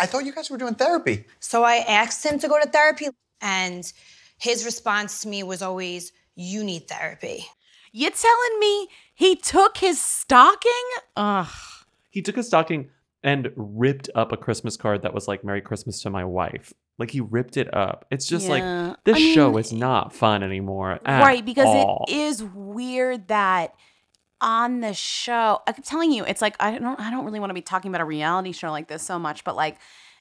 I 0.01 0.07
thought 0.07 0.25
you 0.25 0.35
guys 0.35 0.51
were 0.51 0.59
doing 0.59 0.75
therapy. 0.75 1.27
So 1.39 1.63
I 1.63 1.77
asked 1.77 2.27
him 2.27 2.41
to 2.41 2.49
go 2.49 2.61
to 2.61 2.69
therapy, 2.69 3.07
and 3.41 3.85
his 4.39 4.65
response 4.65 5.21
to 5.21 5.29
me 5.29 5.45
was 5.45 5.63
always, 5.63 6.11
You 6.35 6.65
need 6.65 6.89
therapy. 6.89 7.47
you 7.93 8.11
telling 8.11 8.59
me 8.61 8.89
he 9.15 9.37
took 9.37 9.77
his 9.79 10.01
stocking 10.01 10.71
ugh 11.17 11.49
he 12.11 12.23
took 12.23 12.37
a 12.37 12.43
stocking 12.43 12.91
and 13.23 13.51
ripped 13.57 14.11
up 14.15 14.33
a 14.33 14.37
Christmas 14.37 14.77
card 14.77 15.03
that 15.03 15.15
was 15.15 15.27
like 15.29 15.43
"Merry 15.45 15.61
Christmas 15.63 16.01
to 16.03 16.11
my 16.11 16.25
wife." 16.25 16.73
Like 16.99 17.11
he 17.11 17.21
ripped 17.21 17.57
it 17.57 17.73
up. 17.75 18.05
It's 18.11 18.27
just 18.27 18.47
Yeah. 18.47 18.53
like 18.91 19.05
this 19.05 19.17
I 19.17 19.19
mean- 19.19 19.35
show 19.35 19.57
is 19.57 19.73
not 19.73 20.13
fun 20.13 20.43
anymore. 20.43 21.01
at 21.05 21.23
right 21.25 21.45
because 21.45 21.67
all. 21.67 22.05
it 22.09 22.15
is 22.15 22.43
weird 22.43 23.29
that 23.29 23.75
on 24.41 24.81
the 24.81 24.93
show 24.93 25.61
i'm 25.67 25.75
telling 25.83 26.13
you 26.13 26.23
it's 26.25 26.43
like 26.43 26.55
i 26.61 26.77
don't 26.77 27.01
i 27.01 27.11
don't 27.11 27.25
really 27.25 27.41
want 27.41 27.49
to 27.51 27.55
be 27.55 27.63
talking 27.63 27.91
about 27.91 28.01
a 28.03 28.05
reality 28.05 28.53
show 28.53 28.71
like 28.71 28.89
this 28.89 29.03
so 29.03 29.19
much 29.19 29.43
but 29.45 29.57
like 29.57 29.79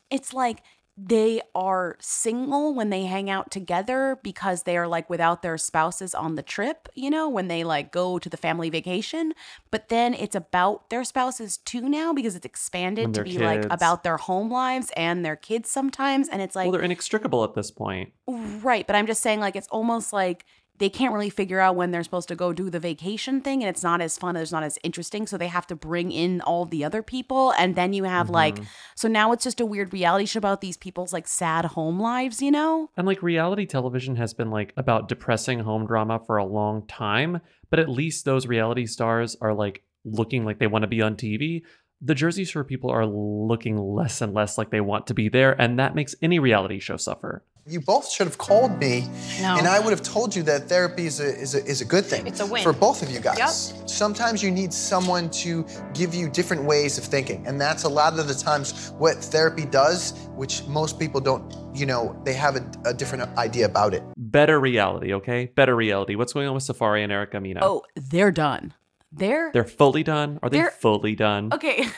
it's 0.10 0.34
like 0.34 0.62
they 0.96 1.42
are 1.56 1.96
single 2.00 2.76
when 2.76 2.92
they 2.92 3.06
hang 3.06 3.28
out 3.28 3.50
together 3.50 4.20
because 4.22 4.64
they 4.64 4.78
are 4.78 4.88
like 4.88 5.10
without 5.10 5.42
their 5.42 5.58
spouses 5.58 6.14
on 6.14 6.36
the 6.36 6.44
trip, 6.44 6.88
you 6.94 7.10
know, 7.10 7.28
when 7.28 7.48
they 7.48 7.64
like 7.64 7.92
go 7.92 8.20
to 8.20 8.30
the 8.30 8.38
family 8.38 8.70
vacation. 8.70 9.34
But 9.72 9.90
then 9.90 10.14
it's 10.14 10.36
about 10.36 10.92
their 10.92 11.04
spouses 11.04 11.58
too 11.58 11.90
now 11.90 12.14
because 12.14 12.36
it's 12.36 12.46
expanded 12.46 13.16
to 13.16 13.24
be 13.24 13.40
like 13.40 13.66
about 13.72 14.04
their 14.04 14.18
home 14.18 14.52
lives 14.52 14.92
and 14.96 15.26
their 15.26 15.36
kids 15.36 15.70
sometimes. 15.70 16.30
And 16.30 16.44
it's 16.44 16.56
like, 16.56 16.66
well, 16.66 16.74
they're 16.74 16.82
inextricable 16.82 17.44
at 17.44 17.56
this 17.56 17.72
point. 17.72 18.14
Right, 18.28 18.86
but 18.86 18.96
I'm 18.96 19.08
just 19.08 19.22
saying 19.22 19.40
like 19.40 19.56
it's 19.56 19.68
almost 19.70 20.14
like 20.14 20.46
they 20.80 20.90
can't 20.90 21.14
really 21.14 21.30
figure 21.30 21.60
out 21.60 21.76
when 21.76 21.92
they're 21.92 22.04
supposed 22.04 22.28
to 22.30 22.36
go 22.36 22.52
do 22.52 22.70
the 22.70 22.80
vacation 22.80 23.42
thing 23.42 23.62
and 23.64 23.70
it's 23.70 23.84
not 23.84 24.02
as 24.02 24.18
fun, 24.18 24.36
it's 24.36 24.52
not 24.52 24.64
as 24.64 24.80
interesting, 24.84 25.28
so 25.28 25.38
they 25.38 25.48
have 25.48 25.68
to 25.68 25.76
bring 25.76 26.12
in 26.12 26.42
all 26.42 26.66
the 26.66 26.84
other 26.84 27.04
people 27.04 27.52
and 27.58 27.76
then 27.76 27.94
you 27.94 28.04
have 28.06 28.30
like 28.30 28.56
Mhm. 28.56 28.66
so 28.96 29.08
now 29.08 29.32
it's 29.32 29.44
just 29.44 29.60
a 29.60 29.66
weird 29.66 29.94
reality 29.94 30.26
show 30.26 30.40
about 30.40 30.62
these 30.62 30.78
people's 30.78 31.14
like 31.14 31.28
sad 31.28 31.66
home 31.66 32.00
lives, 32.00 32.42
you 32.42 32.52
know? 32.52 32.90
And 32.98 33.06
like 33.08 33.22
reality 33.22 33.66
television 33.66 34.16
has 34.16 34.34
been 34.34 34.50
like 34.50 34.74
about 34.76 35.08
depressing 35.08 35.60
home 35.60 35.86
drama 35.86 36.20
for 36.26 36.38
a 36.38 36.46
long 36.46 36.86
time, 36.88 37.40
but 37.70 37.80
at 37.80 37.90
least 37.90 38.26
those 38.26 38.48
reality 38.48 38.86
stars 38.86 39.36
are 39.42 39.54
like 39.54 39.84
looking 40.04 40.44
like 40.44 40.60
they 40.60 40.68
want 40.68 40.84
to 40.84 40.88
be 40.88 41.02
on 41.02 41.16
TV. 41.16 41.64
The 42.02 42.16
Jersey 42.16 42.44
Shore 42.44 42.66
people 42.66 42.90
are 42.90 43.06
looking 43.06 43.78
less 43.78 44.20
and 44.22 44.34
less 44.34 44.58
like 44.58 44.72
they 44.72 44.82
want 44.82 45.08
to 45.08 45.14
be 45.14 45.30
there, 45.30 45.54
and 45.62 45.80
that 45.80 45.96
makes 45.96 46.16
any 46.22 46.38
reality 46.40 46.80
show 46.80 46.98
suffer. 46.98 47.44
You 47.66 47.80
both 47.80 48.12
should 48.12 48.28
have 48.28 48.38
called 48.38 48.78
me, 48.78 49.08
No. 49.42 49.56
and 49.58 49.66
I 49.68 49.80
would 49.80 49.92
have 49.92 50.02
told 50.02 50.36
you 50.36 50.44
that 50.44 50.68
therapy 50.68 51.06
is 51.06 51.22
a, 51.22 51.24
is 51.40 51.56
a, 51.56 51.64
is 51.66 51.80
a 51.80 51.86
good 51.86 52.04
thing. 52.06 52.28
It's 52.28 52.42
a 52.42 52.46
win. 52.46 52.62
For 52.62 52.74
both 52.74 53.02
of 53.02 53.10
you 53.10 53.22
guys. 53.22 53.38
Yep. 53.38 53.88
Sometimes 53.90 54.44
you 54.44 54.52
need 54.52 54.74
someone 54.74 55.30
to 55.30 55.66
give 55.94 56.14
you 56.14 56.28
different 56.30 56.66
ways 56.66 56.98
of 56.98 57.06
thinking, 57.06 57.48
and 57.48 57.62
that's 57.62 57.84
a 57.86 57.90
lot 57.90 58.20
of 58.20 58.28
the 58.28 58.34
times 58.34 58.92
what 58.98 59.16
therapy 59.16 59.66
does, 59.66 60.12
which 60.36 60.66
most 60.68 61.00
people 61.00 61.22
don't, 61.22 61.56
you 61.74 61.86
know, 61.86 62.20
they 62.26 62.34
have 62.34 62.58
a, 62.58 62.72
a 62.86 62.94
different 62.94 63.30
idea 63.38 63.66
about 63.66 63.94
it. 63.94 64.04
Better 64.18 64.60
reality, 64.60 65.14
okay? 65.14 65.46
Better 65.46 65.74
reality. 65.76 66.16
What's 66.16 66.34
going 66.34 66.50
on 66.50 66.56
with 66.56 66.64
Safaree 66.66 67.02
and 67.04 67.14
Erica 67.14 67.40
Mena? 67.40 67.62
Oh, 67.64 67.84
they're 67.96 68.32
done. 68.32 68.74
They're 69.16 69.52
They're 69.54 69.64
fully 69.64 70.04
done? 70.04 70.40
Are 70.44 70.50
they 70.50 70.58
They're- 70.58 70.72
fully 70.72 71.16
done? 71.16 71.50
Okay. 71.54 71.86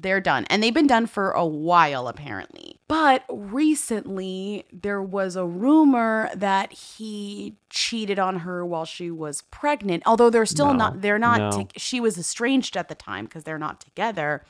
They're 0.00 0.20
done. 0.20 0.46
And 0.48 0.62
they've 0.62 0.72
been 0.74 0.86
done 0.86 1.06
for 1.06 1.32
a 1.32 1.44
while, 1.44 2.06
apparently. 2.08 2.78
But 2.86 3.24
recently, 3.28 4.64
there 4.72 5.02
was 5.02 5.36
a 5.36 5.44
rumor 5.44 6.30
that 6.34 6.72
he 6.72 7.56
cheated 7.70 8.18
on 8.18 8.40
her 8.40 8.64
while 8.64 8.84
she 8.84 9.10
was 9.10 9.42
pregnant. 9.50 10.02
Although 10.06 10.30
they're 10.30 10.46
still 10.46 10.68
No, 10.68 10.72
not, 10.74 11.00
they're 11.02 11.18
not, 11.18 11.38
no. 11.56 11.64
to- 11.64 11.78
she 11.78 12.00
was 12.00 12.16
estranged 12.16 12.76
at 12.76 12.88
the 12.88 12.94
time 12.94 13.24
because 13.24 13.44
they're 13.44 13.58
not 13.58 13.80
together. 13.80 14.44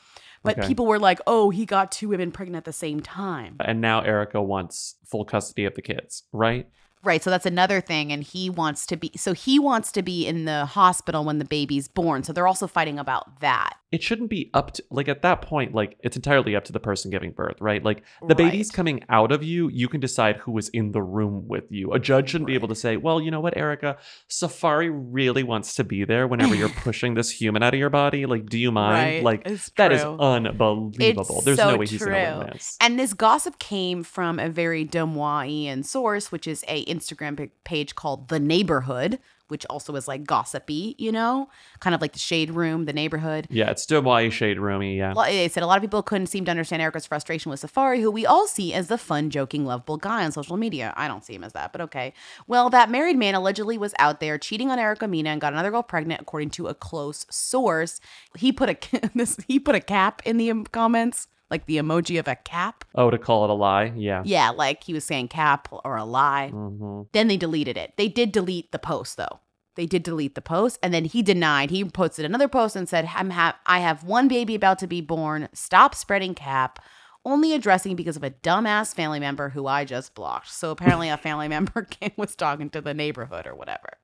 But 0.45 0.59
Okay. 0.59 0.69
people 0.69 0.87
were 0.87 0.99
like, 1.01 1.21
oh, 1.27 1.51
he 1.51 1.67
got 1.67 1.91
two 1.91 2.09
women 2.11 2.31
pregnant 2.31 2.59
at 2.59 2.65
the 2.65 2.73
same 2.73 3.01
time. 3.01 3.57
And 3.61 3.81
now 3.81 4.01
Erica 4.03 4.41
wants 4.41 4.95
full 5.05 5.25
custody 5.25 5.65
of 5.65 5.75
the 5.75 5.83
kids, 5.83 6.23
right? 6.33 6.69
Right. 7.03 7.23
So 7.23 7.31
that's 7.31 7.47
another 7.47 7.81
thing. 7.81 8.13
And 8.13 8.23
he 8.23 8.51
wants 8.51 8.87
to 8.87 8.97
be, 8.97 9.11
so 9.17 9.33
he 9.33 9.59
wants 9.59 9.91
to 9.93 10.03
be 10.03 10.27
in 10.27 10.45
the 10.45 10.67
hospital 10.67 11.25
when 11.25 11.39
the 11.39 11.45
baby's 11.45 11.89
born. 11.89 12.23
So 12.23 12.33
they're 12.33 12.47
also 12.47 12.67
fighting 12.67 12.99
about 12.99 13.41
that. 13.41 13.78
It 13.91 14.03
shouldn't 14.03 14.31
be 14.31 14.51
up 14.53 14.73
to 14.73 14.85
like 14.91 15.09
at 15.09 15.23
that 15.23 15.43
point 15.43 15.75
like 15.75 15.97
it's 16.01 16.17
entirely 16.17 16.55
up 16.55 16.65
to 16.65 16.73
the 16.73 16.81
person 16.81 17.11
giving 17.11 17.33
birth 17.33 17.61
right? 17.61 17.83
Like 17.83 18.03
the 18.27 18.35
baby's 18.35 18.71
coming 18.71 19.05
out 19.09 19.33
of 19.33 19.43
you 19.43 19.69
you 19.69 19.89
can 19.89 20.01
decide 20.01 20.37
who 20.37 20.53
was 20.53 20.69
in 20.71 20.93
the 20.93 21.03
room 21.03 21.49
with 21.49 21.71
you. 21.71 21.93
A 21.93 21.99
judge 21.99 22.31
shouldn't 22.31 22.47
be 22.47 22.55
able 22.55 22.69
to 22.69 22.75
say 22.75 22.97
well 22.97 23.21
you 23.21 23.31
know 23.31 23.41
what 23.41 23.57
erica 23.57 23.97
Safaree 24.29 24.91
really 24.93 25.43
wants 25.43 25.75
to 25.77 25.85
be 25.85 26.05
there 26.05 26.27
whenever 26.27 26.55
you're 26.55 26.69
pushing 26.85 27.15
this 27.15 27.31
human 27.31 27.63
out 27.63 27.75
of 27.75 27.81
your 27.81 27.91
body. 27.91 28.27
Like 28.27 28.47
do 28.47 28.59
you 28.59 28.71
mind? 28.71 29.25
Right, 29.25 29.25
like 29.25 29.43
it's 29.47 29.71
that 29.77 29.93
is 29.93 30.03
true. 30.03 30.19
unbelievable. 30.19 31.37
It's 31.37 31.45
there's 31.45 31.59
so 31.59 31.71
no 31.71 31.77
way 31.79 31.87
he's 31.87 32.05
gonna 32.05 32.39
win 32.39 32.51
this. 32.53 32.77
And 32.81 32.99
this 32.99 33.15
gossip 33.15 33.59
came 33.59 34.03
from 34.03 34.39
a 34.39 34.49
very 34.49 34.85
Demoisian 34.85 35.83
source, 35.85 36.33
which 36.33 36.47
is 36.47 36.65
a 36.69 36.85
Instagram 36.87 37.51
page 37.65 37.95
called 37.95 38.29
The 38.29 38.41
Neighborhood, 38.41 39.19
which 39.49 39.67
also 39.67 39.95
is 39.97 40.07
like 40.09 40.25
gossipy, 40.25 40.95
you 40.99 41.11
know, 41.13 41.49
kind 41.81 41.95
of 41.95 42.01
like 42.01 42.13
the 42.13 42.19
shade 42.19 42.51
room, 42.51 42.85
the 42.85 42.93
neighborhood. 42.93 43.47
yeah 43.51 43.71
it's 43.71 43.83
still 43.83 44.03
why 44.03 44.29
shade 44.29 44.59
roomy 44.59 44.97
yeah 44.97 45.13
Well, 45.15 45.27
They 45.27 45.49
said 45.49 45.63
a 45.63 45.67
lot 45.67 45.77
of 45.77 45.83
people 45.83 46.03
couldn't 46.03 46.29
seem 46.29 46.45
to 46.45 46.51
understand 46.51 46.83
Erica's 46.83 47.07
frustration 47.07 47.51
with 47.51 47.61
Safaree, 47.63 48.01
who 48.01 48.11
we 48.11 48.25
all 48.27 48.47
see 48.47 48.73
as 48.73 48.89
the 48.89 48.99
fun, 48.99 49.31
joking, 49.31 49.65
lovable 49.65 49.97
guy 49.97 50.25
on 50.25 50.33
social 50.33 50.57
media. 50.57 50.93
I 50.97 51.09
don't 51.09 51.25
see 51.25 51.35
him 51.35 51.45
as 51.45 51.53
that, 51.53 51.73
but 51.73 51.81
okay. 51.83 52.13
Well, 52.47 52.71
that 52.71 52.91
married 52.91 53.17
man 53.17 53.35
allegedly 53.35 53.79
was 53.79 53.95
out 53.99 54.21
there 54.21 54.39
cheating 54.39 54.71
on 54.71 54.79
Erica 54.79 55.09
Mena 55.09 55.31
and 55.31 55.41
got 55.41 55.53
another 55.53 55.71
girl 55.71 55.83
pregnant, 55.83 56.21
according 56.21 56.51
to 56.51 56.67
a 56.69 56.75
close 56.75 57.27
source. 57.31 58.01
He 58.37 58.53
put 58.53 58.69
a 58.71 59.11
this 59.15 59.37
he 59.47 59.59
put 59.59 59.75
a 59.75 59.81
cap 59.81 60.23
in 60.25 60.37
the 60.37 60.53
comments, 60.73 61.29
like 61.51 61.67
the 61.67 61.77
emoji 61.79 62.19
of 62.19 62.29
a 62.29 62.37
cap. 62.37 62.85
oh 62.95 63.11
to 63.11 63.19
call 63.19 63.45
it 63.45 63.51
a 63.51 63.55
lie 63.55 63.93
yeah 63.97 64.23
Yeah, 64.25 64.51
like 64.51 64.85
he 64.85 64.93
was 64.93 65.05
saying 65.05 65.29
cap 65.29 65.69
or 65.85 65.97
a 65.97 66.05
lie. 66.05 66.51
Mhm. 66.53 67.07
Then 67.13 67.29
they 67.29 67.37
deleted 67.37 67.77
it. 67.77 67.95
They 67.97 68.09
did 68.09 68.33
delete 68.33 68.71
the 68.73 68.79
post 68.79 69.17
though. 69.17 69.41
They 69.77 69.87
did 69.87 70.03
delete 70.03 70.35
the 70.35 70.43
post 70.43 70.79
and 70.83 70.93
then 70.93 71.05
he 71.05 71.23
denied. 71.23 71.71
He 71.71 71.85
posted 71.85 72.25
another 72.25 72.49
post 72.49 72.75
and 72.77 72.89
said, 72.89 73.09
"I'm 73.15 73.31
ha- 73.31 73.59
I 73.67 73.79
have 73.79 74.03
one 74.05 74.27
baby 74.29 74.55
about 74.55 74.79
to 74.81 74.87
be 74.87 75.01
born. 75.01 75.49
Stop 75.53 75.95
spreading 75.95 76.35
cap." 76.35 76.79
Only 77.25 77.53
addressing 77.53 77.95
because 77.97 78.17
of 78.17 78.23
a 78.25 78.31
dumbass 78.31 78.95
family 78.95 79.21
member 79.21 79.51
who 79.51 79.67
I 79.67 79.85
just 79.85 80.15
blocked. 80.15 80.51
So 80.51 80.71
apparently 80.71 81.09
a 81.11 81.17
family 81.17 81.49
member 81.57 81.83
came, 81.83 82.13
was 82.17 82.35
talking 82.35 82.71
to 82.71 82.81
the 82.81 82.95
neighborhood 82.95 83.47
or 83.47 83.55
whatever. 83.55 83.99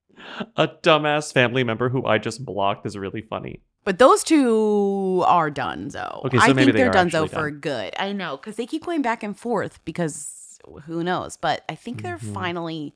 a 0.56 0.68
dumbass 0.68 1.32
family 1.32 1.64
member 1.64 1.88
who 1.88 2.06
i 2.06 2.18
just 2.18 2.44
blocked 2.44 2.86
is 2.86 2.96
really 2.96 3.20
funny 3.22 3.60
But 3.84 3.98
those 3.98 4.24
two 4.24 5.22
are 5.26 5.50
done, 5.50 5.88
though. 5.88 6.22
Okay, 6.26 6.38
so 6.38 6.42
I 6.44 6.48
maybe 6.48 6.64
think 6.66 6.72
they 6.74 6.78
they're 6.80 6.88
are 6.90 6.92
done, 6.92 7.08
though, 7.10 7.24
actually 7.24 7.34
for 7.38 7.50
done. 7.50 7.60
good. 7.60 7.94
I 7.98 8.12
know, 8.12 8.36
because 8.38 8.56
they 8.56 8.66
keep 8.66 8.84
going 8.84 9.02
back 9.02 9.22
and 9.22 9.38
forth 9.38 9.84
because 9.84 10.58
who 10.86 11.04
knows? 11.04 11.36
But 11.36 11.62
I 11.68 11.74
think 11.74 12.02
they're 12.02 12.16
Mhm. 12.18 12.32
finally 12.34 12.94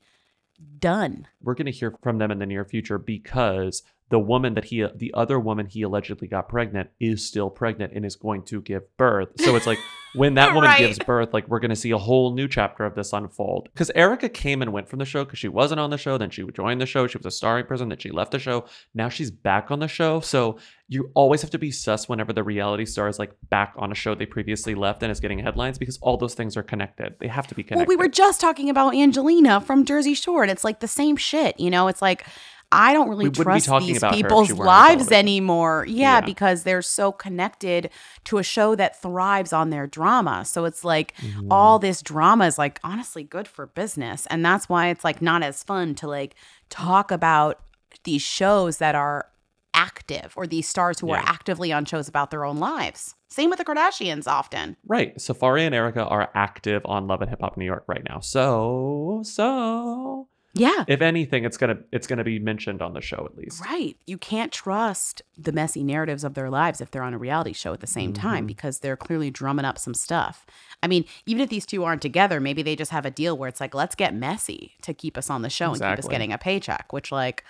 done. 0.79 1.27
we're 1.41 1.53
going 1.53 1.67
to 1.67 1.71
hear 1.71 1.95
from 2.03 2.17
them 2.17 2.31
in 2.31 2.39
the 2.39 2.45
near 2.45 2.65
future 2.65 2.97
because 2.97 3.81
the 4.09 4.19
woman 4.19 4.55
that 4.55 4.65
he 4.65 4.85
the 4.95 5.13
other 5.13 5.39
woman 5.39 5.67
he 5.67 5.81
allegedly 5.83 6.27
got 6.27 6.49
pregnant 6.49 6.89
is 6.99 7.25
still 7.25 7.49
pregnant 7.49 7.93
and 7.93 8.05
is 8.05 8.15
going 8.15 8.43
to 8.43 8.61
give 8.61 8.83
birth. 8.97 9.29
So 9.39 9.55
it's 9.55 9.67
like 9.67 9.77
when 10.15 10.33
that 10.33 10.49
woman 10.55 10.69
Right. 10.69 10.79
gives 10.79 10.97
birth 10.99 11.31
like 11.33 11.47
we're 11.47 11.59
going 11.59 11.69
to 11.69 11.75
see 11.75 11.91
a 11.91 11.97
whole 11.97 12.33
new 12.33 12.47
chapter 12.47 12.85
of 12.85 12.95
this 12.95 13.13
unfold. 13.13 13.69
Because 13.71 13.91
erica 13.93 14.27
came 14.27 14.61
and 14.63 14.73
went 14.73 14.89
from 14.89 14.97
the 14.99 15.05
show 15.05 15.23
because 15.25 15.37
she 15.39 15.47
wasn't 15.47 15.79
on 15.79 15.91
the 15.91 15.97
show 15.97 16.17
then 16.17 16.29
she 16.31 16.43
joined 16.53 16.81
the 16.81 16.85
show 16.87 17.05
she 17.07 17.17
was 17.19 17.25
a 17.27 17.31
starring 17.31 17.65
person 17.67 17.89
then 17.89 17.97
she 17.99 18.09
left 18.09 18.31
the 18.31 18.39
show. 18.39 18.65
Now 18.95 19.09
she's 19.09 19.29
back 19.31 19.69
on 19.69 19.79
the 19.79 19.87
show. 19.87 20.19
So 20.21 20.57
you 20.87 21.11
always 21.13 21.43
have 21.43 21.51
to 21.51 21.59
be 21.59 21.69
sus 21.69 22.09
whenever 22.09 22.33
the 22.33 22.41
reality 22.43 22.85
star 22.85 23.07
is 23.09 23.19
like 23.19 23.31
back 23.51 23.73
on 23.77 23.91
a 23.91 23.95
show 23.95 24.15
they 24.15 24.25
previously 24.25 24.73
left 24.73 25.03
and 25.03 25.11
is 25.11 25.19
getting 25.19 25.37
headlines 25.37 25.77
because 25.77 25.99
all 26.01 26.17
those 26.17 26.33
things 26.33 26.57
are 26.57 26.63
connected. 26.63 27.13
They 27.19 27.27
have 27.27 27.45
to 27.47 27.53
be 27.53 27.61
connected 27.61 27.75
Well, 27.81 27.85
connected 27.85 27.99
we 27.99 28.03
were 28.07 28.11
just 28.11 28.41
talking 28.41 28.71
about 28.71 28.95
Angelina 28.95 29.61
from 29.61 29.85
Jersey 29.85 30.15
Shore, 30.15 30.41
and 30.41 30.49
it's 30.51 30.63
like 30.63 30.79
the 30.79 30.87
same 30.87 31.15
shit. 31.15 31.59
You 31.59 31.69
know, 31.69 31.87
it's 31.89 32.01
like 32.01 32.25
I 32.71 32.93
don't 32.93 33.09
really 33.09 33.23
We 33.25 33.29
wouldn't 33.29 33.37
be 33.37 33.61
trust 33.61 33.85
these 33.87 33.97
about 33.97 34.13
her 34.13 34.19
if 34.19 34.23
people's 34.23 34.47
she 34.47 34.53
weren't 34.53 34.69
on 34.69 34.87
lives 34.89 35.11
anymore. 35.11 35.85
Yeah, 35.87 36.17
Yeah. 36.19 36.21
because 36.21 36.63
they're 36.63 36.81
so 36.83 37.11
connected 37.11 37.89
to 38.25 38.37
a 38.37 38.43
show 38.43 38.75
that 38.75 39.01
thrives 39.01 39.51
on 39.53 39.71
their 39.71 39.87
drama. 39.87 40.45
So 40.45 40.65
it's 40.65 40.83
like 40.83 41.15
Mm-hmm. 41.17 41.51
all 41.51 41.79
this 41.79 42.01
drama 42.01 42.45
is 42.45 42.57
like 42.59 42.79
honestly 42.83 43.23
good 43.23 43.47
for 43.47 43.65
business, 43.67 44.27
and 44.27 44.45
that's 44.45 44.69
why 44.69 44.87
it's 44.89 45.03
like 45.03 45.21
not 45.21 45.41
as 45.43 45.63
fun 45.63 45.95
to 45.95 46.07
like 46.07 46.35
talk 46.69 47.09
about 47.11 47.59
these 48.03 48.21
shows 48.21 48.77
that 48.77 48.93
are 48.95 49.27
active 49.73 50.33
or 50.35 50.45
these 50.45 50.67
stars 50.67 50.99
who 50.99 51.09
are 51.11 51.17
actively 51.25 51.71
on 51.71 51.85
shows 51.85 52.07
about 52.07 52.31
their 52.31 52.43
own 52.45 52.57
lives. 52.57 53.15
Same 53.29 53.49
with 53.49 53.59
the 53.59 53.65
Kardashians 53.65 54.27
often. 54.27 54.75
Right. 54.85 55.15
Safaree 55.17 55.61
and 55.65 55.73
Erica 55.75 56.03
are 56.05 56.29
active 56.35 56.81
on 56.85 57.07
Love 57.07 57.21
and 57.21 57.29
Hip 57.29 57.39
Hop 57.41 57.55
New 57.57 57.65
York 57.65 57.83
right 57.87 58.03
now. 58.07 58.19
So, 58.19 59.21
so 59.23 60.27
Yeah. 60.53 60.83
if 60.87 61.01
anything, 61.01 61.45
it's 61.45 61.57
gonna 61.57 61.77
it's 61.91 62.07
gonna 62.07 62.23
be 62.23 62.39
mentioned 62.39 62.81
on 62.81 62.93
the 62.93 63.01
show 63.01 63.23
at 63.31 63.37
least. 63.37 63.63
Right. 63.63 63.95
You 64.07 64.17
can't 64.17 64.51
trust 64.51 65.21
the 65.37 65.51
messy 65.51 65.83
narratives 65.83 66.23
of 66.23 66.33
their 66.33 66.49
lives 66.49 66.81
if 66.81 66.89
they're 66.91 67.03
on 67.03 67.13
a 67.13 67.17
reality 67.19 67.53
show 67.53 67.71
at 67.71 67.81
the 67.81 67.87
same 67.87 68.13
time 68.13 68.45
Mhm. 68.45 68.47
because 68.47 68.79
they're 68.79 68.97
clearly 68.97 69.29
drumming 69.29 69.65
up 69.65 69.77
some 69.77 69.93
stuff. 69.93 70.45
I 70.81 70.87
mean, 70.87 71.05
even 71.27 71.41
if 71.41 71.49
these 71.49 71.65
two 71.65 71.83
aren't 71.83 72.01
together, 72.01 72.39
maybe 72.39 72.63
they 72.63 72.75
just 72.75 72.91
have 72.91 73.05
a 73.05 73.11
deal 73.11 73.37
where 73.37 73.47
it's 73.47 73.61
like, 73.61 73.75
let's 73.75 73.93
get 73.95 74.13
messy 74.15 74.73
to 74.81 74.93
keep 74.93 75.17
us 75.17 75.29
on 75.29 75.43
the 75.43 75.49
show 75.49 75.67
and 75.71 75.75
keep 75.81 75.99
us 75.99 76.07
getting 76.07 76.33
a 76.33 76.37
paycheck, 76.37 76.91
which, 76.91 77.11
like, 77.11 77.43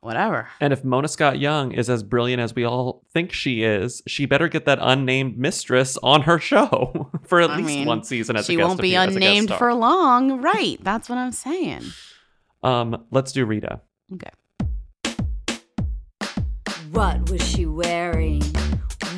whatever. 0.00 0.48
And 0.60 0.72
if 0.72 0.84
Mona 0.84 1.08
Scott 1.08 1.38
Young 1.38 1.72
is 1.72 1.88
as 1.88 2.02
brilliant 2.02 2.40
as 2.42 2.54
we 2.54 2.64
all 2.64 3.04
think 3.12 3.32
she 3.32 3.62
is, 3.62 4.02
she 4.06 4.26
better 4.26 4.48
get 4.48 4.64
that 4.66 4.78
unnamed 4.82 5.38
mistress 5.38 5.96
on 6.02 6.22
her 6.22 6.38
show 6.38 7.10
for 7.22 7.40
at 7.40 7.50
I 7.50 7.56
least 7.56 7.66
mean, 7.68 7.86
one 7.86 8.02
season 8.02 8.36
as 8.36 8.46
she 8.46 8.54
a 8.54 8.56
guest 8.56 8.64
She 8.64 8.68
won't 8.68 8.80
be 8.80 8.94
appear- 8.96 9.08
as 9.08 9.16
a 9.16 9.20
guest 9.20 9.30
unnamed 9.30 9.50
for 9.54 9.72
long. 9.72 10.42
Right. 10.42 10.78
That's 10.82 11.08
what 11.08 11.16
I'm 11.18 11.32
saying. 11.32 11.82
Um, 12.64 13.04
let's 13.10 13.30
do 13.32 13.44
Rita. 13.44 13.82
Okay. 14.14 14.30
What 16.92 17.30
was 17.30 17.46
she 17.46 17.66
wearing? 17.66 18.42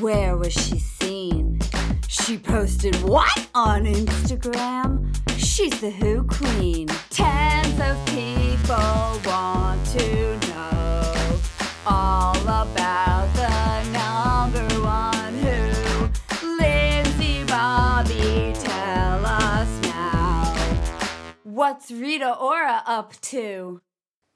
Where 0.00 0.36
was 0.36 0.52
she 0.52 0.78
seen? 0.78 1.60
She 2.08 2.38
posted 2.38 2.96
what 3.02 3.48
on 3.54 3.84
Instagram? 3.84 5.16
She's 5.38 5.80
the 5.80 5.90
Who 5.90 6.24
Queen. 6.24 6.88
Tens 7.10 7.80
of 7.80 8.04
people 8.06 9.20
want 9.24 9.86
to 9.86 10.35
What's 21.56 21.90
Rita 21.90 22.36
Ora 22.36 22.82
up 22.84 23.18
to? 23.32 23.80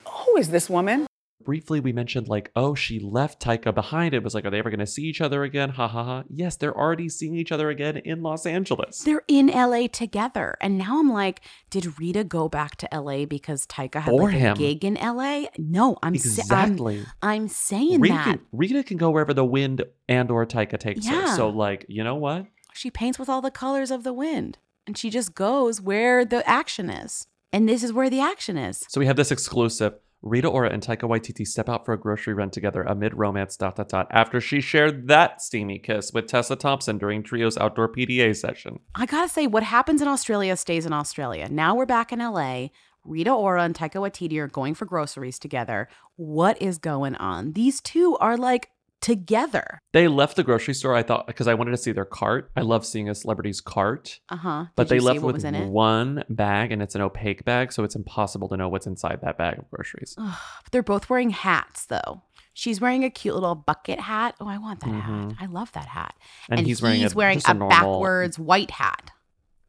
Who 0.08 0.36
is 0.38 0.48
this 0.48 0.70
woman? 0.70 1.06
Briefly, 1.44 1.78
we 1.78 1.92
mentioned 1.92 2.28
like, 2.28 2.50
oh, 2.56 2.74
she 2.74 2.98
left 2.98 3.42
Taika 3.42 3.74
behind. 3.74 4.14
It 4.14 4.22
was 4.22 4.34
like, 4.34 4.46
are 4.46 4.50
they 4.50 4.58
ever 4.58 4.70
going 4.70 4.80
to 4.80 4.86
see 4.86 5.02
each 5.02 5.20
other 5.20 5.42
again? 5.44 5.68
Ha 5.68 5.86
ha 5.86 6.02
ha. 6.02 6.22
Yes, 6.30 6.56
they're 6.56 6.74
already 6.74 7.10
seeing 7.10 7.36
each 7.36 7.52
other 7.52 7.68
again 7.68 7.98
in 7.98 8.22
Los 8.22 8.46
Angeles. 8.46 9.00
They're 9.00 9.20
in 9.28 9.48
LA 9.48 9.88
together. 9.88 10.56
And 10.62 10.78
now 10.78 10.98
I'm 10.98 11.12
like, 11.12 11.42
did 11.68 12.00
Rita 12.00 12.24
go 12.24 12.48
back 12.48 12.76
to 12.76 12.88
LA 12.90 13.26
because 13.26 13.66
Taika 13.66 14.00
had 14.00 14.12
For 14.12 14.22
like 14.30 14.36
him. 14.36 14.56
a 14.56 14.58
gig 14.58 14.82
in 14.82 14.94
LA? 14.94 15.42
No, 15.58 15.98
I'm 16.02 16.16
sa- 16.16 16.54
I'm- 16.54 16.70
Exactly. 16.72 17.04
I'm, 17.20 17.48
saying 17.48 18.00
Rita 18.00 18.14
that. 18.14 18.24
can, 18.24 18.40
Rita 18.50 18.82
can 18.82 18.96
go 18.96 19.10
wherever 19.10 19.34
the 19.34 19.44
wind 19.44 19.84
and 20.08 20.30
or 20.30 20.46
Taika 20.46 20.78
takes 20.78 21.06
her. 21.06 21.14
Yeah. 21.16 21.36
So 21.36 21.50
like, 21.50 21.84
you 21.86 22.02
know 22.02 22.14
what? 22.14 22.46
She 22.72 22.90
paints 22.90 23.18
with 23.18 23.28
all 23.28 23.42
the 23.42 23.50
colors 23.50 23.90
of 23.90 24.04
the 24.04 24.14
wind. 24.14 24.56
And 24.86 24.96
she 24.96 25.10
just 25.10 25.34
goes 25.34 25.80
where 25.80 26.24
the 26.24 26.48
action 26.48 26.90
is. 26.90 27.26
And 27.52 27.68
this 27.68 27.82
is 27.82 27.92
where 27.92 28.10
the 28.10 28.20
action 28.20 28.56
is. 28.56 28.84
So 28.88 29.00
we 29.00 29.06
have 29.06 29.16
this 29.16 29.32
exclusive. 29.32 29.94
Rita 30.22 30.48
Ora 30.48 30.70
and 30.70 30.82
Taika 30.82 31.08
Waititi 31.08 31.46
step 31.46 31.68
out 31.68 31.86
for 31.86 31.94
a 31.94 31.98
grocery 31.98 32.34
run 32.34 32.50
together 32.50 32.82
amid 32.82 33.14
romance 33.14 33.56
dot 33.56 33.76
dot 33.76 33.88
dot 33.88 34.06
after 34.10 34.38
she 34.38 34.60
shared 34.60 35.08
that 35.08 35.40
steamy 35.40 35.78
kiss 35.78 36.12
with 36.12 36.26
Tessa 36.26 36.56
Thompson 36.56 36.98
during 36.98 37.22
Trio's 37.22 37.56
outdoor 37.56 37.90
PDA 37.90 38.36
session. 38.36 38.80
I 38.94 39.06
gotta 39.06 39.30
say, 39.30 39.46
what 39.46 39.62
happens 39.62 40.02
in 40.02 40.08
Australia 40.08 40.56
stays 40.58 40.84
in 40.84 40.92
Australia. 40.92 41.48
Now 41.50 41.74
we're 41.74 41.86
back 41.86 42.12
in 42.12 42.18
LA. 42.18 42.68
Rita 43.02 43.32
Ora 43.32 43.62
and 43.64 43.74
Taika 43.74 43.94
Waititi 43.94 44.38
are 44.38 44.46
going 44.46 44.74
for 44.74 44.84
groceries 44.84 45.38
together. 45.38 45.88
What 46.16 46.60
is 46.60 46.76
going 46.76 47.14
on? 47.14 47.52
These 47.52 47.80
two 47.80 48.18
are 48.18 48.36
like 48.36 48.70
together. 49.00 49.80
They 49.92 50.08
left 50.08 50.36
the 50.36 50.42
grocery 50.44 50.74
store, 50.74 50.94
I 50.94 51.02
thought, 51.02 51.26
because 51.26 51.46
I 51.48 51.54
wanted 51.54 51.72
to 51.72 51.76
see 51.76 51.92
their 51.92 52.04
cart. 52.04 52.50
I 52.56 52.60
love 52.60 52.84
seeing 52.86 53.08
a 53.08 53.14
celebrity's 53.14 53.60
cart. 53.60 54.20
Uh 54.28 54.36
huh. 54.36 54.64
But 54.76 54.88
they 54.88 55.00
left 55.00 55.20
with 55.20 55.44
one 55.44 56.24
bag 56.28 56.72
and 56.72 56.82
it's 56.82 56.94
an 56.94 57.00
opaque 57.00 57.44
bag, 57.44 57.72
so 57.72 57.84
it's 57.84 57.96
impossible 57.96 58.48
to 58.48 58.56
know 58.56 58.68
what's 58.68 58.86
inside 58.86 59.20
that 59.22 59.38
bag 59.38 59.58
of 59.58 59.70
groceries. 59.70 60.14
Ugh, 60.18 60.38
they're 60.72 60.82
both 60.82 61.08
wearing 61.10 61.30
hats 61.30 61.86
though. 61.86 62.22
She's 62.52 62.80
wearing 62.80 63.04
a 63.04 63.10
cute 63.10 63.34
little 63.34 63.54
bucket 63.54 64.00
hat. 64.00 64.34
Oh, 64.40 64.46
I 64.48 64.58
want 64.58 64.80
that 64.80 64.90
hat. 64.90 65.10
Mhm. 65.10 65.36
I 65.40 65.46
love 65.46 65.72
that 65.72 65.86
hat. 65.86 66.14
And 66.48 66.66
he's 66.66 66.82
wearing 66.82 67.00
a- 67.02 67.08
just 67.36 67.48
a, 67.48 67.52
a 67.52 67.54
normal- 67.54 67.68
backwards 67.70 68.38
white 68.38 68.70
hat. 68.72 69.10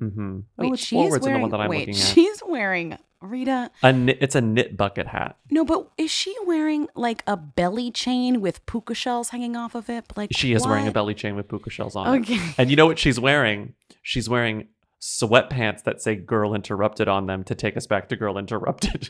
Mm-hmm. 0.02 0.40
Wait, 0.58 0.72
oh, 0.72 0.76
she's 0.76 0.90
forwards 0.90 1.24
wearing. 1.26 1.44
in 1.44 1.50
the 1.50 1.58
one 1.58 1.60
that 1.60 1.64
I'm 1.64 1.70
wait, 1.70 1.88
looking 1.90 1.94
at. 1.94 2.00
she's 2.08 2.42
wearing 2.46 2.98
Rita. 3.22 3.70
A 3.84 3.94
knit, 3.94 4.18
it's 4.20 4.36
a 4.36 4.42
knit 4.42 4.76
bucket 4.76 5.08
hat. 5.08 5.38
No, 5.50 5.64
but 5.64 5.90
is 5.98 6.10
she 6.12 6.36
wearing 6.46 6.88
like 6.96 7.24
a 7.28 7.38
belly 7.38 7.92
chain 7.92 8.42
with 8.42 8.66
puka 8.66 8.94
shells 8.96 9.30
hanging 9.30 9.56
off 9.56 9.76
of 9.76 9.90
it? 9.90 10.06
Like 10.18 10.32
She 10.34 10.54
is 10.54 10.66
wearing 10.66 10.88
a 10.88 10.92
belly 10.92 11.14
chain 11.14 11.36
with 11.36 11.48
puka 11.48 11.70
shells 11.70 11.96
on 11.96 12.20
Okay. 12.22 12.36
it. 12.36 12.56
And 12.58 12.70
you 12.70 12.76
know 12.76 12.88
what 12.88 13.00
she's 13.00 13.20
wearing? 13.20 13.74
She's 14.02 14.28
wearing 14.28 14.68
sweatpants 15.00 15.84
that 15.84 16.02
say 16.02 16.16
Girl 16.16 16.54
Interrupted 16.54 17.08
on 17.08 17.28
them 17.28 17.44
to 17.46 17.56
take 17.56 17.78
us 17.78 17.88
back 17.88 18.10
to 18.10 18.16
Girl 18.16 18.38
Interrupted. 18.38 19.10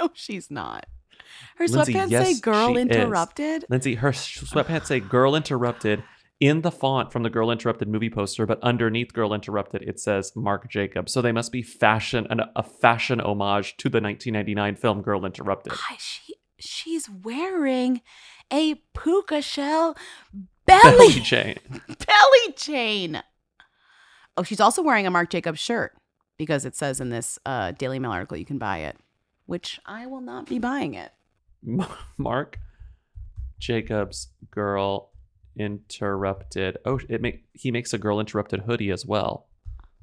No, 0.00 0.06
oh, 0.06 0.10
she's 0.14 0.50
not. 0.50 0.86
Her 1.56 1.66
Lindsay, 1.66 1.94
sweatpants 1.94 2.10
yes, 2.10 2.26
say 2.34 2.40
"Girl 2.40 2.68
she 2.68 2.74
is. 2.74 2.78
Interrupted." 2.82 3.64
Lindsay, 3.68 3.94
her 3.96 4.10
sweatpants 4.12 4.86
say 4.86 5.00
Girl 5.00 5.34
Interrupted 5.36 6.02
in 6.44 6.60
the 6.60 6.70
font 6.70 7.10
from 7.10 7.22
the 7.22 7.30
Girl 7.30 7.50
Interrupted 7.50 7.88
movie 7.88 8.10
poster, 8.10 8.44
but 8.44 8.62
underneath 8.62 9.14
Girl 9.14 9.32
Interrupted, 9.32 9.80
it 9.80 9.98
says 9.98 10.36
Marc 10.36 10.68
Jacobs. 10.68 11.10
So 11.10 11.22
they 11.22 11.32
must 11.32 11.50
be 11.50 11.62
fashion, 11.62 12.26
an, 12.28 12.42
a 12.54 12.62
fashion 12.62 13.18
homage 13.18 13.78
to 13.78 13.88
the 13.88 13.98
1999 13.98 14.76
film 14.76 15.00
Girl 15.00 15.24
Interrupted. 15.24 15.72
Hi, 15.72 15.96
she 15.98 16.34
she's 16.58 17.08
wearing 17.08 18.02
a 18.52 18.74
puka 18.92 19.40
shell 19.40 19.96
belly 20.66 20.82
Belly 20.82 21.20
chain. 21.20 21.56
belly 21.86 22.52
chain. 22.56 23.22
Oh, 24.36 24.42
she's 24.42 24.60
also 24.60 24.82
wearing 24.82 25.06
a 25.06 25.10
Marc 25.10 25.30
Jacobs 25.30 25.60
shirt 25.60 25.96
because 26.36 26.66
it 26.66 26.76
says 26.76 27.00
in 27.00 27.08
this 27.08 27.38
uh, 27.46 27.72
Daily 27.72 27.98
Mail 27.98 28.10
article 28.10 28.36
you 28.36 28.44
can 28.44 28.58
buy 28.58 28.80
it, 28.80 28.98
which 29.46 29.80
I 29.86 30.04
will 30.04 30.20
not 30.20 30.44
be 30.44 30.58
buying 30.58 30.92
it. 30.92 31.10
Marc 32.18 32.58
Jacobs 33.58 34.28
Girl 34.50 35.13
Interrupted. 35.56 36.78
Oh, 36.84 36.98
it 37.08 37.20
make 37.20 37.44
he 37.52 37.70
makes 37.70 37.92
a 37.92 37.98
Girl 37.98 38.18
Interrupted 38.18 38.62
hoodie 38.62 38.90
as 38.90 39.06
well. 39.06 39.46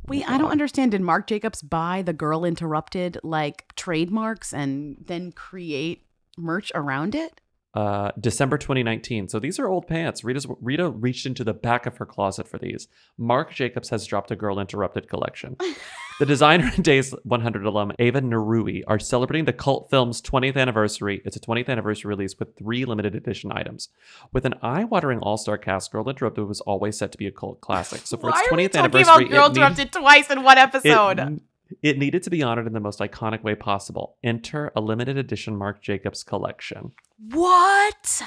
Wait, 0.07 0.29
I 0.29 0.37
don't 0.37 0.51
understand. 0.51 0.91
Did 0.91 1.01
Marc 1.01 1.27
Jacobs 1.27 1.61
buy 1.61 2.01
the 2.01 2.13
Girl 2.13 2.45
Interrupted 2.45 3.17
like 3.23 3.73
trademarks 3.75 4.53
and 4.53 4.97
then 5.05 5.31
create 5.31 6.05
merch 6.37 6.71
around 6.73 7.15
it? 7.15 7.40
Uh, 7.74 8.11
December 8.19 8.57
2019. 8.57 9.30
So 9.30 9.39
these 9.39 9.57
are 9.57 9.67
old 9.69 9.88
pants. 9.88 10.26
Rita's, 10.26 10.45
Rita 10.59 10.89
reached 10.89 11.26
into 11.26 11.45
the 11.45 11.53
back 11.53 11.86
of 11.86 11.95
her 11.97 12.05
closet 12.05 12.45
for 12.45 12.57
these. 12.57 12.89
Marc 13.17 13.53
Jacobs 13.53 13.88
has 13.89 14.05
dropped 14.05 14.30
a 14.30 14.36
Girl 14.36 14.59
Interrupted 14.59 15.07
collection. 15.07 15.55
the 16.19 16.26
designer 16.26 16.69
and 16.76 16.84
Dazed 16.84 17.15
100 17.24 17.65
alum 17.65 17.93
Ava 17.97 18.22
Nirui 18.22 18.84
are 18.88 18.99
celebrating 18.99 19.45
the 19.45 19.53
cult 19.53 19.89
film's 19.89 20.22
20th 20.22 20.57
anniversary. 20.57 21.22
It's 21.24 21.38
a 21.38 21.39
20th 21.39 21.69
anniversary 21.69 22.09
release 22.09 22.38
with 22.38 22.57
three 22.57 22.84
limited 22.84 23.15
edition 23.15 23.53
items. 23.53 23.88
With 24.34 24.45
an 24.45 24.55
eye-watering 24.61 25.19
all-star 25.19 25.57
cast, 25.57 25.93
Girl 25.93 26.09
Interrupted 26.09 26.45
was 26.49 26.59
always 26.59 26.97
set 26.97 27.13
to 27.13 27.17
be 27.17 27.28
a 27.28 27.32
cult 27.32 27.61
classic. 27.61 28.01
So 28.03 28.17
for 28.17 28.32
Why 28.32 28.41
its 28.41 28.51
are 28.51 28.55
we 28.57 28.63
20th 28.63 28.72
talking 28.72 28.80
anniversary, 28.97 29.26
about 29.28 29.32
Girl 29.32 29.49
Interrupted 29.49 29.93
twice 29.93 30.30
in 30.30 30.43
one 30.43 30.57
episode? 30.57 31.19
it, 31.19 31.41
it 31.82 31.97
needed 31.97 32.24
to 32.24 32.30
be 32.30 32.43
honored 32.43 32.67
in 32.67 32.74
the 32.74 32.80
most 32.80 32.99
iconic 32.99 33.43
way 33.43 33.55
possible. 33.55 34.17
Enter 34.24 34.72
a 34.76 34.82
limited 34.82 35.17
edition 35.17 35.57
Marc 35.57 35.82
Jacobs 35.82 36.24
collection. 36.24 36.91
what? 37.32 38.22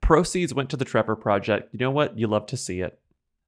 Proceeds 0.00 0.52
went 0.52 0.68
to 0.70 0.76
the 0.76 0.84
Trevor 0.84 1.14
Project. 1.16 1.72
You 1.72 1.78
know 1.78 1.90
what? 1.90 2.18
You 2.18 2.26
love 2.26 2.46
to 2.46 2.56
see 2.56 2.80
it. 2.80 2.98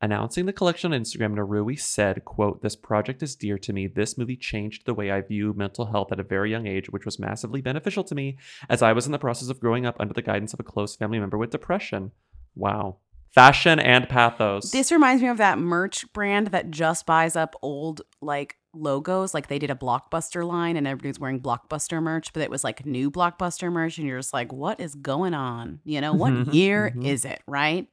Announcing 0.00 0.44
the 0.44 0.52
collection 0.52 0.92
on 0.92 1.00
Instagram, 1.00 1.34
Nirui 1.34 1.80
said, 1.80 2.24
quote, 2.24 2.60
This 2.62 2.76
project 2.76 3.22
is 3.22 3.34
dear 3.34 3.56
to 3.58 3.72
me. 3.72 3.86
This 3.86 4.18
movie 4.18 4.36
changed 4.36 4.84
the 4.84 4.92
way 4.92 5.10
I 5.10 5.22
view 5.22 5.54
mental 5.54 5.86
health 5.86 6.12
at 6.12 6.20
a 6.20 6.24
very 6.24 6.50
young 6.50 6.66
age, 6.66 6.90
which 6.90 7.06
was 7.06 7.18
massively 7.18 7.62
beneficial 7.62 8.04
to 8.04 8.14
me 8.14 8.36
as 8.68 8.82
I 8.82 8.92
was 8.92 9.06
in 9.06 9.12
the 9.12 9.18
process 9.18 9.48
of 9.48 9.60
growing 9.60 9.86
up 9.86 9.96
under 9.98 10.12
the 10.12 10.20
guidance 10.20 10.52
of 10.52 10.60
a 10.60 10.64
close 10.64 10.94
family 10.94 11.18
member 11.18 11.38
with 11.38 11.50
depression. 11.50 12.12
Wow. 12.54 12.98
Fashion 13.34 13.80
and 13.80 14.08
pathos. 14.08 14.70
This 14.70 14.92
reminds 14.92 15.22
me 15.22 15.28
of 15.28 15.38
that 15.38 15.58
merch 15.58 16.12
brand 16.12 16.48
that 16.48 16.70
just 16.70 17.06
buys 17.06 17.34
up 17.34 17.56
old 17.62 18.02
like 18.20 18.58
logos. 18.74 19.34
Like 19.34 19.48
they 19.48 19.58
did 19.58 19.70
a 19.70 19.74
blockbuster 19.74 20.46
line 20.46 20.76
and 20.76 20.86
everybody's 20.86 21.18
wearing 21.20 21.40
blockbuster 21.40 22.02
merch, 22.02 22.32
but 22.32 22.42
it 22.42 22.50
was 22.50 22.64
like 22.64 22.84
new 22.86 23.10
blockbuster 23.10 23.70
merch, 23.72 23.98
and 23.98 24.06
you're 24.06 24.18
just 24.18 24.32
like, 24.32 24.52
what 24.52 24.80
is 24.80 24.94
going 24.94 25.34
on? 25.34 25.80
You 25.84 26.00
know, 26.00 26.12
what 26.14 26.32
Mhm, 26.32 26.54
year 26.54 26.92
mhm. 26.94 27.04
is 27.06 27.24
it, 27.24 27.42
right? 27.46 27.88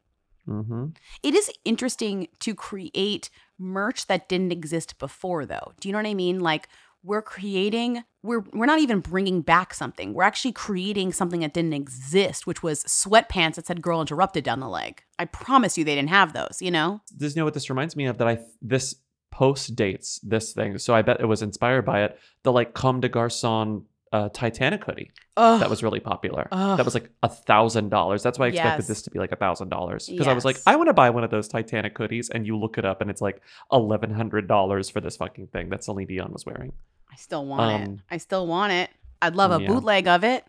mm-hmm. 0.48 0.88
It 1.24 1.36
is 1.36 1.52
interesting 1.66 2.28
to 2.40 2.56
create 2.56 3.30
merch 3.60 4.08
that 4.08 4.28
didn't 4.28 4.52
exist 4.52 4.98
before, 4.98 5.46
though. 5.46 5.72
Do 5.80 5.88
you 5.88 5.94
know 5.94 6.00
what 6.00 6.08
I 6.08 6.14
mean? 6.16 6.40
Like 6.40 6.68
we're 7.04 7.22
creating, 7.22 8.04
we're 8.22 8.44
we're 8.54 8.66
not 8.68 8.80
even 8.80 9.00
bringing 9.00 9.42
back 9.42 9.74
something. 9.74 10.14
We're 10.14 10.24
actually 10.24 10.52
creating 10.52 11.14
something 11.14 11.40
that 11.42 11.54
didn't 11.54 11.74
exist, 11.74 12.46
which 12.46 12.62
was 12.62 12.84
sweatpants 12.84 13.56
that 13.56 13.66
said 13.68 13.82
"Girl 13.82 14.02
Interrupted" 14.02 14.44
down 14.44 14.60
the 14.60 14.68
leg. 14.70 15.02
I 15.18 15.26
promise 15.26 15.78
you, 15.78 15.84
they 15.84 15.96
didn't 15.96 16.10
have 16.10 16.34
those. 16.34 16.58
You 16.62 16.70
know? 16.72 17.02
This, 17.16 17.36
you 17.36 17.40
know 17.40 17.46
what 17.46 17.54
this 17.56 17.70
reminds 17.70 17.96
me 17.96 18.06
of? 18.06 18.18
That 18.20 18.28
I 18.28 18.40
this 18.62 18.96
post 19.32 19.76
dates 19.76 20.20
this 20.20 20.54
thing, 20.54 20.78
so 20.78 20.94
I 20.94 21.02
bet 21.02 21.20
it 21.20 21.26
was 21.26 21.42
inspired 21.42 21.86
by 21.86 22.04
it. 22.04 22.20
The 22.44 22.52
like 22.52 22.74
Comme 22.74 23.00
des 23.00 23.10
Garçons 23.10 23.84
uh, 24.14 24.28
Titanic 24.34 24.84
hoodie 24.84 25.10
Ugh. 25.38 25.60
that 25.62 25.70
was 25.70 25.82
really 25.84 26.02
popular. 26.02 26.48
Ugh. 26.52 26.78
That 26.78 26.84
was 26.84 26.94
like 26.94 27.10
a 27.24 27.30
thousand 27.30 27.90
dollars. 27.90 28.22
That's 28.22 28.38
why 28.38 28.48
I 28.48 28.50
expected 28.50 28.82
Yes. 28.84 28.88
this 28.88 29.02
to 29.04 29.10
be 29.12 29.20
like 29.20 29.32
a 29.32 29.38
thousand 29.38 29.70
dollars 29.70 30.10
because 30.10 30.28
I 30.28 30.34
was 30.34 30.44
like, 30.44 30.58
Yes. 30.58 30.64
I 30.68 30.76
want 30.76 30.88
to 30.90 30.94
buy 30.94 31.10
one 31.12 31.24
of 31.24 31.32
those 31.32 31.48
Titanic 31.48 31.96
hoodies, 31.96 32.30
and 32.30 32.46
you 32.46 32.58
look 32.58 32.78
it 32.78 32.84
up, 32.86 33.00
and 33.02 33.10
it's 33.10 33.22
like 33.22 33.42
eleven 33.72 34.12
hundred 34.14 34.48
dollars 34.48 34.90
for 34.90 35.00
this 35.00 35.16
fucking 35.18 35.48
thing 35.48 35.70
that 35.70 35.84
Celine 35.84 36.08
Dion 36.08 36.32
was 36.34 36.46
wearing. 36.46 36.74
I 37.12 37.16
still 37.16 37.46
want 37.46 37.82
it. 37.82 37.88
Um, 37.88 38.02
I 38.10 38.18
still 38.18 38.48
want 38.48 38.74
it. 38.74 38.90
I'd 39.22 39.36
love 39.36 39.52
a 39.52 39.62
yeah. 39.62 39.68
bootleg 39.68 40.08
of 40.08 40.24
it. 40.24 40.44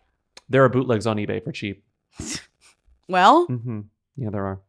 There 0.49 0.63
are 0.65 0.69
bootlegs 0.69 1.07
on 1.07 1.17
eBay 1.17 1.41
for 1.43 1.51
cheap. 1.51 1.83
Well, 3.07 3.45
hmm 3.47 3.81
Yeah, 4.15 4.29
there 4.29 4.45
are. 4.45 4.59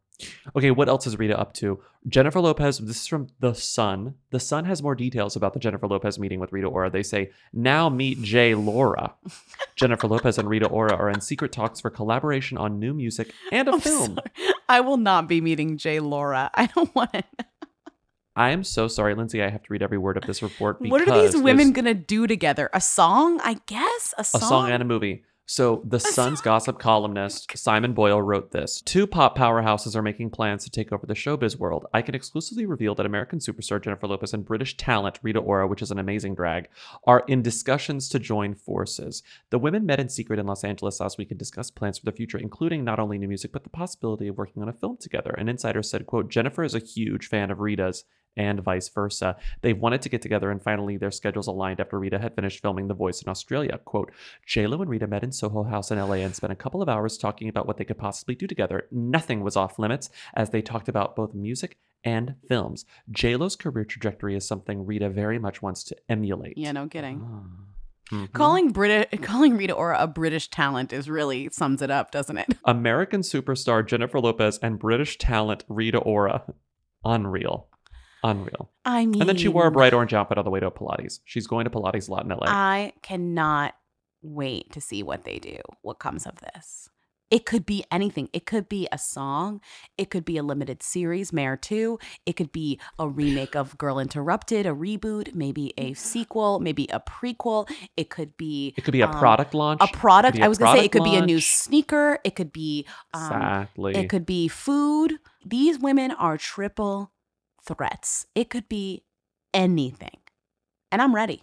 Okay, 0.55 0.71
what 0.71 0.87
else 0.87 1.05
is 1.07 1.17
Rita 1.19 1.37
up 1.37 1.53
to? 1.55 1.81
Jennifer 2.07 2.39
Lopez, 2.39 2.77
this 2.77 3.01
is 3.01 3.07
from 3.07 3.27
The 3.39 3.53
Sun. 3.53 4.15
The 4.29 4.39
Sun 4.39 4.65
has 4.65 4.81
more 4.81 4.95
details 4.95 5.35
about 5.35 5.53
the 5.53 5.59
Jennifer 5.59 5.87
Lopez 5.87 6.17
meeting 6.19 6.39
with 6.39 6.51
Rita 6.53 6.67
Ora. 6.67 6.89
They 6.89 7.03
say, 7.03 7.31
now 7.51 7.89
meet 7.89 8.21
Jay 8.21 8.55
Laura. 8.55 9.13
Jennifer 9.75 10.07
Lopez 10.07 10.37
and 10.37 10.47
Rita 10.49 10.67
Ora 10.67 10.95
are 10.95 11.09
in 11.09 11.19
secret 11.21 11.51
talks 11.51 11.81
for 11.81 11.89
collaboration 11.89 12.57
on 12.57 12.79
new 12.79 12.93
music 12.93 13.33
and 13.51 13.67
a 13.67 13.73
I'm 13.73 13.79
film. 13.81 14.15
sorry. 14.15 14.53
I 14.69 14.81
will 14.81 14.97
not 14.97 15.27
be 15.27 15.41
meeting 15.41 15.77
Jay 15.77 15.99
Laura. 15.99 16.49
I 16.55 16.67
don't 16.67 16.93
want 16.95 17.13
it. 17.13 17.25
I 18.37 18.49
am 18.49 18.63
so 18.65 18.87
sorry, 18.89 19.15
Lindsay. 19.15 19.41
I 19.41 19.49
have 19.49 19.63
to 19.63 19.71
read 19.71 19.81
every 19.81 19.97
word 19.97 20.17
of 20.17 20.23
this 20.23 20.43
report 20.43 20.81
because 20.81 20.91
What 20.91 21.01
are 21.07 21.21
these 21.21 21.41
women 21.41 21.71
gonna 21.71 21.93
do 21.93 22.27
together? 22.27 22.69
A 22.73 22.81
song, 22.81 23.39
I 23.41 23.59
guess. 23.65 24.13
A 24.17 24.21
a 24.21 24.23
song. 24.25 24.41
song 24.41 24.71
and 24.71 24.81
a 24.81 24.85
movie. 24.85 25.23
So, 25.47 25.83
the 25.85 25.99
Sun's 25.99 26.41
gossip 26.41 26.79
columnist 26.79 27.55
Simon 27.55 27.93
Boyle 27.93 28.19
wrote 28.19 28.49
this. 28.49 28.81
Two 28.81 29.05
pop 29.05 29.37
powerhouses 29.37 29.95
are 29.95 30.01
making 30.01 30.31
plans 30.31 30.63
to 30.63 30.71
take 30.71 30.91
over 30.91 31.05
the 31.05 31.13
showbiz 31.13 31.55
world. 31.55 31.85
I 31.93 32.01
can 32.01 32.15
exclusively 32.15 32.65
reveal 32.65 32.95
that 32.95 33.05
American 33.05 33.37
superstar 33.37 33.79
Jennifer 33.79 34.07
Lopez 34.07 34.33
and 34.33 34.43
British 34.43 34.75
talent 34.75 35.19
Rita 35.21 35.37
Ora, 35.37 35.67
which 35.67 35.83
is 35.83 35.91
an 35.91 35.99
amazing 35.99 36.33
drag, 36.33 36.67
are 37.05 37.23
in 37.27 37.43
discussions 37.43 38.09
to 38.09 38.17
join 38.17 38.55
forces. 38.55 39.21
The 39.51 39.59
women 39.59 39.85
met 39.85 39.99
in 39.99 40.09
secret 40.09 40.39
in 40.39 40.47
Los 40.47 40.63
Angeles 40.63 40.99
last 40.99 41.19
week 41.19 41.29
and 41.29 41.37
discussed 41.37 41.75
plans 41.75 41.99
for 41.99 42.05
the 42.05 42.11
future, 42.11 42.39
including 42.39 42.83
not 42.83 42.97
only 42.97 43.19
new 43.19 43.27
music, 43.27 43.51
but 43.51 43.63
the 43.63 43.69
possibility 43.69 44.27
of 44.27 44.39
working 44.39 44.63
on 44.63 44.69
a 44.69 44.73
film 44.73 44.97
together. 44.97 45.35
An 45.37 45.47
insider 45.47 45.83
said, 45.83 46.07
quote, 46.07 46.31
Jennifer 46.31 46.63
is 46.63 46.73
a 46.73 46.79
huge 46.79 47.27
fan 47.27 47.51
of 47.51 47.59
Rita's 47.59 48.03
and 48.37 48.61
vice 48.61 48.89
versa. 48.89 49.37
They 49.61 49.73
wanted 49.73 50.01
to 50.03 50.09
get 50.09 50.21
together, 50.21 50.51
and 50.51 50.61
finally 50.61 50.97
their 50.97 51.11
schedules 51.11 51.47
aligned 51.47 51.79
after 51.79 51.99
Rita 51.99 52.19
had 52.19 52.35
finished 52.35 52.61
filming 52.61 52.87
The 52.87 52.93
Voice 52.93 53.21
in 53.21 53.29
Australia. 53.29 53.79
Quote, 53.85 54.11
JLo 54.47 54.81
and 54.81 54.89
Rita 54.89 55.07
met 55.07 55.23
in 55.23 55.31
Soho 55.31 55.63
House 55.63 55.91
in 55.91 55.99
LA 55.99 56.15
and 56.15 56.35
spent 56.35 56.53
a 56.53 56.55
couple 56.55 56.81
of 56.81 56.89
hours 56.89 57.17
talking 57.17 57.47
about 57.49 57.67
what 57.67 57.77
they 57.77 57.85
could 57.85 57.97
possibly 57.97 58.35
do 58.35 58.47
together. 58.47 58.87
Nothing 58.91 59.41
was 59.41 59.55
off 59.55 59.79
limits 59.79 60.09
as 60.33 60.49
they 60.49 60.61
talked 60.61 60.87
about 60.89 61.15
both 61.15 61.33
music 61.33 61.77
and 62.03 62.35
films. 62.47 62.85
JLo's 63.11 63.55
career 63.55 63.83
trajectory 63.85 64.35
is 64.35 64.47
something 64.47 64.85
Rita 64.85 65.09
very 65.09 65.39
much 65.39 65.61
wants 65.61 65.83
to 65.85 65.95
emulate. 66.07 66.57
Yeah, 66.57 66.71
no 66.71 66.87
kidding. 66.87 67.19
Mhm. 68.11 68.31
Calling 68.33 68.71
Brit 68.71 69.09
calling 69.23 69.57
Rita 69.57 69.73
Ora 69.73 69.97
a 69.99 70.05
British 70.05 70.49
talent 70.51 70.93
is 70.93 71.09
really 71.09 71.49
sums 71.49 71.81
it 71.81 71.89
up, 71.89 72.11
doesn't 72.11 72.37
it? 72.37 72.49
American 72.63 73.21
superstar 73.21 73.83
Jennifer 73.85 74.19
Lopez 74.19 74.59
and 74.59 74.77
British 74.77 75.17
talent 75.17 75.63
Rita 75.67 75.97
Ora. 75.97 76.43
Unreal. 77.03 77.67
Unreal. 78.25 78.71
I 78.83 79.05
mean, 79.05 79.21
And 79.21 79.29
then 79.29 79.37
she 79.37 79.47
wore 79.47 79.67
a 79.67 79.71
bright 79.71 79.93
orange 79.93 80.13
outfit 80.13 80.39
on 80.39 80.45
the 80.45 80.49
way 80.49 80.59
to 80.59 80.71
Pilates. 80.71 81.19
She's 81.25 81.45
going 81.45 81.65
to 81.65 81.69
Pilates 81.69 82.09
a 82.09 82.11
lot 82.11 82.23
in 82.23 82.29
LA. 82.29 82.45
I 82.47 82.93
cannot 83.03 83.75
wait 84.23 84.71
to 84.73 84.81
see 84.81 85.03
what 85.03 85.25
they 85.25 85.37
do, 85.37 85.57
what 85.83 85.99
comes 85.99 86.25
of 86.25 86.39
this. 86.39 86.89
It 87.31 87.45
could 87.45 87.65
be 87.65 87.83
anything. 87.91 88.29
It 88.33 88.45
could 88.45 88.69
be 88.69 88.87
a 88.91 88.97
song. 88.97 89.59
It 89.97 90.09
could 90.09 90.25
be 90.25 90.37
a 90.37 90.43
limited 90.43 90.81
series, 90.81 91.33
Mare 91.33 91.57
2. 91.57 91.99
It 92.25 92.33
could 92.33 92.51
be 92.51 92.79
a 92.97 93.07
remake 93.07 93.55
of 93.55 93.77
Girl 93.77 93.99
Interrupted, 93.99 94.65
a 94.65 94.69
reboot, 94.69 95.33
maybe 95.33 95.73
a 95.77 95.93
sequel, 95.93 96.59
maybe 96.59 96.87
a 96.91 96.99
prequel. 96.99 97.69
It 97.97 98.09
could 98.09 98.37
be 98.37 98.73
It 98.77 98.83
could 98.83 98.91
be 98.91 99.01
a 99.01 99.07
um, 99.07 99.13
product 99.13 99.53
launch. 99.53 99.81
A 99.81 99.87
product. 99.87 100.37
a 100.37 100.43
I 100.43 100.47
was 100.47 100.59
going 100.59 100.71
to 100.73 100.79
say 100.79 100.85
it 100.85 100.91
could 100.91 101.03
be 101.03 101.15
a 101.15 101.25
new 101.25 101.41
sneaker. 101.41 102.19
It 102.23 102.35
could 102.35 102.53
be 102.53 102.85
um, 103.13 103.23
Exactly. 103.23 103.95
It 103.95 104.09
could 104.09 104.25
be 104.25 104.47
food. 104.47 105.13
These 105.43 105.79
women 105.79 106.11
are 106.11 106.37
triple 106.37 107.11
threats. 107.65 108.25
It 108.35 108.49
could 108.49 108.69
be 108.69 109.03
anything. 109.53 110.17
And 110.91 111.01
I'm 111.01 111.15
ready. 111.15 111.41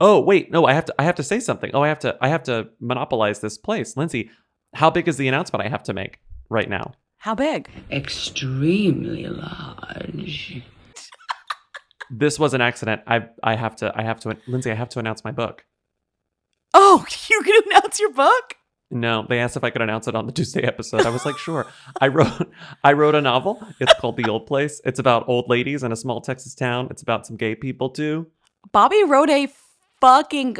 Oh, 0.00 0.20
wait, 0.20 0.50
no, 0.50 0.64
I 0.66 0.72
have 0.72 0.86
to 0.86 0.94
I 0.98 1.04
have 1.04 1.14
to 1.16 1.22
say 1.22 1.40
something. 1.40 1.70
Oh, 1.74 1.82
I 1.82 1.88
have 1.88 1.98
to 2.00 2.16
I 2.20 2.28
have 2.28 2.42
to 2.44 2.68
monopolize 2.80 3.40
this 3.40 3.58
place. 3.58 3.96
Lindsay, 3.96 4.30
how 4.74 4.90
big 4.90 5.08
is 5.08 5.16
the 5.16 5.28
announcement 5.28 5.64
I 5.64 5.68
have 5.68 5.82
to 5.84 5.92
make 5.92 6.18
right 6.48 6.68
now? 6.68 6.94
How 7.18 7.34
big? 7.34 7.68
Extremely 7.90 9.26
large. 9.26 10.62
This 12.08 12.38
was 12.38 12.54
an 12.54 12.60
accident. 12.60 13.02
I 13.08 13.26
I 13.42 13.56
have 13.56 13.74
to 13.76 13.92
I 13.92 14.02
have 14.04 14.20
to 14.20 14.36
Lindsay, 14.46 14.70
I 14.70 14.74
have 14.74 14.88
to 14.90 15.00
announce 15.00 15.24
my 15.24 15.32
book. 15.32 15.64
Oh, 16.72 17.04
you 17.28 17.42
can 17.42 17.62
announce 17.66 17.98
your 17.98 18.12
book? 18.12 18.54
No, 18.90 19.26
they 19.28 19.40
asked 19.40 19.56
if 19.56 19.64
I 19.64 19.70
could 19.70 19.82
announce 19.82 20.06
it 20.06 20.14
on 20.14 20.26
the 20.26 20.32
Tuesday 20.32 20.62
episode. 20.62 21.06
I 21.06 21.10
was 21.10 21.26
like, 21.26 21.38
sure. 21.38 21.66
I 22.00 22.08
wrote 22.08 22.52
I 22.84 22.92
wrote 22.92 23.14
a 23.16 23.20
novel. 23.20 23.60
It's 23.80 23.94
called 23.94 24.16
The 24.16 24.28
Old 24.30 24.46
Place. 24.46 24.80
It's 24.84 24.98
about 25.00 25.28
old 25.28 25.48
ladies 25.48 25.82
in 25.82 25.90
a 25.92 25.96
small 25.96 26.20
Texas 26.20 26.54
town. 26.54 26.88
It's 26.90 27.02
about 27.02 27.26
some 27.26 27.36
gay 27.36 27.54
people 27.56 27.90
too. 27.90 28.28
Bobby 28.72 29.02
wrote 29.04 29.30
a 29.30 29.48
fucking 30.00 30.56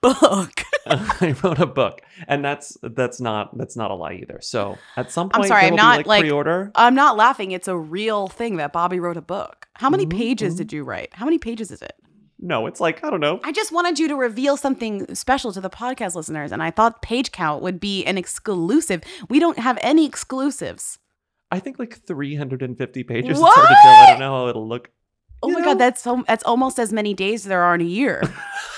book. 0.00 0.62
I 0.86 1.34
wrote 1.44 1.58
a 1.58 1.66
book, 1.66 2.00
and 2.26 2.42
that's 2.42 2.78
that's 2.82 3.20
not 3.20 3.56
that's 3.58 3.76
not 3.76 3.90
a 3.90 3.94
lie 3.94 4.14
either. 4.14 4.38
So 4.40 4.78
at 4.96 5.10
some 5.12 5.28
point, 5.28 5.44
I'm 5.44 5.48
sorry, 5.48 5.66
I'm 5.66 5.74
not 5.74 5.98
like, 5.98 6.06
like 6.06 6.20
pre-order. 6.22 6.72
I'm 6.74 6.94
not 6.94 7.18
laughing. 7.18 7.50
It's 7.50 7.68
a 7.68 7.76
real 7.76 8.28
thing 8.28 8.56
that 8.56 8.72
Bobby 8.72 8.98
wrote 8.98 9.18
a 9.18 9.22
book. 9.22 9.66
How 9.74 9.90
many 9.90 10.06
Mm-hmm, 10.06 10.18
pages 10.18 10.54
did 10.54 10.72
you 10.72 10.84
write? 10.84 11.10
How 11.12 11.26
many 11.26 11.38
pages 11.38 11.70
is 11.70 11.82
it? 11.82 11.92
No, 12.40 12.66
it's 12.66 12.80
like 12.80 13.02
I 13.04 13.10
don't 13.10 13.20
know. 13.20 13.40
I 13.42 13.52
just 13.52 13.72
wanted 13.72 13.98
you 13.98 14.08
to 14.08 14.14
reveal 14.14 14.56
something 14.56 15.14
special 15.14 15.52
to 15.52 15.60
the 15.60 15.70
podcast 15.70 16.14
listeners, 16.14 16.52
and 16.52 16.62
I 16.62 16.70
thought 16.70 17.02
page 17.02 17.32
count 17.32 17.62
would 17.62 17.80
be 17.80 18.04
an 18.04 18.16
exclusive. 18.16 19.02
We 19.28 19.40
don't 19.40 19.58
have 19.58 19.78
any 19.82 20.06
exclusives. 20.06 20.98
I 21.50 21.58
think 21.58 21.78
like 21.78 21.96
350 22.06 23.02
pages. 23.04 23.30
It's 23.30 23.40
hard 23.40 23.68
to 23.68 23.74
tell. 23.82 23.92
I 23.92 24.06
don't 24.10 24.20
know 24.20 24.44
how 24.44 24.48
it'll 24.48 24.68
look. 24.68 24.90
Oh 25.42 25.50
my 25.50 25.62
god, 25.62 25.78
that's 25.78 26.02
so 26.02 26.24
that's 26.26 26.44
almost 26.44 26.78
as 26.78 26.92
many 26.92 27.14
days 27.14 27.44
there 27.44 27.62
are 27.62 27.74
in 27.74 27.80
a 27.80 27.84
year. 27.84 28.22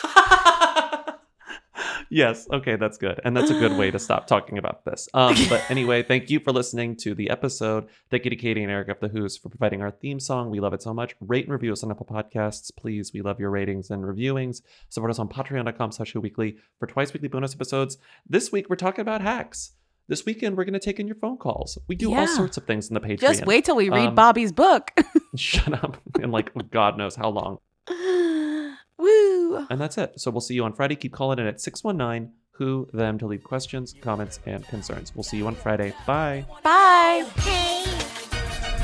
Yes. 2.10 2.46
Okay, 2.52 2.74
that's 2.76 2.98
good. 2.98 3.20
And 3.24 3.36
that's 3.36 3.50
a 3.50 3.54
good 3.54 3.78
way 3.78 3.90
to 3.92 3.98
stop 3.98 4.26
talking 4.26 4.58
about 4.58 4.84
this. 4.84 5.08
Um, 5.14 5.34
but 5.48 5.62
anyway, 5.70 6.02
thank 6.02 6.28
you 6.28 6.40
for 6.40 6.52
listening 6.52 6.96
to 6.96 7.14
the 7.14 7.30
episode. 7.30 7.86
Thank 8.10 8.24
you 8.24 8.30
to 8.30 8.36
Katie 8.36 8.62
and 8.62 8.70
Eric 8.70 8.88
of 8.88 8.98
the 9.00 9.06
Who's 9.08 9.36
for 9.36 9.48
providing 9.48 9.80
our 9.80 9.92
theme 9.92 10.18
song. 10.18 10.50
We 10.50 10.58
love 10.58 10.74
it 10.74 10.82
so 10.82 10.92
much. 10.92 11.14
Rate 11.20 11.44
and 11.44 11.52
review 11.52 11.72
us 11.72 11.84
on 11.84 11.90
Apple 11.92 12.06
Podcasts. 12.06 12.70
Please. 12.76 13.12
We 13.14 13.22
love 13.22 13.38
your 13.38 13.50
ratings 13.50 13.90
and 13.90 14.02
reviewings. 14.02 14.60
Support 14.88 15.12
us 15.12 15.18
on 15.20 15.28
patreon.com 15.28 15.92
slash 15.92 16.12
Who 16.12 16.20
weekly 16.20 16.56
for 16.80 16.86
twice 16.88 17.12
weekly 17.12 17.28
bonus 17.28 17.54
episodes. 17.54 17.96
This 18.28 18.50
week 18.50 18.68
we're 18.68 18.76
talking 18.76 19.02
about 19.02 19.20
hacks. 19.20 19.72
This 20.08 20.26
weekend 20.26 20.56
we're 20.56 20.64
gonna 20.64 20.80
take 20.80 20.98
in 20.98 21.06
your 21.06 21.14
phone 21.14 21.36
calls. 21.36 21.78
We 21.86 21.94
do 21.94 22.12
all 22.12 22.26
sorts 22.26 22.56
of 22.56 22.64
things 22.64 22.88
in 22.88 22.94
the 22.94 23.00
Patreon. 23.00 23.20
just 23.20 23.46
wait 23.46 23.64
till 23.64 23.76
we 23.76 23.88
read 23.88 24.08
Um, 24.08 24.14
Bobby's 24.16 24.50
book. 24.50 24.90
Shut 25.36 25.72
up. 25.84 25.98
And 26.20 26.32
like 26.32 26.50
God 26.72 26.98
knows 26.98 27.14
how 27.14 27.28
long. 27.28 27.58
Woo! 28.98 29.39
And 29.70 29.80
that's 29.80 29.98
it. 29.98 30.20
So 30.20 30.30
we'll 30.30 30.40
see 30.40 30.54
you 30.54 30.64
on 30.64 30.72
Friday. 30.72 30.96
Keep 30.96 31.12
calling 31.12 31.38
in 31.38 31.46
at 31.46 31.60
619 31.60 32.32
who 32.52 32.88
them 32.92 33.18
to 33.18 33.26
leave 33.26 33.42
questions, 33.42 33.94
comments, 34.02 34.38
and 34.44 34.66
concerns. 34.68 35.14
We'll 35.14 35.22
see 35.22 35.38
you 35.38 35.46
on 35.46 35.54
Friday. 35.54 35.94
Bye. 36.06 36.44
Bye. 36.62 37.26
Hey. 37.36 37.84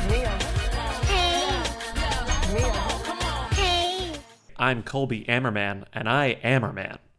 Hey. 0.09 0.25
Hey. 3.55 4.19
I'm 4.57 4.83
Colby 4.83 5.27
Ammerman, 5.29 5.85
and 5.93 6.09
I 6.09 6.37
Ammerman. 6.43 6.97